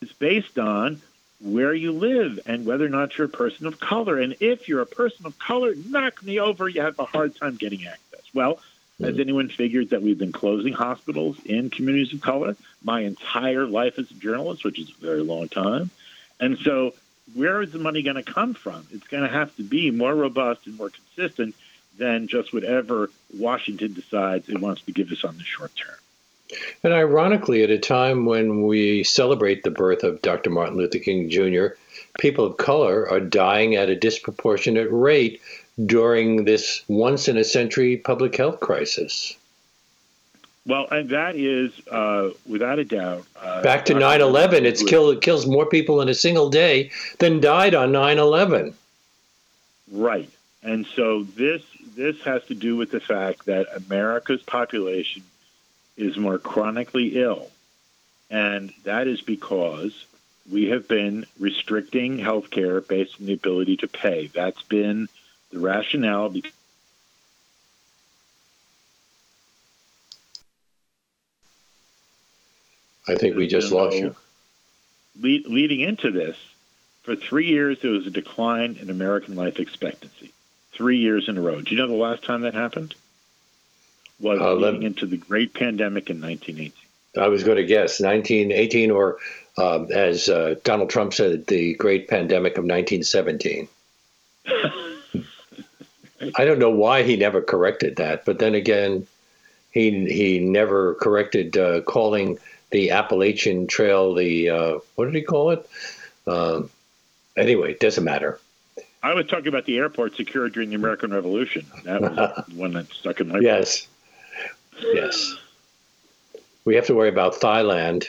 is 0.00 0.12
based 0.12 0.58
on 0.58 1.00
where 1.40 1.74
you 1.74 1.92
live 1.92 2.40
and 2.46 2.66
whether 2.66 2.86
or 2.86 2.88
not 2.88 3.16
you're 3.16 3.26
a 3.26 3.30
person 3.30 3.66
of 3.66 3.80
color. 3.80 4.18
And 4.18 4.36
if 4.40 4.68
you're 4.68 4.80
a 4.80 4.86
person 4.86 5.26
of 5.26 5.38
color, 5.38 5.74
knock 5.74 6.22
me 6.22 6.38
over, 6.38 6.68
you 6.68 6.82
have 6.82 6.98
a 6.98 7.04
hard 7.04 7.36
time 7.36 7.56
getting 7.56 7.86
access. 7.86 8.22
Well, 8.34 8.60
has 9.00 9.18
anyone 9.18 9.48
figured 9.48 9.90
that 9.90 10.02
we've 10.02 10.18
been 10.18 10.32
closing 10.32 10.72
hospitals 10.72 11.36
in 11.44 11.70
communities 11.70 12.12
of 12.12 12.20
color 12.20 12.56
my 12.84 13.00
entire 13.00 13.66
life 13.66 13.98
as 13.98 14.10
a 14.10 14.14
journalist, 14.14 14.64
which 14.64 14.78
is 14.78 14.90
a 14.90 15.04
very 15.04 15.22
long 15.22 15.48
time? 15.48 15.90
And 16.38 16.58
so, 16.58 16.94
where 17.34 17.62
is 17.62 17.72
the 17.72 17.78
money 17.78 18.02
going 18.02 18.16
to 18.16 18.22
come 18.22 18.54
from? 18.54 18.86
It's 18.92 19.06
going 19.06 19.22
to 19.22 19.28
have 19.28 19.54
to 19.56 19.62
be 19.62 19.90
more 19.90 20.14
robust 20.14 20.66
and 20.66 20.76
more 20.76 20.90
consistent 20.90 21.54
than 21.98 22.28
just 22.28 22.52
whatever 22.52 23.10
Washington 23.36 23.92
decides 23.92 24.48
it 24.48 24.60
wants 24.60 24.82
to 24.82 24.92
give 24.92 25.10
us 25.12 25.24
on 25.24 25.36
the 25.36 25.44
short 25.44 25.72
term. 25.76 25.96
And 26.82 26.92
ironically, 26.92 27.62
at 27.62 27.70
a 27.70 27.78
time 27.78 28.26
when 28.26 28.66
we 28.66 29.04
celebrate 29.04 29.62
the 29.62 29.70
birth 29.70 30.02
of 30.02 30.20
Dr. 30.22 30.50
Martin 30.50 30.76
Luther 30.76 30.98
King 30.98 31.30
Jr., 31.30 31.76
people 32.18 32.44
of 32.44 32.58
color 32.58 33.08
are 33.08 33.20
dying 33.20 33.74
at 33.74 33.88
a 33.88 33.96
disproportionate 33.96 34.88
rate 34.90 35.40
during 35.86 36.44
this 36.44 36.82
once 36.88 37.28
in 37.28 37.38
a 37.38 37.44
century 37.44 37.96
public 37.96 38.36
health 38.36 38.60
crisis. 38.60 39.34
Well, 40.66 40.86
and 40.90 41.08
that 41.08 41.34
is, 41.34 41.72
uh, 41.90 42.30
without 42.46 42.78
a 42.78 42.84
doubt. 42.84 43.26
Uh, 43.40 43.62
Back 43.62 43.84
to 43.86 43.94
9 43.94 44.20
11, 44.20 44.64
it's 44.64 44.82
kill, 44.82 45.10
it 45.10 45.20
kills 45.20 45.46
more 45.46 45.66
people 45.66 46.00
in 46.00 46.08
a 46.08 46.14
single 46.14 46.50
day 46.50 46.90
than 47.18 47.40
died 47.40 47.74
on 47.74 47.90
9 47.90 48.18
11. 48.18 48.74
Right. 49.90 50.30
And 50.62 50.86
so 50.86 51.24
this 51.24 51.62
this 51.94 52.20
has 52.22 52.42
to 52.44 52.54
do 52.54 52.76
with 52.76 52.90
the 52.90 53.00
fact 53.00 53.46
that 53.46 53.66
America's 53.74 54.42
population 54.42 55.22
is 55.96 56.16
more 56.16 56.38
chronically 56.38 57.20
ill. 57.22 57.50
And 58.30 58.72
that 58.84 59.06
is 59.06 59.20
because 59.20 60.06
we 60.50 60.70
have 60.70 60.88
been 60.88 61.26
restricting 61.38 62.18
health 62.18 62.50
care 62.50 62.80
based 62.80 63.20
on 63.20 63.26
the 63.26 63.34
ability 63.34 63.76
to 63.78 63.88
pay. 63.88 64.28
That's 64.28 64.62
been 64.62 65.08
the 65.50 65.58
rationale. 65.58 66.34
I 73.06 73.16
think 73.16 73.36
we 73.36 73.46
just 73.48 73.70
lost 73.70 73.96
you. 73.96 74.14
leading 75.20 75.80
into 75.80 76.10
this, 76.10 76.36
for 77.02 77.16
three 77.16 77.48
years, 77.48 77.80
there 77.80 77.90
was 77.90 78.06
a 78.06 78.10
decline 78.10 78.78
in 78.80 78.88
American 78.88 79.34
life 79.34 79.58
expectancy 79.58 80.32
three 80.72 80.98
years 80.98 81.28
in 81.28 81.38
a 81.38 81.40
row. 81.40 81.60
Do 81.60 81.74
you 81.74 81.80
know 81.80 81.88
the 81.88 81.94
last 81.94 82.24
time 82.24 82.42
that 82.42 82.54
happened? 82.54 82.94
Was 84.20 84.40
uh, 84.40 84.54
leading 84.54 84.82
into 84.84 85.06
the 85.06 85.16
great 85.16 85.52
pandemic 85.52 86.08
in 86.08 86.20
1918. 86.20 86.72
I 87.20 87.28
was 87.28 87.44
going 87.44 87.56
to 87.56 87.64
guess 87.64 88.00
1918, 88.00 88.90
or 88.90 89.18
um, 89.58 89.88
as 89.92 90.28
uh, 90.28 90.54
Donald 90.64 90.90
Trump 90.90 91.12
said, 91.12 91.46
the 91.46 91.74
great 91.74 92.08
pandemic 92.08 92.52
of 92.52 92.64
1917. 92.64 93.68
I 96.36 96.44
don't 96.44 96.58
know 96.60 96.70
why 96.70 97.02
he 97.02 97.16
never 97.16 97.42
corrected 97.42 97.96
that, 97.96 98.24
but 98.24 98.38
then 98.38 98.54
again, 98.54 99.06
he 99.72 100.06
he 100.12 100.38
never 100.38 100.94
corrected 100.94 101.56
uh, 101.56 101.80
calling 101.82 102.38
the 102.70 102.92
Appalachian 102.92 103.66
Trail 103.66 104.14
the 104.14 104.50
uh, 104.50 104.78
what 104.94 105.06
did 105.06 105.14
he 105.14 105.22
call 105.22 105.50
it? 105.50 105.68
Uh, 106.26 106.62
anyway, 107.36 107.72
it 107.72 107.80
doesn't 107.80 108.04
matter. 108.04 108.38
I 109.02 109.14
was 109.14 109.26
talking 109.26 109.48
about 109.48 109.66
the 109.66 109.78
airport 109.78 110.16
secured 110.16 110.52
during 110.52 110.70
the 110.70 110.76
American 110.76 111.12
Revolution. 111.12 111.66
That 111.84 112.00
was 112.00 112.44
one 112.54 112.72
that 112.74 112.88
stuck 112.92 113.20
in 113.20 113.28
my 113.28 113.40
Yes. 113.40 113.88
Yes. 114.80 115.36
We 116.64 116.76
have 116.76 116.86
to 116.86 116.94
worry 116.94 117.08
about 117.08 117.34
Thailand 117.34 118.08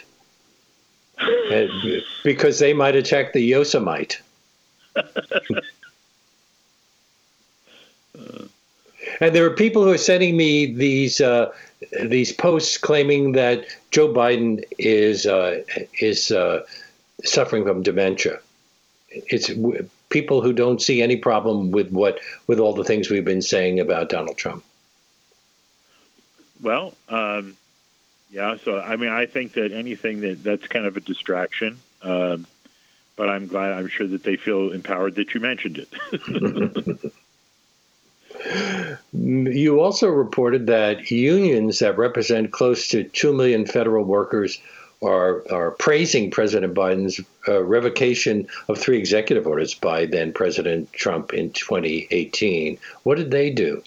because 2.24 2.60
they 2.60 2.74
might 2.74 2.96
attack 2.96 3.34
the 3.34 3.42
Yosemite. 3.42 4.18
and 9.20 9.34
there 9.36 9.46
are 9.46 9.56
people 9.56 9.84
who 9.84 9.92
are 9.92 9.98
sending 9.98 10.38
me 10.38 10.68
these 10.68 11.20
uh, 11.20 11.52
these 12.04 12.32
posts 12.32 12.78
claiming 12.78 13.32
that 13.34 13.66
Joe 13.90 14.08
Biden 14.08 14.64
is 14.78 15.26
uh, 15.26 15.64
is 16.00 16.32
uh, 16.32 16.64
suffering 17.24 17.64
from 17.66 17.82
dementia. 17.82 18.40
It's 19.10 19.50
people 20.14 20.42
who 20.42 20.54
don't 20.54 20.82
see 20.82 21.02
any 21.02 21.18
problem 21.18 21.72
with 21.72 21.90
what 21.90 22.20
with 22.48 22.60
all 22.60 22.74
the 22.74 22.84
things 22.86 23.10
we've 23.10 23.26
been 23.26 23.42
saying 23.42 23.80
about 23.80 24.08
Donald 24.08 24.38
Trump? 24.38 24.64
Well, 26.62 26.94
um, 27.10 27.58
yeah. 28.32 28.56
So 28.64 28.80
I 28.80 28.96
mean, 28.96 29.10
I 29.10 29.26
think 29.26 29.54
that 29.54 29.74
anything 29.74 30.22
that 30.22 30.44
that's 30.44 30.68
kind 30.68 30.86
of 30.86 30.96
a 30.96 31.02
distraction. 31.02 31.80
Um, 32.02 32.46
but 33.16 33.30
I'm 33.30 33.48
glad. 33.48 33.74
I'm 33.74 33.88
sure 33.88 34.08
that 34.08 34.24
they 34.24 34.38
feel 34.38 34.72
empowered 34.72 35.16
that 35.16 35.34
you 35.34 35.40
mentioned 35.40 35.86
it. 35.86 37.14
you 39.14 39.80
also 39.80 40.08
reported 40.08 40.68
that 40.68 41.12
unions 41.12 41.80
that 41.80 41.98
represent 41.98 42.52
close 42.52 42.88
to 42.90 43.04
2 43.04 43.34
million 43.34 43.66
federal 43.66 44.04
workers 44.04 44.60
are, 45.04 45.44
are 45.52 45.72
praising 45.72 46.32
President 46.32 46.74
Biden's 46.74 47.20
uh, 47.48 47.64
revocation 47.64 48.48
of 48.68 48.78
three 48.78 48.98
executive 48.98 49.48
orders 49.48 49.74
by 49.74 50.06
then 50.06 50.34
President 50.34 50.92
Trump 50.94 51.34
in 51.34 51.52
2018. 51.52 52.78
What 53.04 53.18
did 53.18 53.32
they 53.32 53.50
do? 53.50 53.84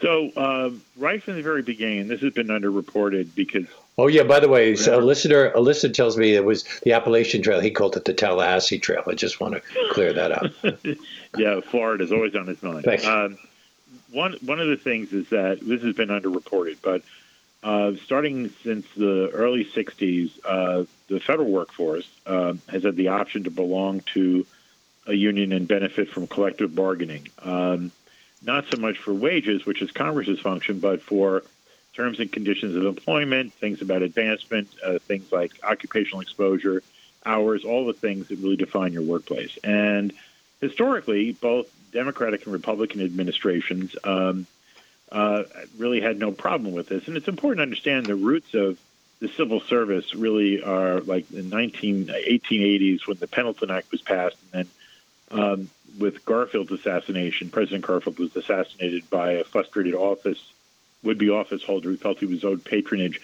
So, 0.00 0.30
uh, 0.36 0.70
right 0.96 1.22
from 1.22 1.36
the 1.36 1.42
very 1.42 1.62
beginning, 1.62 2.08
this 2.08 2.20
has 2.20 2.32
been 2.32 2.48
underreported 2.48 3.34
because 3.34 3.66
Oh 3.96 4.08
yeah. 4.08 4.24
By 4.24 4.40
the 4.40 4.48
way, 4.48 4.74
so 4.74 4.98
a 4.98 5.00
listener 5.00 5.52
a 5.52 5.60
listener 5.60 5.92
tells 5.92 6.16
me 6.16 6.34
it 6.34 6.44
was 6.44 6.64
the 6.82 6.94
Appalachian 6.94 7.42
Trail. 7.42 7.60
He 7.60 7.70
called 7.70 7.96
it 7.96 8.04
the 8.04 8.12
Tallahassee 8.12 8.80
Trail. 8.80 9.04
I 9.06 9.14
just 9.14 9.40
want 9.40 9.54
to 9.54 9.62
clear 9.92 10.12
that 10.12 10.32
up. 10.32 10.50
yeah, 11.36 11.60
Florida 11.60 12.02
is 12.02 12.10
always 12.10 12.34
on 12.34 12.48
his 12.48 12.60
mind. 12.60 12.86
Um, 13.04 13.38
one 14.10 14.32
one 14.44 14.58
of 14.58 14.66
the 14.66 14.76
things 14.76 15.12
is 15.12 15.28
that 15.28 15.60
this 15.60 15.82
has 15.82 15.94
been 15.94 16.08
underreported, 16.08 16.78
but 16.82 17.02
uh, 17.64 17.92
starting 18.04 18.50
since 18.62 18.86
the 18.94 19.30
early 19.30 19.64
'60s, 19.64 20.30
uh, 20.44 20.84
the 21.08 21.18
federal 21.18 21.50
workforce 21.50 22.06
uh, 22.26 22.52
has 22.68 22.84
had 22.84 22.94
the 22.94 23.08
option 23.08 23.44
to 23.44 23.50
belong 23.50 24.00
to 24.12 24.46
a 25.06 25.14
union 25.14 25.50
and 25.52 25.66
benefit 25.66 26.10
from 26.10 26.26
collective 26.26 26.74
bargaining. 26.74 27.26
Um, 27.42 27.90
not 28.42 28.66
so 28.70 28.78
much 28.78 28.98
for 28.98 29.14
wages, 29.14 29.64
which 29.64 29.80
is 29.80 29.90
Congress's 29.90 30.38
function, 30.40 30.78
but 30.78 31.00
for 31.00 31.42
terms 31.94 32.20
and 32.20 32.30
conditions 32.30 32.76
of 32.76 32.84
employment, 32.84 33.54
things 33.54 33.80
about 33.80 34.02
advancement, 34.02 34.68
uh, 34.84 34.98
things 34.98 35.32
like 35.32 35.52
occupational 35.62 36.20
exposure, 36.20 36.82
hours, 37.24 37.64
all 37.64 37.86
the 37.86 37.94
things 37.94 38.28
that 38.28 38.38
really 38.40 38.56
define 38.56 38.92
your 38.92 39.02
workplace. 39.02 39.56
And 39.64 40.12
historically, 40.60 41.32
both 41.32 41.66
Democratic 41.92 42.44
and 42.44 42.52
Republican 42.52 43.00
administrations 43.00 43.96
um, 44.04 44.46
uh, 45.14 45.44
really 45.78 46.00
had 46.00 46.18
no 46.18 46.32
problem 46.32 46.74
with 46.74 46.88
this. 46.88 47.06
And 47.06 47.16
it's 47.16 47.28
important 47.28 47.58
to 47.58 47.62
understand 47.62 48.06
the 48.06 48.16
roots 48.16 48.52
of 48.52 48.78
the 49.20 49.28
civil 49.28 49.60
service 49.60 50.14
really 50.14 50.62
are 50.62 51.00
like 51.00 51.28
the 51.28 51.42
19, 51.42 52.06
1880s 52.06 53.06
when 53.06 53.16
the 53.18 53.28
Pendleton 53.28 53.70
Act 53.70 53.92
was 53.92 54.02
passed, 54.02 54.36
and 54.52 54.66
then 55.30 55.40
um, 55.40 55.70
with 55.98 56.24
Garfield's 56.24 56.72
assassination, 56.72 57.48
President 57.48 57.86
Garfield 57.86 58.18
was 58.18 58.34
assassinated 58.34 59.08
by 59.08 59.32
a 59.32 59.44
frustrated 59.44 59.94
office 59.94 60.52
would-be 61.04 61.30
office 61.30 61.62
holder 61.62 61.90
who 61.90 61.96
felt 61.96 62.18
he 62.18 62.26
was 62.26 62.44
owed 62.44 62.64
patronage. 62.64 63.20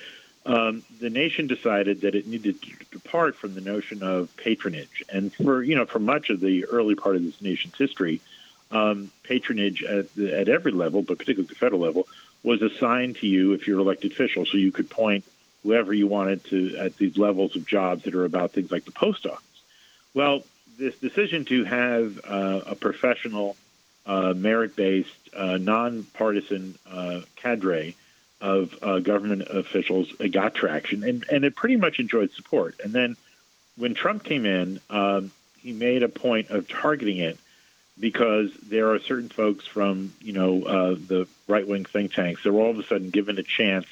Um, 0.46 0.82
the 1.00 1.10
nation 1.10 1.46
decided 1.48 2.02
that 2.02 2.14
it 2.14 2.26
needed 2.26 2.62
to 2.62 2.70
depart 2.92 3.36
from 3.36 3.54
the 3.54 3.60
notion 3.60 4.02
of 4.02 4.34
patronage, 4.36 5.02
and 5.12 5.32
for 5.34 5.62
you 5.62 5.74
know, 5.74 5.86
for 5.86 5.98
much 5.98 6.30
of 6.30 6.40
the 6.40 6.66
early 6.66 6.94
part 6.94 7.16
of 7.16 7.24
this 7.24 7.42
nation's 7.42 7.76
history, 7.76 8.20
um, 8.70 9.10
patronage 9.22 9.82
at, 9.82 10.16
at 10.18 10.48
every 10.48 10.72
level, 10.72 11.02
but 11.02 11.18
particularly 11.18 11.48
the 11.48 11.54
federal 11.54 11.80
level, 11.80 12.06
was 12.42 12.62
assigned 12.62 13.16
to 13.16 13.26
you 13.26 13.52
if 13.52 13.66
you're 13.66 13.80
elected 13.80 14.12
official. 14.12 14.46
So 14.46 14.56
you 14.56 14.72
could 14.72 14.88
point 14.88 15.24
whoever 15.62 15.92
you 15.92 16.06
wanted 16.06 16.44
to 16.44 16.76
at 16.78 16.96
these 16.96 17.18
levels 17.18 17.54
of 17.56 17.66
jobs 17.66 18.04
that 18.04 18.14
are 18.14 18.24
about 18.24 18.52
things 18.52 18.70
like 18.70 18.84
the 18.84 18.92
post 18.92 19.26
office. 19.26 19.44
Well, 20.14 20.42
this 20.78 20.96
decision 20.98 21.44
to 21.46 21.64
have 21.64 22.18
uh, 22.24 22.60
a 22.66 22.74
professional, 22.74 23.56
uh, 24.06 24.32
merit-based, 24.34 25.28
uh, 25.36 25.58
non-partisan 25.58 26.76
uh, 26.90 27.20
cadre 27.36 27.94
of 28.40 28.74
uh, 28.82 28.98
government 29.00 29.42
officials 29.42 30.10
got 30.30 30.54
traction, 30.54 31.04
and, 31.04 31.24
and 31.30 31.44
it 31.44 31.54
pretty 31.54 31.76
much 31.76 32.00
enjoyed 32.00 32.32
support. 32.32 32.80
And 32.82 32.94
then 32.94 33.16
when 33.76 33.94
Trump 33.94 34.24
came 34.24 34.46
in, 34.46 34.80
um, 34.88 35.30
he 35.58 35.72
made 35.72 36.02
a 36.02 36.08
point 36.08 36.48
of 36.48 36.66
targeting 36.66 37.18
it 37.18 37.38
because 38.00 38.50
there 38.62 38.92
are 38.92 38.98
certain 38.98 39.28
folks 39.28 39.66
from 39.66 40.12
you 40.20 40.32
know 40.32 40.62
uh, 40.64 40.94
the 40.94 41.28
right-wing 41.46 41.84
think 41.84 42.12
tanks 42.12 42.42
that 42.42 42.52
were 42.52 42.60
all 42.60 42.70
of 42.70 42.78
a 42.78 42.84
sudden 42.84 43.10
given 43.10 43.38
a 43.38 43.42
chance 43.42 43.86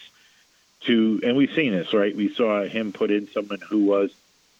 to, 0.81 1.21
and 1.23 1.37
we've 1.37 1.53
seen 1.53 1.73
this, 1.73 1.93
right? 1.93 2.15
We 2.15 2.33
saw 2.33 2.65
him 2.65 2.93
put 2.93 3.11
in 3.11 3.29
someone 3.29 3.61
who 3.61 3.85
was 3.85 4.11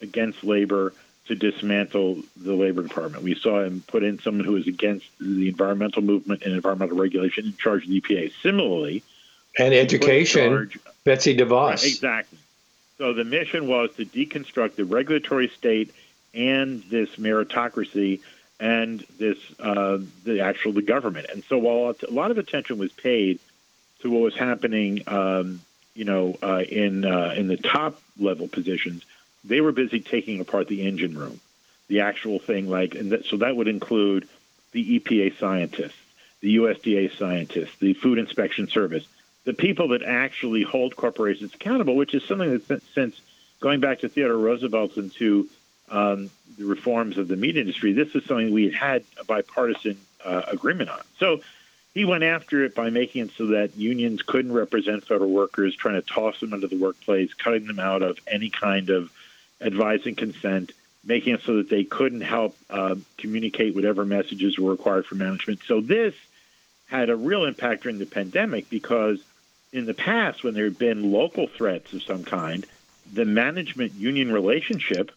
against 0.01 0.43
labor 0.43 0.93
to 1.27 1.35
dismantle 1.35 2.23
the 2.35 2.53
Labor 2.53 2.83
Department. 2.83 3.23
We 3.23 3.35
saw 3.35 3.63
him 3.63 3.83
put 3.87 4.03
in 4.03 4.19
someone 4.19 4.45
who 4.45 4.53
was 4.53 4.67
against 4.67 5.05
the 5.19 5.47
environmental 5.47 6.01
movement 6.01 6.43
and 6.43 6.53
environmental 6.53 6.97
regulation 6.97 7.45
in 7.45 7.55
charge 7.55 7.83
of 7.83 7.89
the 7.89 8.01
EPA. 8.01 8.31
Similarly, 8.41 9.03
and 9.57 9.73
education, 9.73 10.49
charge, 10.49 10.79
Betsy 11.03 11.37
DeVos. 11.37 11.51
Right, 11.51 11.83
exactly. 11.83 12.39
So 12.97 13.13
the 13.13 13.23
mission 13.23 13.67
was 13.67 13.91
to 13.95 14.05
deconstruct 14.05 14.75
the 14.75 14.85
regulatory 14.85 15.47
state 15.49 15.93
and 16.33 16.83
this 16.83 17.09
meritocracy 17.15 18.19
and 18.59 19.05
this 19.17 19.37
uh, 19.59 19.99
the 20.23 20.41
actual 20.41 20.73
the 20.73 20.81
government. 20.81 21.27
And 21.31 21.43
so 21.45 21.57
while 21.57 21.95
a 22.07 22.11
lot 22.11 22.31
of 22.31 22.37
attention 22.37 22.77
was 22.77 22.91
paid 22.91 23.39
to 24.01 24.09
what 24.09 24.21
was 24.21 24.35
happening, 24.35 25.03
um, 25.07 25.61
you 25.93 26.05
know, 26.05 26.37
uh, 26.41 26.63
in 26.67 27.05
uh, 27.05 27.33
in 27.35 27.47
the 27.47 27.57
top 27.57 28.01
level 28.17 28.47
positions 28.47 29.03
they 29.43 29.61
were 29.61 29.71
busy 29.71 29.99
taking 29.99 30.39
apart 30.39 30.67
the 30.67 30.85
engine 30.85 31.17
room, 31.17 31.39
the 31.87 32.01
actual 32.01 32.39
thing. 32.39 32.69
Like, 32.69 32.95
and 32.95 33.11
that, 33.11 33.25
so 33.25 33.37
that 33.37 33.55
would 33.55 33.67
include 33.67 34.27
the 34.71 34.99
EPA 34.99 35.37
scientists, 35.39 35.97
the 36.41 36.57
USDA 36.57 37.17
scientists, 37.17 37.75
the 37.79 37.93
Food 37.93 38.19
Inspection 38.19 38.67
Service, 38.67 39.05
the 39.45 39.53
people 39.53 39.89
that 39.89 40.03
actually 40.03 40.63
hold 40.63 40.95
corporations 40.95 41.53
accountable, 41.53 41.95
which 41.95 42.13
is 42.13 42.23
something 42.23 42.61
that 42.67 42.83
since 42.93 43.19
going 43.59 43.79
back 43.79 43.99
to 43.99 44.09
Theodore 44.09 44.37
Roosevelt 44.37 44.97
and 44.97 45.11
to 45.15 45.49
um, 45.89 46.29
the 46.57 46.65
reforms 46.65 47.17
of 47.17 47.27
the 47.27 47.35
meat 47.35 47.57
industry, 47.57 47.93
this 47.93 48.13
was 48.13 48.25
something 48.25 48.51
we 48.51 48.65
had 48.65 48.73
had 48.73 49.03
a 49.19 49.23
bipartisan 49.23 49.97
uh, 50.23 50.43
agreement 50.47 50.89
on. 50.89 51.01
So 51.17 51.41
he 51.93 52.05
went 52.05 52.23
after 52.23 52.63
it 52.63 52.75
by 52.75 52.89
making 52.89 53.25
it 53.25 53.31
so 53.31 53.47
that 53.47 53.75
unions 53.75 54.21
couldn't 54.21 54.53
represent 54.53 55.05
federal 55.05 55.31
workers, 55.31 55.75
trying 55.75 56.01
to 56.01 56.07
toss 56.07 56.39
them 56.39 56.53
into 56.53 56.67
the 56.67 56.77
workplace, 56.77 57.33
cutting 57.33 57.67
them 57.67 57.79
out 57.79 58.01
of 58.01 58.19
any 58.27 58.49
kind 58.49 58.89
of 58.89 59.11
advise 59.59 60.05
and 60.05 60.17
consent, 60.17 60.71
making 61.03 61.35
it 61.35 61.41
so 61.41 61.57
that 61.57 61.69
they 61.69 61.83
couldn't 61.83 62.21
help 62.21 62.55
uh, 62.69 62.95
communicate 63.17 63.75
whatever 63.75 64.05
messages 64.05 64.57
were 64.57 64.71
required 64.71 65.05
for 65.05 65.15
management. 65.15 65.61
So 65.65 65.81
this 65.81 66.13
had 66.87 67.09
a 67.09 67.15
real 67.15 67.45
impact 67.45 67.83
during 67.83 67.99
the 67.99 68.05
pandemic 68.05 68.69
because 68.69 69.23
in 69.71 69.85
the 69.85 69.93
past, 69.93 70.43
when 70.43 70.53
there 70.53 70.65
had 70.65 70.79
been 70.79 71.11
local 71.11 71.47
threats 71.47 71.93
of 71.93 72.03
some 72.03 72.23
kind, 72.23 72.65
the 73.11 73.25
management 73.25 73.93
union 73.93 74.31
relationship 74.31 75.11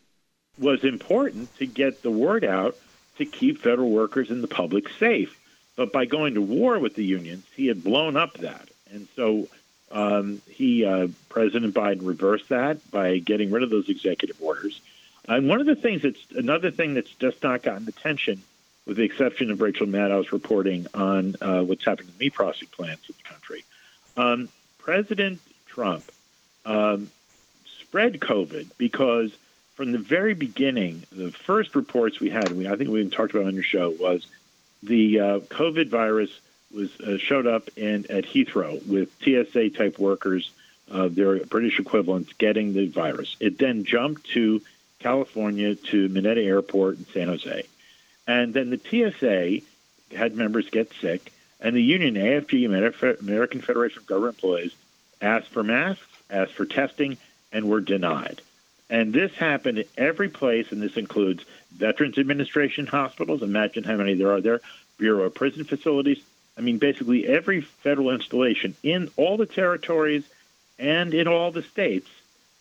was 0.59 0.85
important 0.85 1.55
to 1.59 1.67
get 1.67 2.03
the 2.03 2.11
word 2.11 2.45
out 2.45 2.77
to 3.19 3.25
keep 3.25 3.61
federal 3.61 3.91
workers 3.91 4.31
and 4.31 4.43
the 4.43 4.49
public 4.49 4.89
safe. 4.89 5.39
But 5.77 5.93
by 5.93 6.05
going 6.05 6.35
to 6.35 6.43
war 6.43 6.79
with 6.79 6.95
the 6.95 7.05
unions, 7.05 7.45
he 7.55 7.67
had 7.67 7.83
blown 7.83 8.17
up 8.17 8.35
that. 8.39 8.69
And 8.91 9.09
so 9.17 9.49
um, 9.91 10.43
he, 10.49 10.85
uh, 10.85 11.09
President 11.29 11.75
Biden, 11.75 12.07
reversed 12.07 12.51
that 12.51 12.91
by 12.91 13.19
getting 13.19 13.51
rid 13.51 13.63
of 13.63 13.71
those 13.71 13.89
executive 13.89 14.37
orders. 14.41 14.81
And 15.29 15.49
one 15.49 15.61
of 15.61 15.67
the 15.67 15.77
things 15.77 16.03
that's 16.03 16.25
another 16.35 16.71
thing 16.71 16.95
that's 16.95 17.13
just 17.13 17.43
not 17.43 17.63
gotten 17.63 17.89
attention, 17.89 18.43
with 18.87 18.97
the 18.97 19.05
exception 19.05 19.51
of 19.51 19.61
Rachel 19.61 19.87
Maddow's 19.87 20.33
reporting 20.33 20.87
on 20.93 21.37
uh, 21.41 21.63
what's 21.63 21.85
happening 21.85 22.13
to 22.13 22.19
meat 22.19 22.35
processing 22.35 22.69
plants 22.73 23.09
in 23.09 23.15
the 23.17 23.29
country, 23.29 23.65
um, 24.17 24.49
President 24.79 25.41
Trump 25.67 26.05
um, 26.67 27.11
spread 27.81 28.21
COVID 28.21 28.69
because 28.79 29.33
from 29.75 29.93
the 29.93 29.99
very 29.99 30.35
beginning, 30.35 31.03
the 31.13 31.31
first 31.31 31.75
reports 31.75 32.21
we 32.21 32.31
had, 32.31 32.53
we, 32.53 32.69
I 32.69 32.77
think 32.77 32.91
we 32.91 33.01
even 33.01 33.11
talked 33.11 33.35
about 33.35 33.47
on 33.47 33.55
your 33.55 33.63
show, 33.63 33.91
was 33.91 34.27
the 34.83 35.21
uh, 35.21 35.39
COVID 35.41 35.89
virus 35.89 36.31
was 36.75 36.99
uh, 37.01 37.19
showed 37.19 37.47
up 37.47 37.69
in 37.77 38.07
at 38.11 38.25
Heathrow 38.25 38.85
with 38.87 39.11
TSA 39.23 39.71
type 39.71 39.99
workers, 39.99 40.51
uh, 40.91 41.09
their 41.09 41.45
British 41.45 41.79
equivalents, 41.79 42.33
getting 42.35 42.73
the 42.73 42.89
virus. 42.89 43.37
It 43.41 43.59
then 43.59 43.85
jumped 43.85 44.25
to 44.31 44.63
California 44.99 45.75
to 45.75 46.09
Mineta 46.09 46.45
Airport 46.45 46.99
in 46.99 47.07
San 47.07 47.29
Jose, 47.29 47.65
and 48.27 48.55
then 48.55 48.71
the 48.71 48.79
TSA 48.79 50.17
had 50.17 50.37
members 50.37 50.69
get 50.71 50.93
sick, 51.01 51.33
and 51.61 51.75
the 51.75 51.83
union 51.83 52.15
AFGE, 52.15 52.67
American 53.21 53.61
Federation 53.61 53.99
of 53.99 54.07
Government 54.07 54.37
Employees, 54.37 54.75
asked 55.21 55.49
for 55.49 55.63
masks, 55.63 56.07
asked 56.31 56.53
for 56.53 56.67
testing, 56.67 57.17
and 57.53 57.69
were 57.69 57.81
denied. 57.81 58.41
And 58.93 59.11
this 59.11 59.33
happened 59.33 59.79
at 59.79 59.87
every 59.97 60.29
place, 60.29 60.71
and 60.71 60.83
this 60.83 60.99
includes 60.99 61.43
Veterans 61.75 62.19
Administration 62.19 62.87
hospitals. 62.87 63.43
Imagine 63.43 63.85
how 63.85 63.97
many 63.97 64.13
there 64.13 64.33
are 64.33 64.43
there. 64.43 64.61
Bureau 64.99 65.25
of 65.25 65.35
Prison 65.35 65.65
Facilities, 65.65 66.23
I 66.59 66.61
mean, 66.61 66.77
basically 66.77 67.27
every 67.27 67.63
federal 67.63 68.11
installation 68.11 68.77
in 68.83 69.11
all 69.17 69.39
the 69.39 69.47
territories 69.47 70.25
and 70.79 71.15
in 71.15 71.27
all 71.27 71.51
the 71.51 71.63
states, 71.63 72.11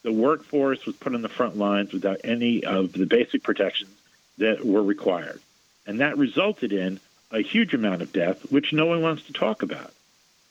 the 0.03 0.13
workforce 0.13 0.85
was 0.85 0.95
put 0.95 1.13
on 1.13 1.21
the 1.21 1.27
front 1.27 1.57
lines 1.57 1.91
without 1.91 2.21
any 2.23 2.63
of 2.63 2.93
the 2.93 3.05
basic 3.05 3.43
protections 3.43 3.91
that 4.37 4.65
were 4.65 4.81
required. 4.81 5.41
And 5.85 5.99
that 5.99 6.17
resulted 6.17 6.71
in 6.71 7.01
a 7.29 7.41
huge 7.41 7.73
amount 7.73 8.03
of 8.03 8.13
death, 8.13 8.49
which 8.49 8.71
no 8.71 8.85
one 8.85 9.01
wants 9.01 9.23
to 9.23 9.33
talk 9.33 9.63
about. 9.63 9.91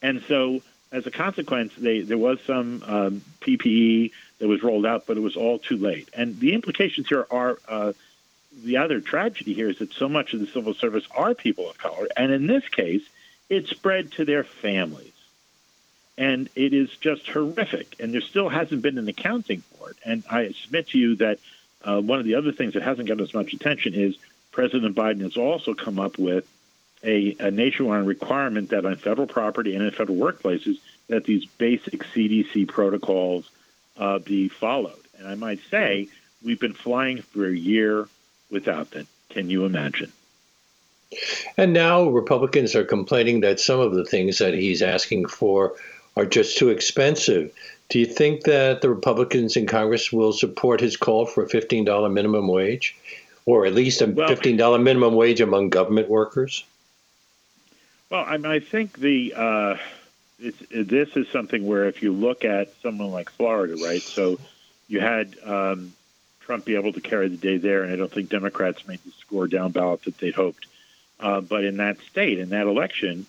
And 0.03 0.23
so, 0.29 0.61
as 0.93 1.07
a 1.07 1.11
consequence, 1.11 1.73
they, 1.77 2.01
there 2.01 2.19
was 2.19 2.41
some 2.47 2.83
um, 2.87 3.23
PPE 3.41 4.13
that 4.39 4.49
was 4.49 4.63
rolled 4.63 4.87
out, 4.87 5.07
but 5.07 5.17
it 5.17 5.21
was 5.21 5.37
all 5.37 5.59
too 5.59 5.77
late. 5.77 6.09
And 6.15 6.39
the 6.41 6.55
implications 6.55 7.09
here 7.09 7.27
are 7.31 7.59
uh, 7.69 7.93
the 8.65 8.79
other 8.79 9.01
tragedy 9.01 9.55
here 9.55 9.69
is 9.69 9.79
that 9.79 9.93
so 9.93 10.09
much 10.09 10.35
of 10.35 10.41
the 10.41 10.47
civil 10.47 10.75
service 10.75 11.07
are 11.15 11.35
people 11.35 11.71
of 11.71 11.79
color. 11.79 12.09
And 12.17 12.33
in 12.33 12.47
this 12.47 12.67
case, 12.69 13.03
it 13.49 13.69
spread 13.69 14.13
to 14.13 14.25
their 14.25 14.45
families. 14.45 15.13
And 16.19 16.49
it 16.55 16.75
is 16.75 16.91
just 16.97 17.29
horrific. 17.29 17.97
And 18.01 18.13
there 18.13 18.21
still 18.21 18.49
hasn't 18.49 18.83
been 18.83 18.99
an 18.99 19.09
accounting 19.09 19.63
for 19.77 19.91
it. 19.91 19.97
And 20.05 20.25
I 20.31 20.53
submit 20.53 20.89
to 20.89 20.99
you 20.99 21.17
that 21.17 21.39
uh, 21.83 22.01
one 22.01 22.19
of 22.19 22.25
the 22.25 22.35
other 22.35 22.53
things 22.53 22.75
that 22.75 22.83
hasn't 22.83 23.09
gotten 23.09 23.23
as 23.23 23.33
much 23.33 23.53
attention 23.53 23.95
is 23.95 24.17
President 24.51 24.97
Biden 24.97 25.23
has 25.23 25.37
also 25.37 25.75
come 25.75 25.99
up 25.99 26.19
with 26.19 26.47
a, 27.03 27.37
a 27.39 27.51
nationwide 27.51 28.07
requirement 28.07 28.71
that 28.71 28.85
on 28.85 28.97
federal 28.97 29.27
property 29.27 29.75
and 29.75 29.85
in 29.85 29.91
federal 29.91 30.19
workplaces 30.19 30.79
that 31.09 31.25
these 31.25 31.45
basic 31.45 32.05
CDC 32.05 32.69
protocols 32.69 33.51
uh, 33.97 34.19
be 34.19 34.49
followed. 34.49 35.01
And 35.19 35.27
I 35.27 35.35
might 35.35 35.61
say 35.71 36.09
we've 36.43 36.61
been 36.61 36.73
flying 36.73 37.23
for 37.23 37.47
a 37.47 37.57
year 37.57 38.09
without 38.51 38.91
them. 38.91 39.07
Can 39.31 39.51
you 39.51 39.65
imagine? 39.65 40.13
And 41.57 41.73
now 41.73 42.09
Republicans 42.09 42.75
are 42.77 42.85
complaining 42.85 43.41
that 43.41 43.61
some 43.61 43.81
of 43.81 43.95
the 43.95 44.05
things 44.05 44.39
that 44.39 44.55
he's 44.55 44.83
asking 44.83 45.27
for 45.27 45.75
are 46.17 46.25
just 46.25 46.59
too 46.59 46.69
expensive. 46.69 47.53
Do 47.89 47.99
you 47.99 48.07
think 48.07 48.45
that 48.45 48.81
the 48.81 48.89
Republicans 48.89 49.57
in 49.57 49.67
Congress 49.67 50.13
will 50.13 50.33
support 50.33 50.81
his 50.81 50.97
call 50.97 51.27
for 51.27 51.43
a 51.43 51.49
$15 51.49 52.13
minimum 52.13 52.47
wage, 52.47 52.97
or 53.47 53.67
at 53.67 53.75
least 53.75 54.01
a 54.01 54.07
well, 54.07 54.29
$15 54.29 54.83
minimum 54.83 55.15
wage 55.15 55.41
among 55.41 55.71
government 55.71 56.09
workers? 56.09 56.65
Well, 58.11 58.25
I, 58.27 58.37
mean, 58.37 58.47
I 58.47 58.59
think 58.59 58.99
the 58.99 59.35
uh, 59.37 59.77
this 60.39 61.17
is 61.17 61.29
something 61.29 61.67
where 61.67 61.85
if 61.85 62.03
you 62.03 62.13
look 62.13 62.45
at 62.45 62.73
someone 62.83 63.13
like 63.13 63.31
Florida, 63.31 63.77
right? 63.83 64.03
So 64.03 64.41
you 64.89 65.01
had 65.01 65.37
um, 65.45 65.93
Trump 66.41 66.65
be 66.65 66.75
able 66.75 66.93
to 66.93 67.01
carry 67.01 67.29
the 67.29 67.37
day 67.37 67.57
there, 67.57 67.85
and 67.85 67.93
I 67.93 67.97
don't 67.97 68.11
think 68.11 68.29
Democrats 68.29 68.87
made 68.89 68.99
the 69.05 69.13
score 69.13 69.47
down 69.47 69.71
ballot 69.71 70.03
that 70.05 70.19
they'd 70.19 70.35
hoped. 70.35 70.67
Uh, 71.21 71.41
but 71.41 71.65
in 71.65 71.77
that 71.77 72.01
state, 72.01 72.39
in 72.41 72.49
that 72.49 72.67
election 72.67 73.27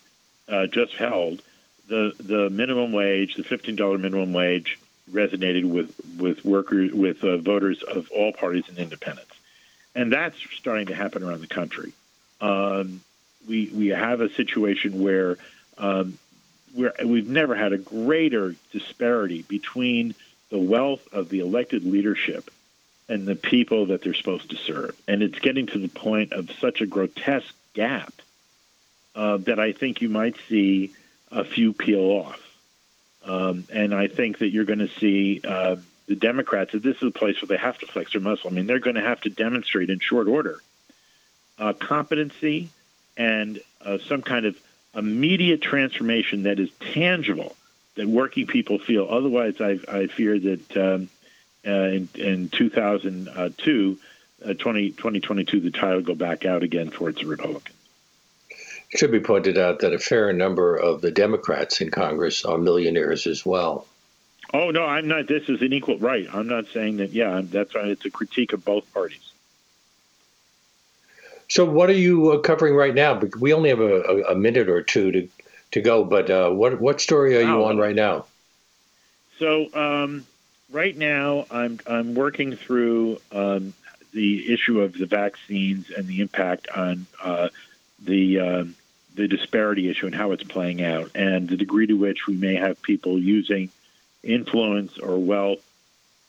uh, 0.49 0.65
just 0.65 0.93
held, 0.93 1.43
the 1.87 2.13
the 2.19 2.49
minimum 2.49 2.91
wage, 2.91 3.35
the 3.35 3.43
fifteen 3.43 3.75
dollar 3.75 3.99
minimum 3.99 4.33
wage, 4.33 4.79
resonated 5.11 5.69
with 5.69 5.93
with 6.17 6.43
workers 6.43 6.91
with 6.91 7.23
uh, 7.23 7.37
voters 7.37 7.83
of 7.83 8.09
all 8.09 8.33
parties 8.33 8.63
and 8.67 8.79
independents, 8.79 9.33
and 9.93 10.11
that's 10.11 10.37
starting 10.57 10.87
to 10.87 10.95
happen 10.95 11.21
around 11.21 11.41
the 11.41 11.47
country. 11.47 11.93
Um, 12.39 13.01
we 13.47 13.71
we 13.73 13.87
have 13.87 14.21
a 14.21 14.33
situation 14.33 15.01
where 15.01 15.37
um, 15.77 16.17
we're, 16.75 16.93
we've 17.05 17.29
never 17.29 17.55
had 17.55 17.73
a 17.73 17.77
greater 17.77 18.55
disparity 18.71 19.43
between 19.43 20.15
the 20.49 20.57
wealth 20.57 21.05
of 21.13 21.29
the 21.29 21.39
elected 21.39 21.83
leadership 21.85 22.49
and 23.09 23.27
the 23.27 23.35
people 23.35 23.87
that 23.87 24.01
they're 24.01 24.13
supposed 24.13 24.49
to 24.51 24.55
serve, 24.55 24.95
and 25.07 25.21
it's 25.21 25.39
getting 25.39 25.67
to 25.67 25.79
the 25.79 25.89
point 25.89 26.33
of 26.33 26.49
such 26.59 26.81
a 26.81 26.85
grotesque 26.85 27.53
gap 27.73 28.13
uh, 29.15 29.37
that 29.37 29.59
I 29.59 29.71
think 29.71 30.01
you 30.01 30.09
might 30.09 30.35
see 30.47 30.93
a 31.31 31.43
few 31.43 31.73
peel 31.73 31.99
off. 31.99 32.39
Um, 33.23 33.65
and 33.71 33.93
I 33.93 34.07
think 34.07 34.39
that 34.39 34.49
you're 34.49 34.65
going 34.65 34.79
to 34.79 34.89
see 34.99 35.41
uh, 35.43 35.75
the 36.07 36.15
Democrats, 36.15 36.71
this 36.73 36.97
is 36.97 37.03
a 37.03 37.11
place 37.11 37.41
where 37.41 37.47
they 37.47 37.61
have 37.61 37.77
to 37.79 37.87
flex 37.87 38.13
their 38.13 38.21
muscle. 38.21 38.49
I 38.49 38.53
mean, 38.53 38.67
they're 38.67 38.79
going 38.79 38.95
to 38.95 39.01
have 39.01 39.21
to 39.21 39.29
demonstrate 39.29 39.89
in 39.89 39.99
short 39.99 40.27
order 40.27 40.59
uh, 41.57 41.73
competency 41.73 42.69
and 43.17 43.59
uh, 43.83 43.97
some 44.07 44.21
kind 44.21 44.45
of 44.45 44.55
immediate 44.95 45.61
transformation 45.61 46.43
that 46.43 46.59
is 46.59 46.69
tangible 46.93 47.55
that 47.95 48.07
working 48.07 48.47
people 48.47 48.79
feel. 48.79 49.07
Otherwise, 49.09 49.59
I, 49.59 49.79
I 49.87 50.07
fear 50.07 50.39
that 50.39 50.77
um, 50.77 51.09
uh, 51.65 51.71
in, 51.71 52.09
in 52.15 52.49
2002, 52.49 53.99
uh, 54.43 54.53
20, 54.53 54.89
2022, 54.91 55.59
the 55.59 55.71
tide 55.71 55.95
will 55.95 56.01
go 56.01 56.15
back 56.15 56.45
out 56.45 56.63
again 56.63 56.89
towards 56.89 57.19
the 57.19 57.27
Republicans. 57.27 57.75
It 58.91 58.99
should 58.99 59.11
be 59.11 59.21
pointed 59.21 59.57
out 59.57 59.79
that 59.79 59.93
a 59.93 59.99
fair 59.99 60.33
number 60.33 60.75
of 60.75 61.01
the 61.01 61.11
Democrats 61.11 61.79
in 61.79 61.91
Congress 61.91 62.43
are 62.43 62.57
millionaires 62.57 63.25
as 63.25 63.45
well. 63.45 63.87
Oh 64.53 64.71
no, 64.71 64.83
I'm 64.83 65.07
not. 65.07 65.27
This 65.27 65.47
is 65.47 65.61
an 65.61 65.71
equal 65.71 65.97
right. 65.97 66.27
I'm 66.31 66.47
not 66.47 66.65
saying 66.73 66.97
that. 66.97 67.11
Yeah, 67.11 67.41
that's 67.41 67.73
right. 67.73 67.87
It's 67.87 68.03
a 68.03 68.09
critique 68.09 68.51
of 68.51 68.65
both 68.65 68.91
parties. 68.93 69.30
So, 71.51 71.65
what 71.65 71.89
are 71.89 71.93
you 71.93 72.31
uh, 72.31 72.37
covering 72.37 72.75
right 72.75 72.95
now? 72.95 73.19
We 73.37 73.51
only 73.51 73.67
have 73.71 73.81
a, 73.81 74.23
a 74.29 74.35
minute 74.35 74.69
or 74.69 74.81
two 74.81 75.11
to 75.11 75.27
to 75.71 75.81
go, 75.81 76.05
but 76.05 76.29
uh, 76.29 76.49
what 76.49 76.79
what 76.79 77.01
story 77.01 77.35
are 77.35 77.41
you 77.41 77.65
on 77.65 77.77
right 77.77 77.93
now? 77.93 78.23
So, 79.37 79.67
um, 79.73 80.25
right 80.71 80.95
now, 80.95 81.47
I'm 81.51 81.81
I'm 81.85 82.15
working 82.15 82.55
through 82.55 83.19
um, 83.33 83.73
the 84.13 84.53
issue 84.53 84.79
of 84.79 84.93
the 84.93 85.05
vaccines 85.05 85.89
and 85.89 86.07
the 86.07 86.21
impact 86.21 86.69
on 86.69 87.05
uh, 87.21 87.49
the 88.01 88.39
uh, 88.39 88.63
the 89.15 89.27
disparity 89.27 89.89
issue 89.89 90.05
and 90.05 90.15
how 90.15 90.31
it's 90.31 90.43
playing 90.43 90.81
out, 90.81 91.11
and 91.15 91.49
the 91.49 91.57
degree 91.57 91.87
to 91.87 91.95
which 91.95 92.27
we 92.27 92.37
may 92.37 92.55
have 92.55 92.81
people 92.81 93.19
using 93.19 93.69
influence 94.23 94.97
or 94.97 95.17
wealth 95.17 95.59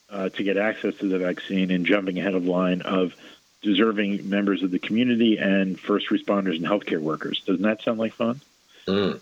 uh, 0.09 0.27
to 0.27 0.43
get 0.43 0.57
access 0.57 0.95
to 0.97 1.07
the 1.07 1.19
vaccine 1.19 1.71
and 1.71 1.85
jumping 1.85 2.19
ahead 2.19 2.35
of 2.35 2.45
line 2.45 2.81
of 2.81 3.15
deserving 3.63 4.29
members 4.29 4.61
of 4.61 4.71
the 4.71 4.79
community 4.79 5.37
and 5.37 5.79
first 5.79 6.09
responders 6.09 6.57
and 6.57 6.65
healthcare 6.65 7.01
workers. 7.01 7.41
Doesn't 7.45 7.63
that 7.63 7.81
sound 7.81 7.99
like 7.99 8.13
fun? 8.13 8.41
Mm. 8.87 9.19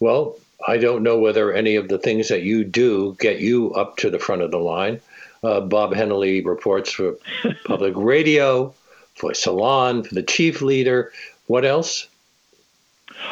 Well, 0.00 0.36
I 0.66 0.78
don't 0.78 1.02
know 1.02 1.18
whether 1.18 1.52
any 1.52 1.76
of 1.76 1.88
the 1.88 1.98
things 1.98 2.28
that 2.28 2.42
you 2.42 2.64
do 2.64 3.16
get 3.18 3.40
you 3.40 3.72
up 3.74 3.96
to 3.98 4.10
the 4.10 4.18
front 4.18 4.42
of 4.42 4.50
the 4.50 4.58
line. 4.58 5.00
Uh, 5.42 5.60
Bob 5.60 5.92
Hennelly 5.92 6.44
reports 6.44 6.90
for 6.92 7.16
public 7.64 7.94
radio, 7.96 8.74
for 9.14 9.32
Salon, 9.34 10.02
for 10.02 10.14
the 10.14 10.22
chief 10.22 10.60
leader. 10.62 11.12
What 11.46 11.64
else? 11.64 12.08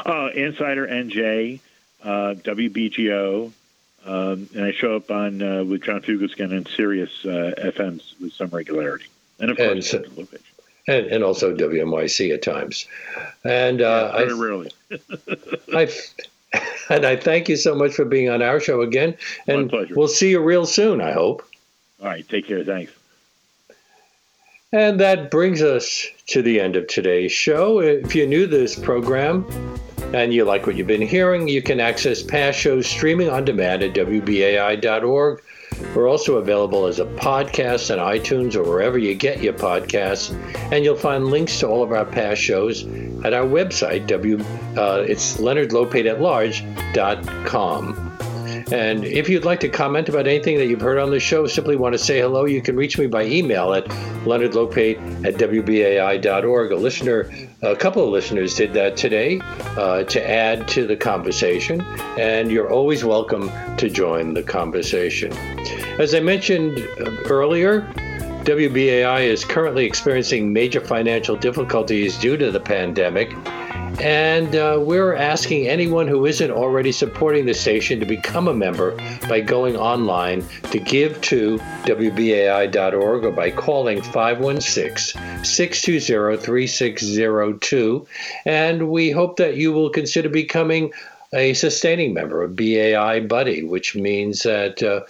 Uh, 0.05 0.31
Insider 0.35 0.87
NJ, 0.87 1.61
uh, 2.03 2.35
WBGO, 2.39 3.53
um, 4.07 4.49
and 4.55 4.65
I 4.65 4.73
show 4.73 4.97
up 4.97 5.11
on 5.11 5.43
uh, 5.43 5.65
with 5.65 5.83
John 5.83 6.03
Fugelsang 6.03 6.53
and 6.53 6.69
Sirius 6.69 7.25
uh, 7.25 7.55
FMs 7.59 8.21
with 8.21 8.33
some 8.35 8.49
regularity, 8.49 9.07
and 9.51 9.51
of 9.51 9.57
course, 9.57 9.95
and, 10.87 11.07
and, 11.07 11.25
also 11.25 11.55
WNYC 11.55 12.35
at 12.35 12.43
times. 12.43 12.87
And 13.45 13.81
uh, 13.81 14.13
yeah, 14.13 14.19
very 14.19 14.33
I, 14.33 14.37
rarely. 14.37 14.71
I 15.75 15.89
and 16.91 17.05
I 17.05 17.17
thank 17.17 17.49
you 17.49 17.57
so 17.57 17.75
much 17.75 17.95
for 17.95 18.05
being 18.05 18.29
on 18.29 18.43
our 18.43 18.61
show 18.61 18.83
again. 18.83 19.17
And 19.47 19.73
we'll 19.91 20.09
see 20.09 20.31
you 20.31 20.41
real 20.41 20.67
soon. 20.67 21.01
I 21.01 21.13
hope. 21.13 21.43
All 22.01 22.09
right. 22.09 22.29
Take 22.29 22.47
care. 22.47 22.65
Thanks. 22.65 22.93
And 24.73 24.99
that 24.99 25.31
brings 25.31 25.63
us 25.63 26.05
to 26.29 26.43
the 26.43 26.61
end 26.61 26.75
of 26.75 26.89
today's 26.89 27.33
show. 27.33 27.81
If 27.81 28.15
you're 28.15 28.27
new 28.27 28.47
to 28.49 28.57
this 28.57 28.77
program 28.77 29.47
and 30.13 30.35
you 30.35 30.45
like 30.45 30.67
what 30.67 30.77
you've 30.77 30.89
been 30.89 31.01
hearing, 31.01 31.47
you 31.47 31.63
can 31.63 31.79
access 31.79 32.23
past 32.23 32.59
shows 32.59 32.87
streaming 32.87 33.29
on 33.29 33.45
demand 33.45 33.83
at 33.85 33.95
WBAI.org. 33.95 35.43
We're 35.95 36.09
also 36.09 36.37
available 36.37 36.87
as 36.87 36.99
a 36.99 37.05
podcast 37.05 37.93
on 37.93 37.99
iTunes 37.99 38.57
or 38.57 38.64
wherever 38.64 38.99
you 38.99 39.14
get 39.14 39.43
your 39.43 39.55
podcasts. 39.55 40.32
And 40.72 40.85
you'll 40.85 40.97
find 40.97 41.28
links 41.28 41.61
to 41.61 41.68
all 41.68 41.82
of 41.82 41.93
our 41.93 42.05
past 42.05 42.41
shows 42.41 42.85
at 43.24 43.32
our 43.32 43.47
website, 43.47 44.07
w, 44.07 44.39
uh, 44.76 45.05
it's 45.09 45.39
leonardlopateatlarge.com. 45.39 48.14
And 48.73 49.05
if 49.05 49.29
you'd 49.29 49.45
like 49.45 49.61
to 49.61 49.69
comment 49.69 50.09
about 50.09 50.27
anything 50.27 50.57
that 50.59 50.67
you've 50.67 50.81
heard 50.81 50.99
on 50.99 51.11
the 51.11 51.21
show, 51.21 51.47
simply 51.47 51.77
want 51.77 51.93
to 51.93 51.99
say 51.99 52.21
hello, 52.21 52.47
you 52.47 52.62
can 52.62 52.77
reach 52.77 52.99
me 52.99 53.07
by 53.07 53.25
email 53.25 53.75
at 53.75 53.85
leonardlopate 54.25 55.27
at 55.27 55.35
wbai.org. 55.35 56.73
A 56.73 56.77
listener, 56.77 57.31
a 57.62 57.77
couple 57.77 58.05
of 58.05 58.11
listeners 58.11 58.55
did 58.55 58.73
that 58.75 58.97
today 58.97 59.41
uh, 59.77 60.05
to 60.05 60.31
add 60.31 60.67
to 60.69 60.87
the 60.87 60.97
conversation, 60.97 61.83
and 62.19 62.51
you're 62.51 62.71
always 62.71 63.05
welcome 63.05 63.51
to 63.77 63.91
join 63.91 64.35
the 64.35 64.43
conversation. 64.43 65.33
As 65.99 66.15
I 66.15 66.21
mentioned 66.21 66.79
uh, 66.79 67.11
earlier, 67.25 67.83
WBAI 68.45 69.23
is 69.23 69.45
currently 69.45 69.87
experiencing 69.87 70.53
major 70.53 70.81
financial 70.81 71.37
difficulties 71.37 72.19
due 72.19 72.37
to 72.37 72.51
the 72.51 72.61
pandemic. 72.61 73.33
And 74.01 74.57
uh, 74.57 74.79
we're 74.81 75.15
asking 75.15 75.69
anyone 75.69 76.09
who 76.09 76.27
isn't 76.27 76.51
already 76.51 76.93
supporting 76.93 77.47
the 77.47 77.55
station 77.55 78.01
to 78.01 78.07
become 78.07 78.49
a 78.49 78.55
member 78.55 78.97
by 79.29 79.41
going 79.41 79.77
online 79.77 80.45
to 80.71 80.79
give 80.79 81.21
to 81.23 81.59
WBAI.org 81.85 83.25
or 83.25 83.31
by 83.31 83.51
calling 83.51 84.03
516 84.03 85.45
620 85.45 86.37
3602. 86.37 88.07
And 88.45 88.91
we 88.91 89.11
hope 89.11 89.37
that 89.37 89.57
you 89.57 89.73
will 89.73 89.91
consider 89.91 90.29
becoming 90.29 90.93
a 91.33 91.53
sustaining 91.55 92.15
member, 92.15 92.43
a 92.43 92.49
BAI 92.49 93.21
buddy, 93.21 93.65
which 93.65 93.95
means 93.95 94.43
that 94.43 94.83
uh, 94.83 95.01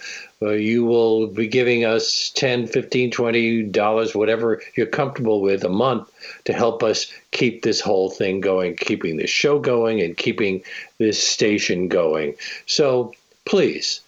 uh, 0.41 0.49
you 0.49 0.85
will 0.85 1.27
be 1.27 1.47
giving 1.47 1.85
us 1.85 2.31
10 2.35 2.67
15 2.67 3.11
20 3.11 3.63
dollars 3.63 4.13
whatever 4.13 4.61
you're 4.75 4.85
comfortable 4.85 5.41
with 5.41 5.63
a 5.63 5.69
month 5.69 6.11
to 6.45 6.53
help 6.53 6.83
us 6.83 7.11
keep 7.31 7.61
this 7.61 7.79
whole 7.79 8.09
thing 8.09 8.41
going 8.41 8.75
keeping 8.75 9.17
this 9.17 9.29
show 9.29 9.59
going 9.59 10.01
and 10.01 10.17
keeping 10.17 10.63
this 10.97 11.21
station 11.21 11.87
going. 11.87 12.35
So 12.65 13.13
please 13.45 14.01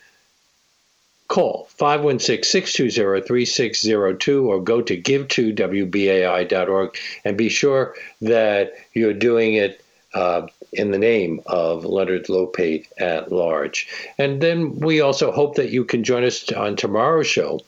call 1.28 1.68
516-620-3602 1.78 4.46
or 4.46 4.62
go 4.62 4.82
to 4.82 5.02
give2wbai.org 5.02 6.98
and 7.26 7.38
be 7.38 7.50
sure 7.50 7.96
that 8.22 8.74
you're 8.94 9.14
doing 9.14 9.56
it 9.56 9.84
uh, 10.14 10.48
in 10.74 10.92
the 10.92 10.98
name 10.98 11.42
of 11.46 11.86
Leonard 11.86 12.26
Lopate 12.26 12.88
at 12.98 13.32
large. 13.32 13.88
And 14.18 14.42
then 14.42 14.80
we 14.80 15.02
also 15.02 15.32
hope 15.32 15.56
that 15.56 15.72
you 15.72 15.86
can 15.86 16.04
join 16.04 16.24
us 16.24 16.52
on 16.52 16.76
tomorrow's 16.76 17.28
show 17.28 17.60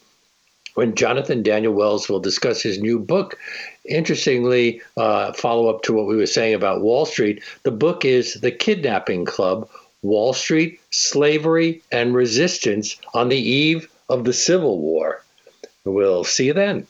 when 0.75 0.95
Jonathan 0.95 1.43
Daniel 1.43 1.73
Wells 1.73 2.07
will 2.07 2.19
discuss 2.19 2.61
his 2.61 2.79
new 2.79 2.99
book. 2.99 3.37
Interestingly, 3.85 4.81
uh, 4.97 5.33
follow 5.33 5.67
up 5.67 5.81
to 5.83 5.93
what 5.93 6.07
we 6.07 6.15
were 6.15 6.25
saying 6.25 6.53
about 6.53 6.81
Wall 6.81 7.05
Street, 7.05 7.43
the 7.63 7.71
book 7.71 8.05
is 8.05 8.35
The 8.35 8.51
Kidnapping 8.51 9.25
Club 9.25 9.69
Wall 10.01 10.33
Street, 10.33 10.79
slavery, 10.91 11.81
and 11.91 12.13
resistance 12.13 12.95
on 13.13 13.29
the 13.29 13.37
eve 13.37 13.89
of 14.07 14.23
the 14.23 14.33
Civil 14.33 14.79
War. 14.79 15.23
We'll 15.83 16.23
see 16.23 16.47
you 16.47 16.53
then. 16.53 16.87